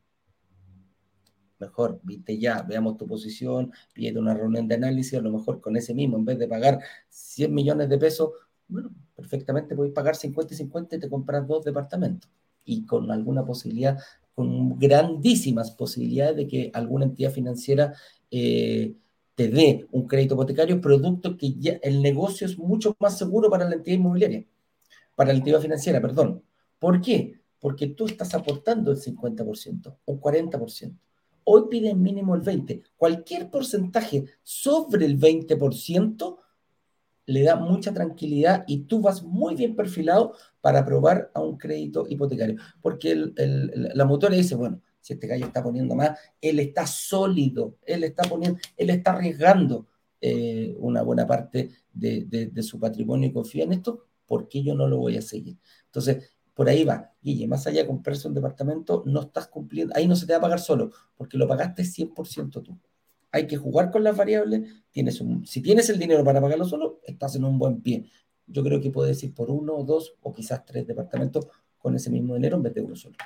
Mejor, 1.66 2.00
viste 2.04 2.38
ya, 2.38 2.62
veamos 2.62 2.96
tu 2.98 3.08
posición, 3.08 3.72
pide 3.94 4.20
una 4.20 4.36
reunión 4.36 4.68
de 4.68 4.76
análisis, 4.76 5.18
a 5.18 5.22
lo 5.22 5.32
mejor 5.32 5.62
con 5.62 5.76
ese 5.76 5.94
mismo, 5.96 6.18
en 6.18 6.26
vez 6.26 6.38
de 6.38 6.48
pagar 6.48 6.80
100 7.10 7.54
millones 7.54 7.90
de 7.90 7.98
pesos, 7.98 8.30
bueno, 8.68 8.92
perfectamente 9.16 9.76
podéis 9.76 9.94
pagar 9.94 10.16
50 10.16 10.54
y 10.54 10.58
50 10.58 10.96
y 10.96 11.00
te 11.00 11.10
compras 11.10 11.48
dos 11.48 11.66
departamentos. 11.66 12.30
Y 12.64 12.86
con 12.86 13.12
alguna 13.12 13.44
posibilidad, 13.44 13.98
con 14.36 14.78
grandísimas 14.78 15.72
posibilidades 15.72 16.36
de 16.36 16.48
que 16.48 16.72
alguna 16.74 17.06
entidad 17.06 17.32
financiera 17.32 17.94
eh, 18.30 18.96
te 19.34 19.48
dé 19.50 19.88
un 19.92 20.08
crédito 20.08 20.36
hipotecario, 20.36 20.82
producto 20.82 21.36
que 21.36 21.54
ya 21.56 21.80
el 21.82 22.02
negocio 22.02 22.46
es 22.46 22.58
mucho 22.58 22.96
más 23.00 23.18
seguro 23.18 23.50
para 23.50 23.68
la 23.68 23.76
entidad 23.76 23.98
inmobiliaria, 23.98 24.46
para 25.16 25.32
la 25.32 25.40
entidad 25.40 25.62
financiera, 25.62 26.00
perdón. 26.00 26.44
¿Por 26.80 27.02
qué? 27.02 27.40
Porque 27.60 27.88
tú 27.88 28.06
estás 28.06 28.34
aportando 28.36 28.92
el 28.92 28.98
50%, 28.98 29.98
un 30.06 30.22
40%. 30.22 31.00
Hoy 31.46 31.64
piden 31.70 32.02
mínimo 32.02 32.36
el 32.36 32.42
20%. 32.42 32.84
Cualquier 32.98 33.50
porcentaje 33.50 34.26
sobre 34.44 35.06
el 35.06 35.18
20% 35.18 36.38
le 37.28 37.44
da 37.44 37.56
mucha 37.56 37.94
tranquilidad 37.94 38.64
y 38.68 38.84
tú 38.84 39.02
vas 39.02 39.24
muy 39.24 39.56
bien 39.56 39.76
perfilado 39.76 40.34
para 40.62 40.80
aprobar 40.80 41.32
a 41.34 41.42
un 41.42 41.58
crédito 41.58 42.06
hipotecario. 42.08 42.58
Porque 42.82 43.16
la 43.36 44.06
motora 44.06 44.36
dice, 44.36 44.56
bueno, 44.56 44.82
si 45.00 45.14
este 45.14 45.28
gallo 45.28 45.46
está 45.46 45.64
poniendo 45.64 45.96
más, 45.96 46.18
él 46.42 46.60
está 46.60 46.86
sólido, 46.86 47.78
él 47.86 48.04
está 48.04 48.24
poniendo, 48.24 48.60
él 48.76 48.90
está 48.90 49.12
arriesgando 49.12 49.88
eh, 50.20 50.76
una 50.80 51.04
buena 51.04 51.28
parte 51.28 51.70
de, 51.94 52.52
su 52.64 52.80
patrimonio 52.80 53.30
y 53.30 53.34
confía 53.34 53.66
en 53.66 53.74
esto, 53.74 54.06
¿por 54.26 54.48
qué 54.48 54.64
yo 54.64 54.74
no 54.74 54.88
lo 54.88 54.98
voy 54.98 55.18
a 55.18 55.22
seguir? 55.22 55.58
Entonces, 55.86 56.35
por 56.56 56.70
ahí 56.70 56.84
va. 56.84 57.12
Guille, 57.22 57.48
más 57.48 57.68
allá 57.68 57.82
de 57.82 57.88
comprarse 57.88 58.28
un 58.28 58.34
departamento, 58.34 59.04
no 59.06 59.22
estás 59.22 59.48
cumpliendo, 59.48 59.94
ahí 59.96 60.08
no 60.08 60.16
se 60.16 60.26
te 60.26 60.34
va 60.34 60.40
a 60.40 60.42
pagar 60.42 60.60
solo, 60.60 60.90
porque 61.16 61.38
lo 61.38 61.48
pagaste 61.48 61.84
100% 61.84 62.64
tú. 62.64 62.80
Hay 63.32 63.46
que 63.46 63.58
jugar 63.58 63.92
con 63.92 64.04
las 64.04 64.16
variables. 64.16 64.62
Tienes 64.90 65.20
un, 65.20 65.46
si 65.46 65.62
tienes 65.62 65.90
el 65.90 66.00
dinero 66.00 66.24
para 66.24 66.42
pagarlo 66.42 66.64
solo, 66.64 67.02
estás 67.04 67.36
en 67.36 67.44
un 67.44 67.60
buen 67.60 67.82
pie. 67.82 68.10
Yo 68.48 68.64
creo 68.64 68.80
que 68.80 68.90
puedes 68.90 69.22
ir 69.24 69.34
por 69.34 69.52
uno 69.52 69.84
dos 69.84 70.16
o 70.22 70.34
quizás 70.34 70.66
tres 70.66 70.88
departamentos 70.88 71.48
con 71.78 71.94
ese 71.96 72.10
mismo 72.10 72.36
dinero 72.36 72.56
en 72.56 72.64
vez 72.64 72.74
de 72.74 72.82
uno 72.82 72.96
solo. 72.96 73.18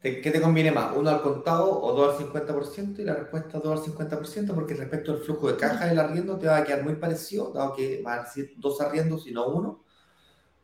¿Qué 0.00 0.30
te 0.30 0.40
conviene 0.40 0.70
más? 0.70 0.96
¿Uno 0.96 1.10
al 1.10 1.20
contado 1.20 1.82
o 1.82 1.92
dos 1.92 2.18
al 2.18 2.26
50%? 2.26 3.00
Y 3.00 3.04
la 3.04 3.16
respuesta 3.16 3.58
es 3.58 3.62
dos 3.62 3.86
al 3.86 3.92
50% 3.92 4.54
porque 4.54 4.74
respecto 4.74 5.12
al 5.12 5.18
flujo 5.18 5.48
de 5.48 5.56
caja 5.56 5.86
del 5.86 5.98
arriendo 5.98 6.38
te 6.38 6.46
va 6.46 6.58
a 6.58 6.64
quedar 6.64 6.84
muy 6.84 6.94
parecido, 6.94 7.52
dado 7.52 7.74
que 7.74 8.00
va 8.02 8.14
a 8.14 8.26
ser 8.26 8.50
dos 8.56 8.80
arriendos 8.80 9.26
y 9.26 9.32
no 9.32 9.48
uno 9.48 9.84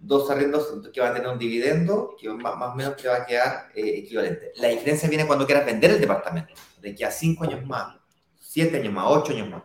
dos 0.02 0.28
arriendos 0.30 0.68
que 0.92 1.00
van 1.00 1.12
a 1.12 1.14
tener 1.14 1.28
un 1.28 1.38
dividendo 1.38 2.16
que 2.18 2.28
más, 2.28 2.54
o 2.56 2.74
menos 2.74 2.96
te 2.96 3.08
va 3.08 3.18
a 3.18 3.24
quedar 3.24 3.68
eh, 3.74 3.98
equivalente. 3.98 4.52
La 4.56 4.68
diferencia 4.68 5.08
viene 5.08 5.26
cuando 5.26 5.46
quieras 5.46 5.64
vender 5.64 5.92
el 5.92 6.00
departamento, 6.00 6.52
de 6.80 6.94
que 6.94 7.04
a 7.04 7.10
cinco 7.10 7.44
años 7.44 7.64
más, 7.64 7.96
siete 8.38 8.78
años 8.78 8.92
más, 8.92 9.06
ocho 9.08 9.32
años 9.32 9.48
más. 9.48 9.62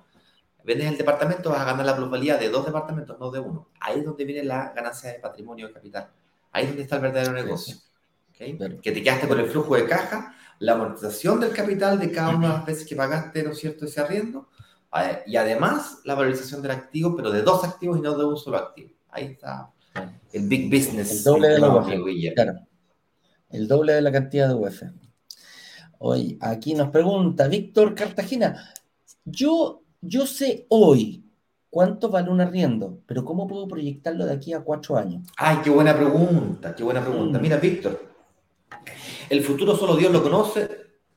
Vendes 0.63 0.87
el 0.87 0.97
departamento, 0.97 1.49
vas 1.49 1.61
a 1.61 1.65
ganar 1.65 1.85
la 1.85 1.95
plusvalía 1.95 2.37
de 2.37 2.49
dos 2.49 2.65
departamentos, 2.65 3.17
no 3.19 3.31
de 3.31 3.39
uno. 3.39 3.69
Ahí 3.79 3.99
es 3.99 4.05
donde 4.05 4.25
viene 4.25 4.43
la 4.43 4.73
ganancia 4.75 5.11
de 5.11 5.19
patrimonio 5.19 5.67
de 5.67 5.73
capital. 5.73 6.11
Ahí 6.51 6.63
es 6.63 6.69
donde 6.69 6.83
está 6.83 6.97
el 6.97 7.01
verdadero 7.01 7.33
negocio. 7.33 7.75
Que 8.33 8.91
te 8.91 9.01
quedaste 9.01 9.27
con 9.27 9.39
el 9.39 9.47
flujo 9.47 9.75
de 9.75 9.87
caja, 9.87 10.35
la 10.59 10.73
amortización 10.73 11.39
del 11.39 11.53
capital 11.53 11.97
de 11.99 12.11
cada 12.11 12.29
una 12.35 12.49
de 12.49 12.53
las 12.53 12.65
veces 12.65 12.87
que 12.87 12.95
pagaste, 12.95 13.41
¿no 13.43 13.51
es 13.51 13.57
cierto?, 13.57 13.85
ese 13.85 14.01
arriendo. 14.01 14.49
Y 15.25 15.37
además 15.37 16.01
la 16.03 16.13
valorización 16.13 16.61
del 16.61 16.71
activo, 16.71 17.15
pero 17.15 17.31
de 17.31 17.41
dos 17.41 17.63
activos 17.63 17.97
y 17.97 18.01
no 18.01 18.15
de 18.15 18.25
un 18.25 18.37
solo 18.37 18.57
activo. 18.57 18.91
Ahí 19.09 19.25
está 19.25 19.71
el 20.33 20.47
big 20.47 20.69
business. 20.69 21.11
El 21.11 21.23
doble 21.23 21.47
de 21.49 21.59
la 21.59 21.75
UF. 21.75 21.87
Claro. 22.35 22.59
El 23.49 23.67
doble 23.67 23.93
de 23.93 24.01
la 24.01 24.11
cantidad 24.11 24.47
de 24.47 24.53
UF. 24.55 24.83
Hoy, 25.99 26.37
aquí 26.41 26.73
nos 26.73 26.89
pregunta 26.89 27.47
Víctor 27.47 27.95
Cartagena. 27.95 28.73
Yo, 29.25 29.81
yo 30.01 30.27
sé 30.27 30.65
hoy 30.69 31.23
cuánto 31.69 32.09
vale 32.09 32.29
un 32.29 32.41
arriendo, 32.41 32.99
pero 33.05 33.25
¿cómo 33.25 33.47
puedo 33.47 33.67
proyectarlo 33.67 34.25
de 34.25 34.33
aquí 34.33 34.53
a 34.53 34.61
cuatro 34.61 34.97
años? 34.97 35.27
Ay, 35.37 35.57
qué 35.63 35.69
buena 35.69 35.95
pregunta, 35.95 36.75
qué 36.75 36.83
buena 36.83 37.01
pregunta. 37.01 37.39
Mm. 37.39 37.41
Mira, 37.41 37.57
Víctor, 37.57 38.13
el 39.29 39.43
futuro 39.43 39.75
solo 39.75 39.95
Dios 39.95 40.11
lo 40.11 40.21
conoce 40.21 40.69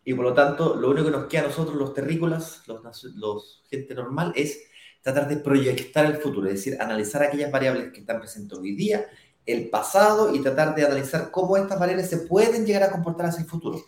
y 0.05 0.15
por 0.15 0.25
lo 0.25 0.35
tanto 0.35 0.77
lo 0.77 0.91
único 0.91 1.07
que 1.07 1.13
nos 1.13 1.27
queda 1.27 1.43
a 1.43 1.47
nosotros, 1.49 1.77
los 1.77 1.93
terrícolas, 1.93 2.63
los, 2.67 2.83
los 3.17 3.63
gente 3.69 3.95
normal, 3.95 4.33
es 4.35 4.70
tratar 5.03 5.29
de 5.29 5.37
proyectar 5.37 6.07
el 6.07 6.19
futuro, 6.19 6.49
es 6.49 6.55
decir, 6.55 6.77
analizar 6.81 7.23
aquellas 7.23 7.51
variables 7.51 7.93
que 7.93 8.01
están 8.01 8.21
presentes 8.21 8.59
hoy 8.59 8.75
día, 8.75 9.07
el 9.47 9.71
pasado 9.71 10.35
y 10.35 10.41
tratar 10.41 10.75
de 10.75 10.85
analizar 10.85 11.31
cómo 11.31 11.57
estas 11.57 11.79
variables 11.79 12.09
se 12.09 12.19
pueden 12.19 12.67
llegar 12.67 12.83
a 12.83 12.91
comportar 12.91 13.27
hacia 13.27 13.43
el 13.43 13.49
futuro. 13.49 13.83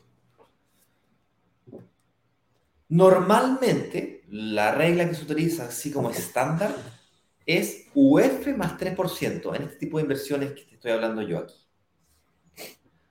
Normalmente, 2.89 4.25
la 4.29 4.75
regla 4.75 5.09
que 5.09 5.15
se 5.15 5.25
utiliza 5.25 5.67
así 5.67 5.91
como 5.91 6.11
estándar 6.11 6.75
es 7.47 7.87
UF 7.95 8.47
más 8.57 8.79
3% 8.79 9.57
en 9.57 9.63
este 9.63 9.77
tipo 9.77 9.97
de 9.97 10.03
inversiones 10.03 10.53
que 10.53 10.63
te 10.63 10.75
estoy 10.75 10.91
hablando 10.93 11.23
yo 11.23 11.39
aquí. 11.39 11.55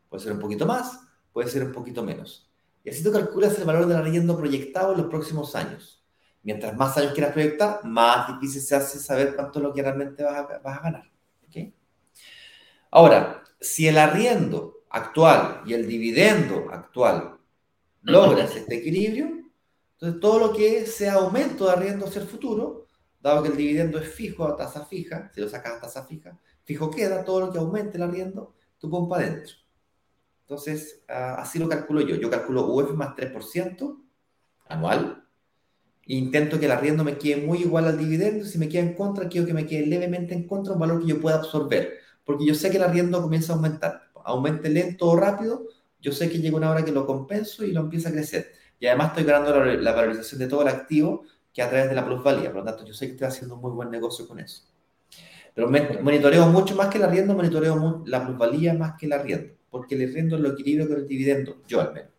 Puede 0.09 0.23
ser 0.23 0.33
un 0.33 0.39
poquito 0.39 0.65
más, 0.65 0.99
puede 1.31 1.49
ser 1.49 1.63
un 1.63 1.71
poquito 1.71 2.03
menos. 2.03 2.51
Y 2.83 2.89
así 2.89 3.03
tú 3.03 3.11
calculas 3.11 3.57
el 3.57 3.65
valor 3.65 3.85
del 3.87 3.97
arriendo 3.97 4.37
proyectado 4.37 4.93
en 4.93 5.01
los 5.01 5.09
próximos 5.09 5.55
años. 5.55 6.00
Mientras 6.43 6.75
más 6.75 6.97
años 6.97 7.13
quieras 7.13 7.33
proyectar, 7.33 7.83
más 7.83 8.27
difícil 8.27 8.61
se 8.61 8.75
hace 8.75 8.99
saber 8.99 9.35
cuánto 9.35 9.59
es 9.59 9.63
lo 9.63 9.73
que 9.73 9.83
realmente 9.83 10.23
vas 10.23 10.47
a, 10.63 10.81
ganar. 10.81 11.11
Ahora, 12.89 13.43
si 13.59 13.87
el 13.87 13.97
arriendo 13.97 14.83
actual 14.89 15.61
y 15.65 15.73
el 15.73 15.87
dividendo 15.87 16.67
actual 16.71 17.37
logras 18.01 18.55
este 18.55 18.75
equilibrio, 18.75 19.27
entonces 19.93 20.19
todo 20.19 20.39
lo 20.39 20.53
que 20.53 20.85
sea 20.87 21.13
aumento 21.13 21.67
de 21.67 21.71
arriendo 21.71 22.07
hacia 22.07 22.21
el 22.21 22.27
futuro, 22.27 22.87
dado 23.21 23.43
que 23.43 23.49
el 23.49 23.55
dividendo 23.55 23.99
es 23.99 24.13
fijo 24.13 24.45
a 24.45 24.57
tasa 24.57 24.85
fija, 24.85 25.31
si 25.33 25.39
lo 25.39 25.47
sacas 25.47 25.73
a 25.73 25.81
tasa 25.81 26.03
fija, 26.05 26.37
fijo 26.63 26.89
queda, 26.89 27.23
todo 27.23 27.39
lo 27.39 27.51
que 27.51 27.59
aumente 27.59 27.97
el 27.97 28.03
arriendo, 28.03 28.55
tú 28.79 28.89
pones 28.89 29.09
para 29.09 29.25
adentro. 29.25 29.55
Entonces, 30.41 31.03
ah, 31.07 31.35
así 31.35 31.59
lo 31.59 31.69
calculo 31.69 32.01
yo. 32.01 32.17
Yo 32.17 32.29
calculo 32.29 32.65
UF 32.65 32.91
más 32.93 33.15
3% 33.15 34.03
anual 34.67 35.20
Intento 36.17 36.59
que 36.59 36.65
el 36.65 36.73
arriendo 36.73 37.05
me 37.05 37.17
quede 37.17 37.37
muy 37.37 37.59
igual 37.59 37.85
al 37.85 37.97
dividendo. 37.97 38.43
Si 38.43 38.57
me 38.57 38.67
queda 38.67 38.81
en 38.81 38.95
contra, 38.95 39.29
quiero 39.29 39.47
que 39.47 39.53
me 39.53 39.65
quede 39.65 39.85
levemente 39.85 40.33
en 40.33 40.45
contra, 40.45 40.73
un 40.73 40.79
valor 40.79 40.99
que 40.99 41.07
yo 41.07 41.21
pueda 41.21 41.37
absorber. 41.37 41.99
Porque 42.25 42.45
yo 42.45 42.53
sé 42.53 42.69
que 42.69 42.75
el 42.75 42.83
arriendo 42.83 43.21
comienza 43.21 43.53
a 43.53 43.55
aumentar. 43.55 44.09
Aumente 44.25 44.69
lento 44.69 45.07
o 45.07 45.15
rápido, 45.15 45.67
yo 46.01 46.11
sé 46.11 46.29
que 46.29 46.39
llega 46.39 46.57
una 46.57 46.69
hora 46.69 46.83
que 46.83 46.91
lo 46.91 47.05
compenso 47.05 47.63
y 47.63 47.71
lo 47.71 47.79
empieza 47.79 48.09
a 48.09 48.11
crecer. 48.11 48.51
Y 48.77 48.87
además 48.87 49.09
estoy 49.09 49.23
ganando 49.23 49.63
la, 49.63 49.91
valorización 49.93 50.39
de 50.39 50.47
todo 50.47 50.63
el 50.63 50.67
activo 50.67 51.23
que 51.53 51.61
a 51.61 51.69
través 51.69 51.87
de 51.87 51.95
la 51.95 52.05
plusvalía. 52.05 52.51
Por 52.51 52.59
lo 52.59 52.65
tanto, 52.65 52.85
yo 52.85 52.93
sé 52.93 53.05
que 53.05 53.13
estoy 53.13 53.27
haciendo 53.27 53.55
un 53.55 53.61
muy 53.61 53.71
buen 53.71 53.89
negocio 53.89 54.27
con 54.27 54.39
eso. 54.39 54.63
Pero 55.55 55.69
monitoreo 55.69 56.45
mucho 56.47 56.75
más 56.75 56.89
que 56.89 56.97
el 56.97 57.05
arriendo, 57.05 57.33
monitoreo 57.33 58.03
la 58.05 58.25
plusvalía 58.25 58.73
más 58.73 58.97
que 58.99 59.05
el 59.05 59.13
arriendo. 59.13 59.53
Porque 59.69 59.95
el 59.95 60.09
arriendo 60.09 60.37
lo 60.37 60.49
equilibrio 60.49 60.89
con 60.89 60.97
el 60.97 61.07
dividendo, 61.07 61.61
yo 61.69 61.79
al 61.79 61.93
menos. 61.93 62.11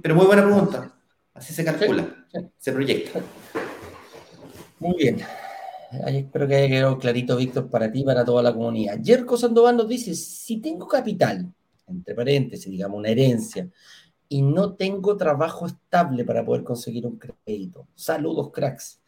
Pero 0.00 0.14
muy 0.14 0.26
buena 0.26 0.44
pregunta. 0.44 0.99
Así 1.40 1.54
se 1.54 1.64
calcula, 1.64 2.06
se 2.58 2.70
proyecta. 2.70 3.18
Muy 4.78 4.94
bien. 4.94 5.20
espero 6.06 6.46
que 6.46 6.54
haya 6.54 6.68
quedado 6.68 6.98
clarito, 6.98 7.34
Víctor, 7.34 7.70
para 7.70 7.90
ti 7.90 8.00
y 8.00 8.04
para 8.04 8.26
toda 8.26 8.42
la 8.42 8.52
comunidad. 8.52 9.00
Jerko 9.02 9.38
Sandoval 9.38 9.78
nos 9.78 9.88
dice, 9.88 10.14
si 10.14 10.58
tengo 10.58 10.86
capital, 10.86 11.50
entre 11.86 12.14
paréntesis, 12.14 12.70
digamos, 12.70 12.98
una 12.98 13.08
herencia, 13.08 13.66
y 14.28 14.42
no 14.42 14.74
tengo 14.74 15.16
trabajo 15.16 15.66
estable 15.66 16.26
para 16.26 16.44
poder 16.44 16.62
conseguir 16.62 17.06
un 17.06 17.18
crédito. 17.18 17.88
Saludos, 17.94 18.50
cracks. 18.52 19.00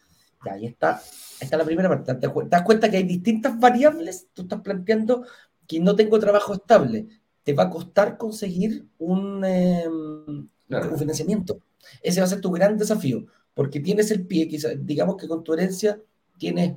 Ya, 0.46 0.54
ahí 0.54 0.64
está. 0.64 0.96
Ahí 0.96 1.02
está 1.42 1.58
la 1.58 1.66
primera 1.66 1.90
parte. 1.90 2.14
¿Te 2.14 2.28
das 2.48 2.62
cuenta 2.62 2.90
que 2.90 2.96
hay 2.96 3.04
distintas 3.04 3.60
variables? 3.60 4.28
Tú 4.32 4.42
estás 4.42 4.62
planteando 4.62 5.26
que 5.66 5.80
no 5.80 5.94
tengo 5.94 6.18
trabajo 6.18 6.54
estable. 6.54 7.08
Te 7.42 7.52
va 7.52 7.64
a 7.64 7.70
costar 7.70 8.16
conseguir 8.16 8.86
un, 8.96 9.44
em, 9.44 10.48
un 10.70 10.98
financiamiento. 10.98 11.60
Ese 12.02 12.20
va 12.20 12.26
a 12.26 12.28
ser 12.28 12.40
tu 12.40 12.50
gran 12.50 12.76
desafío, 12.76 13.26
porque 13.54 13.80
tienes 13.80 14.10
el 14.10 14.26
pie, 14.26 14.48
digamos 14.80 15.16
que 15.16 15.28
con 15.28 15.44
tu 15.44 15.52
herencia 15.52 16.00
tienes 16.38 16.76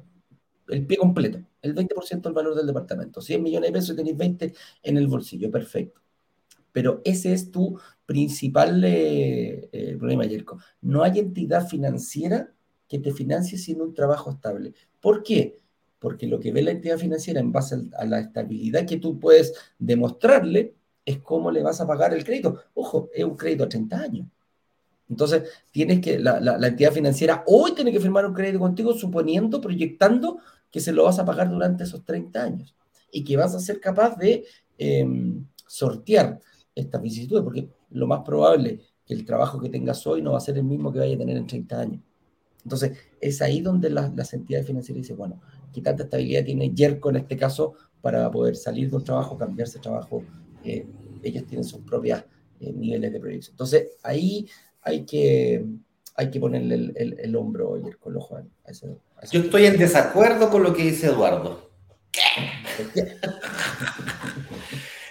el 0.68 0.86
pie 0.86 0.98
completo, 0.98 1.42
el 1.62 1.76
20% 1.76 2.22
del 2.22 2.34
valor 2.34 2.56
del 2.56 2.68
departamento, 2.68 3.22
100 3.22 3.44
millones 3.44 3.70
de 3.70 3.74
pesos 3.74 3.92
y 3.92 3.96
tenés 3.96 4.18
20 4.18 4.54
en 4.84 4.98
el 4.98 5.08
bolsillo, 5.08 5.52
perfecto. 5.52 6.02
Pero 6.72 7.02
ese 7.06 7.32
es 7.32 7.52
tu 7.52 7.80
principal 8.06 8.84
eh, 8.84 9.70
eh, 9.72 9.96
problema, 9.98 10.26
Yerko. 10.26 10.60
No 10.82 11.04
hay 11.04 11.20
entidad 11.20 11.68
financiera 11.68 12.54
que 12.88 13.00
te 13.00 13.14
financie 13.14 13.58
sin 13.58 13.82
un 13.82 13.94
trabajo 13.94 14.32
estable. 14.32 14.74
¿Por 15.00 15.24
qué? 15.24 15.58
Porque 16.00 16.28
lo 16.28 16.40
que 16.40 16.52
ve 16.52 16.62
la 16.62 16.72
entidad 16.72 16.98
financiera 16.98 17.40
en 17.40 17.52
base 17.52 17.76
a 17.98 18.06
la 18.06 18.20
estabilidad 18.20 18.86
que 18.86 18.98
tú 18.98 19.20
puedes 19.20 19.54
demostrarle 19.80 20.76
es 21.06 21.20
cómo 21.20 21.52
le 21.52 21.64
vas 21.64 21.80
a 21.82 21.88
pagar 21.88 22.14
el 22.14 22.24
crédito. 22.24 22.60
Ojo, 22.74 23.10
es 23.14 23.24
un 23.24 23.38
crédito 23.38 23.64
a 23.64 23.70
30 23.70 23.98
años. 23.98 24.28
Entonces, 25.10 25.44
tienes 25.72 26.02
que, 26.02 26.20
la, 26.20 26.58
entidad 26.68 26.92
financiera 26.92 27.44
hoy 27.48 27.74
tiene 27.74 27.92
que 27.92 28.00
firmar 28.00 28.26
un 28.26 28.34
crédito 28.34 28.60
contigo 28.60 28.94
suponiendo, 28.94 29.62
proyectando 29.62 30.40
que 30.72 30.80
se 30.80 30.92
lo 30.92 31.04
vas 31.04 31.20
a 31.20 31.26
pagar 31.26 31.50
durante 31.50 31.84
esos 31.84 32.04
30 32.04 32.44
años 32.44 32.76
y 33.12 33.24
que 33.24 33.38
vas 33.38 33.54
a 33.56 33.60
ser 33.60 33.80
capaz 33.80 34.18
de 34.18 34.46
em, 34.78 35.46
sortear 35.68 36.40
estas 36.74 37.02
vicisitudes, 37.02 37.44
porque 37.44 37.70
lo 37.92 38.08
más 38.08 38.22
probable 38.26 38.82
que 39.06 39.14
el 39.14 39.26
trabajo 39.26 39.60
que 39.60 39.70
tengas 39.70 40.06
hoy 40.08 40.22
no 40.22 40.32
va 40.32 40.38
a 40.38 40.42
ser 40.42 40.58
el 40.58 40.64
mismo 40.64 40.92
que 40.92 41.00
vaya 41.00 41.16
a 41.16 41.18
tener 41.18 41.38
en 41.38 41.48
30 41.48 41.80
años. 41.80 42.02
Entonces, 42.64 42.98
es 43.22 43.42
ahí 43.44 43.62
donde 43.62 43.92
las, 43.92 44.34
entidades 44.34 44.66
financieras 44.66 45.04
dicen, 45.04 45.18
bueno, 45.18 45.40
¿qué 45.72 45.82
tanta 45.82 46.04
estabilidad 46.04 46.44
tiene 46.44 46.74
Yerko 46.74 47.12
en 47.12 47.18
este 47.18 47.38
caso 47.38 47.74
para 48.02 48.30
poder 48.32 48.56
salir 48.56 48.90
de 48.90 48.96
un 48.98 49.04
trabajo, 49.04 49.38
cambiarse 49.38 49.78
de 49.78 49.84
trabajo? 49.84 50.24
Eh, 50.64 50.88
ellos 51.22 51.46
tienen 51.46 51.64
sus 51.64 51.82
propios 51.82 52.24
eh, 52.60 52.74
niveles 52.74 53.14
de 53.14 53.20
proyección. 53.20 53.54
Entonces, 53.54 53.92
ahí 54.02 54.48
hay 54.86 55.06
que, 55.06 55.66
hay 56.16 56.32
que 56.32 56.40
ponerle 56.40 56.94
el, 56.96 57.36
hombro 57.36 57.78
y 57.84 57.88
el 57.88 57.98
colo, 57.98 58.26
Yo 59.32 59.42
estoy 59.42 59.66
en 59.66 59.78
desacuerdo 59.78 60.50
con 60.50 60.64
lo 60.64 60.74
que 60.74 60.84
dice 60.84 61.08
Eduardo. 61.08 61.72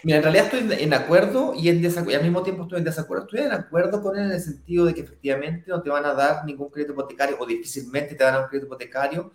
Mira, 0.05 0.19
en 0.19 0.23
realidad 0.23 0.47
estoy 0.53 0.83
en 0.83 0.95
acuerdo 0.95 1.55
y, 1.57 1.69
en 1.71 1.83
y 1.83 1.87
al 2.15 2.23
mismo 2.23 2.43
tiempo 2.43 2.63
estoy 2.63 2.79
en 2.79 2.85
desacuerdo. 2.85 3.25
Estoy 3.25 3.41
en 3.41 3.53
acuerdo 3.53 4.01
con 4.03 4.17
él 4.17 4.27
en 4.27 4.33
el 4.33 4.41
sentido 4.41 4.85
de 4.85 4.95
que 4.95 5.01
efectivamente 5.01 5.65
no 5.67 5.83
te 5.83 5.91
van 5.91 6.05
a 6.05 6.15
dar 6.15 6.45
ningún 6.45 6.71
crédito 6.71 6.93
hipotecario 6.93 7.37
o 7.41 7.47
difícilmente 7.47 8.15
te 8.15 8.23
van 8.23 8.35
a 8.35 8.37
dar 8.37 8.45
un 8.45 8.51
crédito 8.51 8.67
hipotecario 8.67 9.33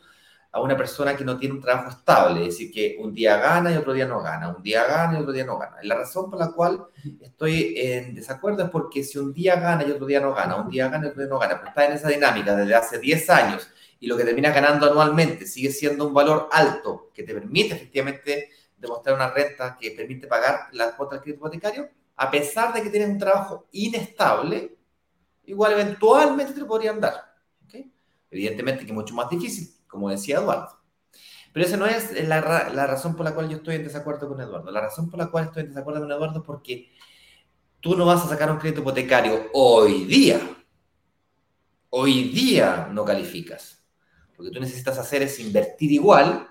a 0.51 0.61
una 0.61 0.75
persona 0.75 1.15
que 1.15 1.23
no 1.23 1.37
tiene 1.37 1.53
un 1.53 1.61
trabajo 1.61 1.91
estable, 1.91 2.41
es 2.41 2.47
decir, 2.47 2.71
que 2.71 2.97
un 2.99 3.13
día 3.13 3.37
gana 3.37 3.71
y 3.71 3.77
otro 3.77 3.93
día 3.93 4.07
no 4.07 4.19
gana, 4.21 4.49
un 4.49 4.63
día 4.63 4.83
gana 4.85 5.17
y 5.17 5.21
otro 5.21 5.31
día 5.31 5.45
no 5.45 5.59
gana. 5.59 5.77
La 5.83 5.95
razón 5.95 6.29
por 6.29 6.39
la 6.39 6.51
cual 6.51 6.85
estoy 7.21 7.75
en 7.77 8.15
desacuerdo 8.15 8.63
es 8.63 8.69
porque 8.69 9.03
si 9.03 9.19
un 9.19 9.31
día 9.31 9.59
gana 9.59 9.83
y 9.83 9.91
otro 9.91 10.07
día 10.07 10.19
no 10.19 10.33
gana, 10.33 10.55
un 10.55 10.69
día 10.69 10.87
gana 10.87 11.05
y 11.05 11.09
otro 11.09 11.21
día 11.21 11.29
no 11.29 11.37
gana, 11.37 11.57
pero 11.57 11.69
está 11.69 11.85
en 11.85 11.91
esa 11.93 12.09
dinámica 12.09 12.55
desde 12.55 12.73
hace 12.73 12.97
10 12.99 13.29
años 13.29 13.69
y 13.99 14.07
lo 14.07 14.17
que 14.17 14.23
termina 14.23 14.51
ganando 14.51 14.89
anualmente 14.89 15.45
sigue 15.45 15.71
siendo 15.71 16.07
un 16.07 16.13
valor 16.13 16.49
alto 16.51 17.11
que 17.13 17.23
te 17.23 17.33
permite 17.33 17.75
efectivamente 17.75 18.49
demostrar 18.75 19.15
una 19.15 19.29
renta 19.29 19.77
que 19.79 19.91
permite 19.91 20.25
pagar 20.25 20.69
la 20.71 20.95
cuota 20.95 21.15
del 21.15 21.23
crédito 21.23 21.39
hipotecario, 21.39 21.89
a 22.15 22.31
pesar 22.31 22.73
de 22.73 22.81
que 22.81 22.89
tienes 22.89 23.09
un 23.09 23.17
trabajo 23.17 23.67
inestable, 23.71 24.77
igual 25.45 25.73
eventualmente 25.73 26.53
te 26.53 26.61
lo 26.61 26.67
podrían 26.67 26.99
dar. 26.99 27.29
Evidentemente 28.31 28.85
que 28.85 28.91
es 28.91 28.95
mucho 28.95 29.15
más 29.15 29.27
difícil, 29.27 29.73
como 29.89 30.09
decía 30.09 30.37
Eduardo. 30.37 30.79
Pero 31.51 31.65
esa 31.65 31.77
no 31.77 31.85
es 31.85 32.11
la, 32.27 32.69
la, 32.69 32.87
razón 32.87 33.15
por 33.15 33.25
la 33.25 33.33
cual 33.33 33.49
yo 33.49 33.57
estoy 33.57 33.75
en 33.75 33.83
desacuerdo 33.83 34.29
con 34.29 34.39
Eduardo. 34.39 34.71
La 34.71 34.81
razón 34.81 35.09
por 35.09 35.19
la 35.19 35.27
cual 35.27 35.45
estoy 35.45 35.63
en 35.63 35.69
desacuerdo 35.69 36.01
con 36.01 36.11
Eduardo 36.11 36.39
es 36.39 36.45
porque 36.45 36.91
tú 37.79 37.97
no 37.97 38.05
vas 38.05 38.23
a 38.23 38.29
sacar 38.29 38.51
un 38.51 38.59
crédito 38.59 38.81
hipotecario 38.81 39.47
hoy 39.53 40.05
día. 40.05 40.39
Hoy 41.89 42.29
día 42.29 42.87
no 42.91 43.03
calificas. 43.03 43.83
Lo 44.37 44.45
que 44.45 44.51
tú 44.51 44.59
necesitas 44.59 44.97
hacer 44.99 45.23
es 45.23 45.39
invertir 45.39 45.91
igual, 45.91 46.47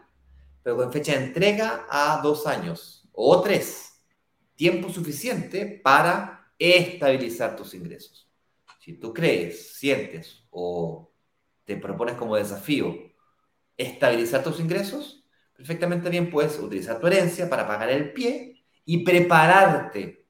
pero 0.62 0.76
con 0.76 0.92
fecha 0.92 1.12
de 1.12 1.26
entrega 1.26 1.86
a 1.88 2.20
dos 2.20 2.46
años 2.46 3.08
o 3.12 3.40
tres. 3.40 4.02
Tiempo 4.56 4.90
suficiente 4.90 5.80
para 5.82 6.52
estabilizar 6.58 7.54
tus 7.54 7.72
ingresos. 7.72 8.28
Si 8.80 8.94
tú 8.94 9.14
crees, 9.14 9.76
sientes 9.76 10.44
o 10.50 11.12
te 11.64 11.76
propones 11.76 12.16
como 12.16 12.34
desafío 12.34 13.07
estabilizar 13.78 14.42
tus 14.42 14.60
ingresos, 14.60 15.24
perfectamente 15.54 16.10
bien 16.10 16.30
puedes 16.30 16.58
utilizar 16.58 17.00
tu 17.00 17.06
herencia 17.06 17.48
para 17.48 17.66
pagar 17.66 17.88
el 17.90 18.12
pie 18.12 18.64
y 18.84 19.04
prepararte 19.04 20.26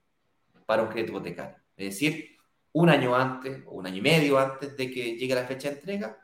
para 0.66 0.82
un 0.82 0.88
crédito 0.88 1.12
hipotecario. 1.12 1.57
Es 1.76 1.94
decir, 1.94 2.36
un 2.72 2.90
año 2.90 3.16
antes 3.16 3.62
o 3.66 3.72
un 3.72 3.86
año 3.86 3.96
y 3.96 4.03
medio 4.03 4.38
antes 4.38 4.76
de 4.76 4.90
que 4.90 5.16
llegue 5.16 5.34
la 5.34 5.44
fecha 5.44 5.70
de 5.70 5.76
entrega, 5.76 6.18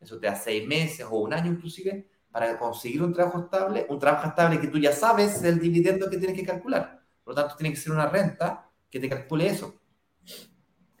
eso 0.00 0.18
te 0.18 0.28
da 0.28 0.34
seis 0.34 0.66
meses 0.66 1.04
o 1.10 1.16
un 1.16 1.34
año 1.34 1.50
inclusive, 1.50 2.08
para 2.30 2.56
conseguir 2.58 3.02
un 3.02 3.12
trabajo 3.12 3.40
estable, 3.40 3.86
un 3.88 3.98
trabajo 3.98 4.28
estable 4.28 4.60
que 4.60 4.68
tú 4.68 4.78
ya 4.78 4.92
sabes 4.92 5.42
el 5.42 5.58
dividendo 5.58 6.08
que 6.08 6.16
tienes 6.16 6.36
que 6.36 6.46
calcular. 6.46 7.02
Por 7.24 7.34
lo 7.34 7.42
tanto, 7.42 7.56
tiene 7.56 7.74
que 7.74 7.80
ser 7.80 7.92
una 7.92 8.06
renta 8.06 8.70
que 8.88 9.00
te 9.00 9.08
calcule 9.08 9.48
eso. 9.48 9.79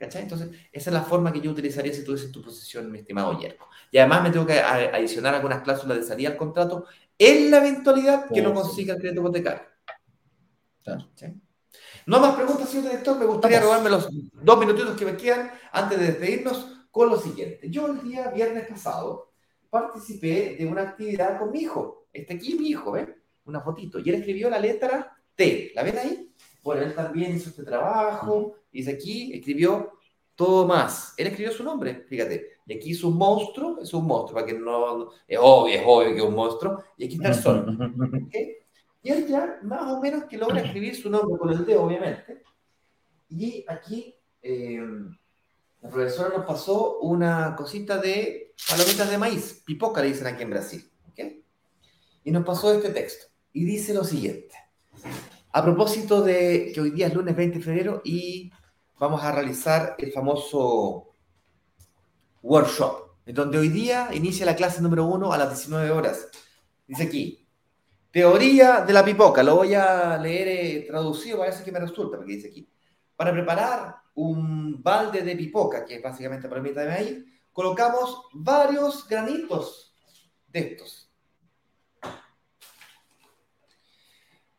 ¿Cachai? 0.00 0.22
Entonces, 0.22 0.48
esa 0.72 0.88
es 0.88 0.94
la 0.94 1.02
forma 1.02 1.30
que 1.30 1.42
yo 1.42 1.50
utilizaría 1.50 1.92
si 1.92 2.02
tuviese 2.02 2.28
tu 2.28 2.40
posición, 2.40 2.90
mi 2.90 3.00
estimado 3.00 3.38
Yerko. 3.38 3.68
Y 3.90 3.98
además 3.98 4.22
me 4.22 4.30
tengo 4.30 4.46
que 4.46 4.58
adicionar 4.58 5.34
algunas 5.34 5.60
cláusulas 5.60 5.98
de 5.98 6.04
salida 6.04 6.30
al 6.30 6.38
contrato 6.38 6.86
en 7.18 7.50
la 7.50 7.58
eventualidad 7.58 8.26
que 8.32 8.40
no 8.40 8.54
consiga 8.54 8.94
el 8.94 9.00
crédito 9.00 9.20
hipotecario. 9.20 9.62
No 12.06 12.18
más 12.18 12.34
preguntas, 12.34 12.70
señor 12.70 12.84
director. 12.84 13.18
Me 13.18 13.26
gustaría 13.26 13.60
robarme 13.60 13.90
los 13.90 14.08
dos 14.32 14.58
minutitos 14.58 14.96
que 14.96 15.04
me 15.04 15.18
quedan 15.18 15.52
antes 15.70 16.00
de 16.00 16.06
despedirnos 16.06 16.86
con 16.90 17.10
lo 17.10 17.20
siguiente. 17.20 17.68
Yo 17.70 17.86
el 17.86 18.00
día 18.00 18.28
viernes 18.28 18.68
pasado 18.68 19.34
participé 19.68 20.56
de 20.58 20.64
una 20.64 20.80
actividad 20.80 21.38
con 21.38 21.50
mi 21.50 21.60
hijo. 21.60 22.06
Este 22.10 22.32
aquí 22.32 22.54
mi 22.54 22.68
hijo, 22.68 22.92
¿ven? 22.92 23.14
Una 23.44 23.60
fotito. 23.60 23.98
Y 23.98 24.08
él 24.08 24.14
escribió 24.14 24.48
la 24.48 24.58
letra 24.58 25.14
T. 25.34 25.72
¿La 25.74 25.82
ven 25.82 25.98
ahí? 25.98 26.34
Bueno, 26.62 26.82
él 26.82 26.94
también 26.94 27.34
hizo 27.34 27.50
este 27.50 27.62
trabajo. 27.62 28.56
Dice 28.72 28.92
aquí, 28.92 29.32
escribió 29.34 29.98
todo 30.34 30.66
más. 30.66 31.14
Él 31.16 31.28
escribió 31.28 31.52
su 31.52 31.64
nombre, 31.64 32.04
fíjate. 32.08 32.58
Y 32.66 32.74
aquí 32.74 32.92
es 32.92 33.02
un 33.02 33.16
monstruo, 33.16 33.80
es 33.82 33.92
un 33.92 34.06
monstruo, 34.06 34.34
para 34.34 34.46
que 34.46 34.58
no. 34.58 35.10
Es 35.26 35.38
obvio, 35.40 35.74
es 35.74 35.82
obvio 35.84 36.08
que 36.10 36.18
es 36.18 36.24
un 36.24 36.34
monstruo. 36.34 36.82
Y 36.96 37.06
aquí 37.06 37.16
está 37.16 37.28
el 37.28 37.34
sol. 37.34 37.78
Y 39.02 39.10
él 39.10 39.26
ya 39.26 39.58
más 39.62 39.92
o 39.92 40.00
menos 40.00 40.24
que 40.24 40.36
logra 40.36 40.60
escribir 40.60 40.94
su 40.94 41.08
nombre 41.08 41.38
con 41.38 41.50
el 41.50 41.64
dedo, 41.64 41.84
obviamente. 41.84 42.42
Y 43.30 43.64
aquí 43.66 44.14
eh, 44.42 44.80
la 45.80 45.88
profesora 45.88 46.36
nos 46.36 46.46
pasó 46.46 46.98
una 46.98 47.54
cosita 47.56 47.96
de 47.98 48.54
palomitas 48.68 49.10
de 49.10 49.18
maíz, 49.18 49.62
pipoca 49.64 50.02
le 50.02 50.08
dicen 50.08 50.26
aquí 50.26 50.42
en 50.42 50.50
Brasil. 50.50 50.86
Y 52.22 52.30
nos 52.30 52.44
pasó 52.44 52.72
este 52.72 52.90
texto. 52.90 53.26
Y 53.52 53.64
dice 53.64 53.94
lo 53.94 54.04
siguiente. 54.04 54.54
A 55.52 55.64
propósito 55.64 56.22
de 56.22 56.70
que 56.72 56.80
hoy 56.80 56.90
día 56.90 57.08
es 57.08 57.14
lunes 57.14 57.34
20 57.34 57.58
de 57.58 57.64
febrero 57.64 58.02
y 58.04 58.52
vamos 59.00 59.22
a 59.24 59.32
realizar 59.32 59.96
el 59.98 60.12
famoso 60.12 61.08
workshop, 62.42 63.16
en 63.26 63.34
donde 63.34 63.58
hoy 63.58 63.68
día 63.68 64.10
inicia 64.12 64.46
la 64.46 64.54
clase 64.54 64.80
número 64.80 65.06
uno 65.06 65.32
a 65.32 65.38
las 65.38 65.48
19 65.48 65.90
horas. 65.90 66.28
Dice 66.86 67.02
aquí, 67.02 67.48
teoría 68.12 68.82
de 68.82 68.92
la 68.92 69.04
pipoca, 69.04 69.42
lo 69.42 69.56
voy 69.56 69.74
a 69.74 70.16
leer 70.18 70.48
eh, 70.48 70.86
traducido, 70.86 71.38
parece 71.38 71.64
que 71.64 71.72
me 71.72 71.80
resulta, 71.80 72.16
porque 72.16 72.34
dice 72.34 72.48
aquí, 72.48 72.68
para 73.16 73.32
preparar 73.32 73.96
un 74.14 74.80
balde 74.80 75.22
de 75.22 75.34
pipoca, 75.34 75.84
que 75.84 75.96
es 75.96 76.02
básicamente 76.02 76.48
palomita 76.48 76.82
de 76.82 77.24
colocamos 77.52 78.22
varios 78.32 79.06
granitos 79.08 79.96
de 80.46 80.60
estos. 80.60 81.09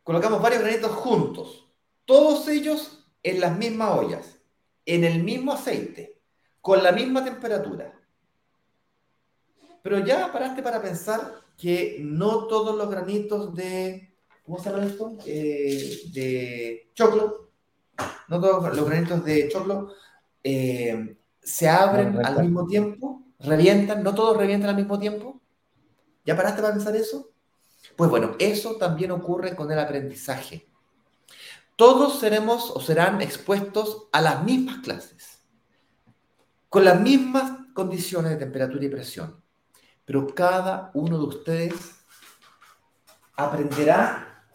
Colocamos 0.03 0.41
varios 0.41 0.63
granitos 0.63 0.91
juntos, 0.91 1.67
todos 2.05 2.47
ellos 2.47 3.07
en 3.23 3.39
las 3.39 3.57
mismas 3.57 3.97
ollas, 3.97 4.41
en 4.85 5.03
el 5.03 5.23
mismo 5.23 5.53
aceite, 5.53 6.19
con 6.59 6.81
la 6.81 6.91
misma 6.91 7.23
temperatura. 7.23 7.93
Pero 9.83 9.99
ya 9.99 10.31
paraste 10.31 10.61
para 10.61 10.81
pensar 10.81 11.41
que 11.57 11.99
no 12.01 12.47
todos 12.47 12.75
los 12.75 12.89
granitos 12.89 13.53
de, 13.53 14.15
¿cómo 14.43 14.59
se 14.59 14.69
llama 14.69 14.85
esto? 14.85 15.17
Eh, 15.25 16.01
de 16.13 16.91
choclo, 16.93 17.51
no 18.27 18.39
todos 18.41 18.75
los 18.75 18.85
granitos 18.89 19.23
de 19.23 19.49
choclo 19.49 19.93
eh, 20.43 21.17
se 21.41 21.69
abren 21.69 22.23
al 22.25 22.41
mismo 22.41 22.65
tiempo, 22.65 23.23
revientan, 23.39 24.03
no 24.03 24.15
todos 24.15 24.37
revientan 24.37 24.71
al 24.71 24.75
mismo 24.75 24.99
tiempo. 24.99 25.41
¿Ya 26.25 26.35
paraste 26.35 26.61
para 26.61 26.73
pensar 26.73 26.95
eso? 26.95 27.30
Pues 27.95 28.09
bueno, 28.09 28.35
eso 28.39 28.75
también 28.75 29.11
ocurre 29.11 29.55
con 29.55 29.71
el 29.71 29.79
aprendizaje 29.79 30.67
todos 31.81 32.19
seremos 32.19 32.69
o 32.69 32.79
serán 32.79 33.21
expuestos 33.21 34.07
a 34.11 34.21
las 34.21 34.43
mismas 34.43 34.83
clases, 34.83 35.39
con 36.69 36.85
las 36.85 37.01
mismas 37.01 37.53
condiciones 37.73 38.33
de 38.33 38.37
temperatura 38.37 38.85
y 38.85 38.89
presión, 38.89 39.43
pero 40.05 40.27
cada 40.27 40.91
uno 40.93 41.17
de 41.17 41.23
ustedes 41.23 41.73
aprenderá 43.35 44.45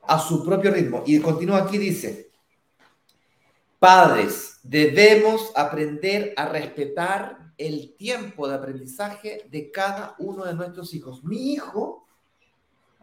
a 0.00 0.18
su 0.20 0.44
propio 0.44 0.70
ritmo. 0.70 1.02
Y 1.04 1.18
continúa 1.18 1.64
aquí, 1.64 1.76
dice, 1.76 2.30
padres, 3.80 4.60
debemos 4.62 5.50
aprender 5.56 6.34
a 6.36 6.48
respetar 6.48 7.52
el 7.58 7.96
tiempo 7.96 8.46
de 8.46 8.54
aprendizaje 8.54 9.44
de 9.50 9.72
cada 9.72 10.14
uno 10.18 10.44
de 10.44 10.54
nuestros 10.54 10.94
hijos. 10.94 11.24
Mi 11.24 11.54
hijo 11.54 12.05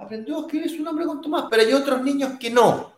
aprendió 0.03 0.37
a 0.37 0.41
escribir 0.41 0.69
su 0.69 0.83
nombre 0.83 1.05
con 1.05 1.21
Tomás, 1.21 1.45
pero 1.49 1.63
hay 1.63 1.73
otros 1.73 2.01
niños 2.01 2.33
que 2.39 2.49
no 2.49 2.93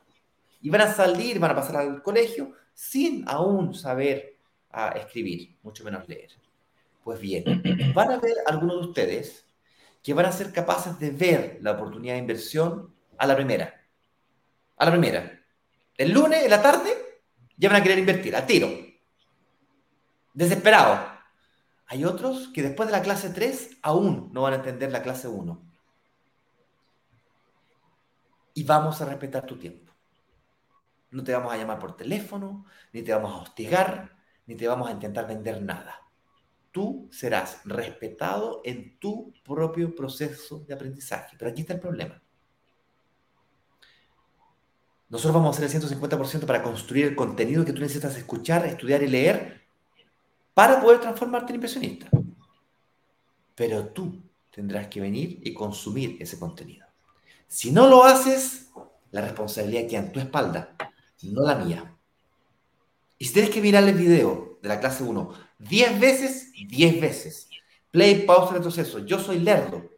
y 0.61 0.69
van 0.69 0.81
a 0.81 0.93
salir, 0.93 1.39
van 1.39 1.51
a 1.51 1.55
pasar 1.55 1.77
al 1.77 2.01
colegio 2.01 2.53
sin 2.73 3.27
aún 3.27 3.73
saber 3.73 4.37
a 4.71 4.89
escribir, 4.89 5.55
mucho 5.61 5.83
menos 5.83 6.07
leer. 6.09 6.31
Pues 7.03 7.19
bien, 7.19 7.43
van 7.93 8.11
a 8.11 8.17
ver 8.17 8.35
algunos 8.47 8.81
de 8.81 8.87
ustedes 8.87 9.45
que 10.01 10.13
van 10.13 10.25
a 10.25 10.31
ser 10.31 10.51
capaces 10.51 10.97
de 10.99 11.11
ver 11.11 11.59
la 11.61 11.71
oportunidad 11.71 12.15
de 12.15 12.19
inversión 12.19 12.93
a 13.17 13.27
la 13.27 13.35
primera. 13.35 13.73
A 14.77 14.85
la 14.85 14.91
primera. 14.91 15.39
El 15.97 16.11
lunes, 16.11 16.43
en 16.43 16.49
la 16.49 16.61
tarde, 16.61 16.91
ya 17.57 17.69
van 17.69 17.81
a 17.81 17.83
querer 17.83 17.99
invertir, 17.99 18.35
a 18.35 18.45
tiro. 18.45 18.69
Desesperado. 20.33 21.15
Hay 21.87 22.03
otros 22.03 22.49
que 22.49 22.63
después 22.63 22.87
de 22.87 22.93
la 22.93 23.03
clase 23.03 23.29
3 23.29 23.77
aún 23.83 24.31
no 24.33 24.41
van 24.41 24.53
a 24.53 24.57
entender 24.57 24.91
la 24.91 25.03
clase 25.03 25.27
1. 25.27 25.61
Y 28.55 28.63
vamos 28.63 28.99
a 29.01 29.05
respetar 29.05 29.45
tu 29.45 29.57
tiempo. 29.57 29.93
No 31.11 31.23
te 31.23 31.33
vamos 31.33 31.53
a 31.53 31.57
llamar 31.57 31.77
por 31.77 31.95
teléfono, 31.95 32.65
ni 32.93 33.03
te 33.03 33.13
vamos 33.13 33.31
a 33.31 33.43
hostigar, 33.43 34.17
ni 34.47 34.55
te 34.55 34.67
vamos 34.67 34.87
a 34.89 34.91
intentar 34.91 35.27
vender 35.27 35.61
nada. 35.61 36.01
Tú 36.71 37.07
serás 37.11 37.61
respetado 37.65 38.61
en 38.65 38.97
tu 38.97 39.33
propio 39.43 39.93
proceso 39.93 40.59
de 40.67 40.73
aprendizaje. 40.73 41.35
Pero 41.37 41.51
aquí 41.51 41.61
está 41.61 41.73
el 41.73 41.79
problema. 41.79 42.21
Nosotros 45.09 45.35
vamos 45.35 45.55
a 45.55 45.65
hacer 45.65 45.75
el 45.75 45.89
150% 45.89 46.45
para 46.45 46.63
construir 46.63 47.05
el 47.05 47.15
contenido 47.15 47.63
que 47.63 47.73
tú 47.73 47.81
necesitas 47.81 48.17
escuchar, 48.17 48.65
estudiar 48.65 49.03
y 49.03 49.07
leer 49.07 49.61
para 50.53 50.81
poder 50.81 50.99
transformarte 50.99 51.51
en 51.51 51.55
impresionista. 51.55 52.09
Pero 53.53 53.87
tú 53.89 54.21
tendrás 54.49 54.87
que 54.87 55.01
venir 55.01 55.39
y 55.43 55.53
consumir 55.53 56.17
ese 56.19 56.39
contenido. 56.39 56.84
Si 57.47 57.71
no 57.71 57.87
lo 57.87 58.03
haces, 58.03 58.69
la 59.11 59.21
responsabilidad 59.21 59.87
queda 59.87 59.99
en 59.99 60.11
tu 60.11 60.19
espalda, 60.19 60.75
no 61.23 61.41
la 61.43 61.55
mía. 61.55 61.95
Y 63.17 63.25
si 63.25 63.33
tienes 63.33 63.51
que 63.51 63.61
mirar 63.61 63.83
el 63.83 63.95
video 63.95 64.59
de 64.61 64.69
la 64.69 64.79
clase 64.79 65.03
1 65.03 65.33
10 65.59 65.99
veces, 65.99 66.51
10 66.53 67.01
veces. 67.01 67.49
Play, 67.91 68.25
pausa, 68.25 68.55
retroceso. 68.55 68.99
Yo 68.99 69.19
soy 69.19 69.39
lerdo. 69.39 69.89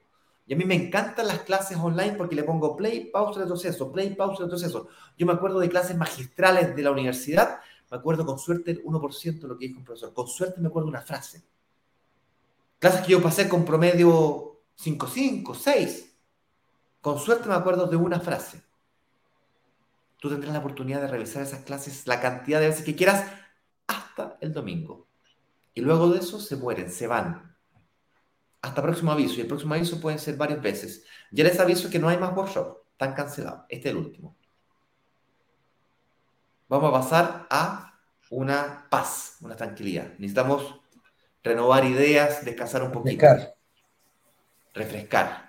Y 0.46 0.54
a 0.54 0.58
mí 0.58 0.64
me 0.64 0.76
encantan 0.76 1.28
las 1.28 1.40
clases 1.40 1.78
online 1.78 2.14
porque 2.14 2.36
le 2.36 2.44
pongo 2.44 2.78
play, 2.78 3.06
pausa, 3.06 3.42
retroceso, 3.42 3.92
play, 3.92 4.16
pausa, 4.16 4.44
retroceso. 4.44 4.88
Yo 5.18 5.26
me 5.26 5.34
acuerdo 5.34 5.60
de 5.60 5.70
clases 5.70 5.98
magistrales 5.98 6.76
de 6.76 6.82
la 6.82 6.92
universidad, 6.92 7.60
me 7.92 7.98
acuerdo 7.98 8.26
con 8.26 8.40
suerte 8.40 8.72
el 8.72 8.84
1% 8.84 9.42
de 9.42 9.48
lo 9.48 9.58
que 9.58 9.68
dijo 9.68 9.80
un 9.80 9.86
profesor. 9.86 10.14
Con 10.14 10.28
suerte 10.28 10.62
me 10.62 10.68
acuerdo 10.68 10.88
una 10.88 11.02
frase. 11.02 11.44
Clases 12.80 13.02
que 13.02 13.12
yo 13.12 13.22
pasé 13.22 13.50
con 13.50 13.66
promedio 13.66 14.62
5, 14.76 15.08
5, 15.08 15.56
6. 15.56 16.07
Con 17.08 17.20
suerte 17.20 17.48
me 17.48 17.56
acuerdo 17.56 17.88
de 17.88 17.96
una 17.96 18.20
frase. 18.20 18.62
Tú 20.20 20.28
tendrás 20.30 20.52
la 20.52 20.60
oportunidad 20.60 21.00
de 21.00 21.08
revisar 21.08 21.42
esas 21.42 21.62
clases 21.62 22.06
la 22.06 22.20
cantidad 22.20 22.60
de 22.60 22.68
veces 22.68 22.84
que 22.84 22.98
quieras 22.98 23.32
hasta 23.88 24.36
el 24.42 24.52
domingo. 24.52 25.08
Y 25.74 25.80
luego 25.80 26.10
de 26.10 26.20
eso 26.20 26.38
se 26.38 26.58
mueren, 26.58 26.92
se 26.92 27.08
van. 27.08 27.56
Hasta 28.62 28.82
próximo 28.82 29.14
aviso. 29.14 29.36
Y 29.36 29.40
el 29.40 29.48
próximo 29.48 29.74
aviso 29.74 30.02
pueden 30.02 30.20
ser 30.20 30.36
varias 30.36 30.62
veces. 30.62 31.06
Ya 31.32 31.46
les 31.46 31.58
aviso 31.62 31.90
que 31.90 31.98
no 31.98 32.10
hay 32.10 32.18
más 32.18 32.36
workshop. 32.36 32.80
Están 32.92 33.14
cancelados. 33.14 33.62
Este 33.70 33.88
es 33.88 33.96
el 33.96 34.02
último. 34.02 34.36
Vamos 36.68 36.90
a 36.90 37.00
pasar 37.00 37.48
a 37.50 38.02
una 38.32 38.86
paz, 38.90 39.38
una 39.40 39.56
tranquilidad. 39.56 40.10
Necesitamos 40.18 40.82
renovar 41.42 41.86
ideas, 41.86 42.44
descansar 42.44 42.84
un 42.84 42.92
poquito. 42.92 43.26
Refrescar. 43.26 43.56
Refrescar. 44.74 45.47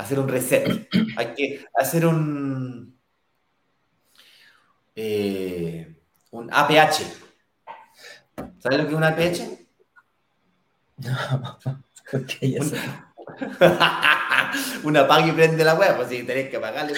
Hacer 0.00 0.18
un 0.18 0.28
reset. 0.28 0.88
Hay 1.18 1.34
que 1.34 1.66
hacer 1.74 2.06
un. 2.06 2.98
Eh, 4.96 5.94
un 6.30 6.48
APH. 6.50 7.02
¿Sabes 8.58 8.78
lo 8.78 8.84
que 8.84 8.90
es 8.90 8.94
un 8.94 9.04
APH? 9.04 9.40
No, 10.96 11.58
okay, 12.12 12.52
ya 12.52 12.60
una 14.84 15.06
paga 15.06 15.26
y 15.26 15.32
prende 15.32 15.64
la 15.64 15.74
web, 15.74 15.96
pues 15.96 16.08
si 16.08 16.22
tenés 16.24 16.48
que 16.48 16.58
pagarle. 16.58 16.94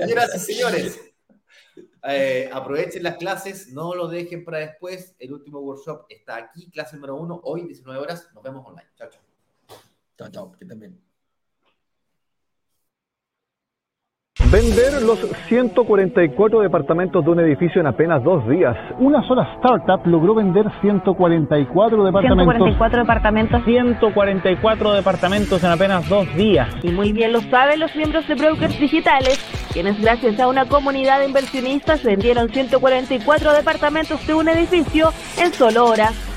Señoras 0.00 0.34
y 0.34 0.38
señores, 0.38 1.00
eh, 2.08 2.50
aprovechen 2.52 3.02
las 3.02 3.16
clases, 3.16 3.68
no 3.72 3.94
lo 3.94 4.08
dejen 4.08 4.44
para 4.44 4.58
después. 4.58 5.14
El 5.18 5.34
último 5.34 5.60
workshop 5.60 6.06
está 6.08 6.36
aquí, 6.36 6.70
clase 6.70 6.96
número 6.96 7.16
uno, 7.16 7.40
hoy 7.44 7.62
19 7.62 8.00
horas. 8.00 8.28
Nos 8.34 8.42
vemos 8.42 8.66
online. 8.66 8.88
Chao, 8.96 9.08
chao. 9.10 9.25
Chao, 10.18 10.28
chao, 10.30 10.52
que 10.58 10.64
también. 10.64 11.06
Vender 14.50 15.02
los 15.02 15.18
144 15.48 16.60
departamentos 16.60 17.24
de 17.24 17.30
un 17.30 17.40
edificio 17.40 17.80
en 17.80 17.88
apenas 17.88 18.22
dos 18.22 18.46
días. 18.48 18.76
Una 18.98 19.26
sola 19.26 19.54
startup 19.56 20.06
logró 20.06 20.34
vender 20.34 20.66
144 20.82 22.04
departamentos. 22.04 22.54
144 22.54 23.00
departamentos. 23.00 23.64
144 23.64 24.92
departamentos 24.92 25.64
en 25.64 25.70
apenas 25.70 26.08
dos 26.08 26.32
días. 26.36 26.68
Y 26.82 26.90
muy 26.90 27.12
bien 27.12 27.32
lo 27.32 27.40
saben 27.40 27.80
los 27.80 27.94
miembros 27.96 28.28
de 28.28 28.34
Brokers 28.34 28.78
Digitales, 28.78 29.38
quienes 29.72 30.00
gracias 30.00 30.38
a 30.38 30.48
una 30.48 30.66
comunidad 30.66 31.18
de 31.18 31.26
inversionistas 31.26 32.04
vendieron 32.04 32.48
144 32.48 33.52
departamentos 33.52 34.24
de 34.26 34.34
un 34.34 34.48
edificio 34.48 35.08
en 35.38 35.52
solo 35.52 35.86
horas. 35.86 36.25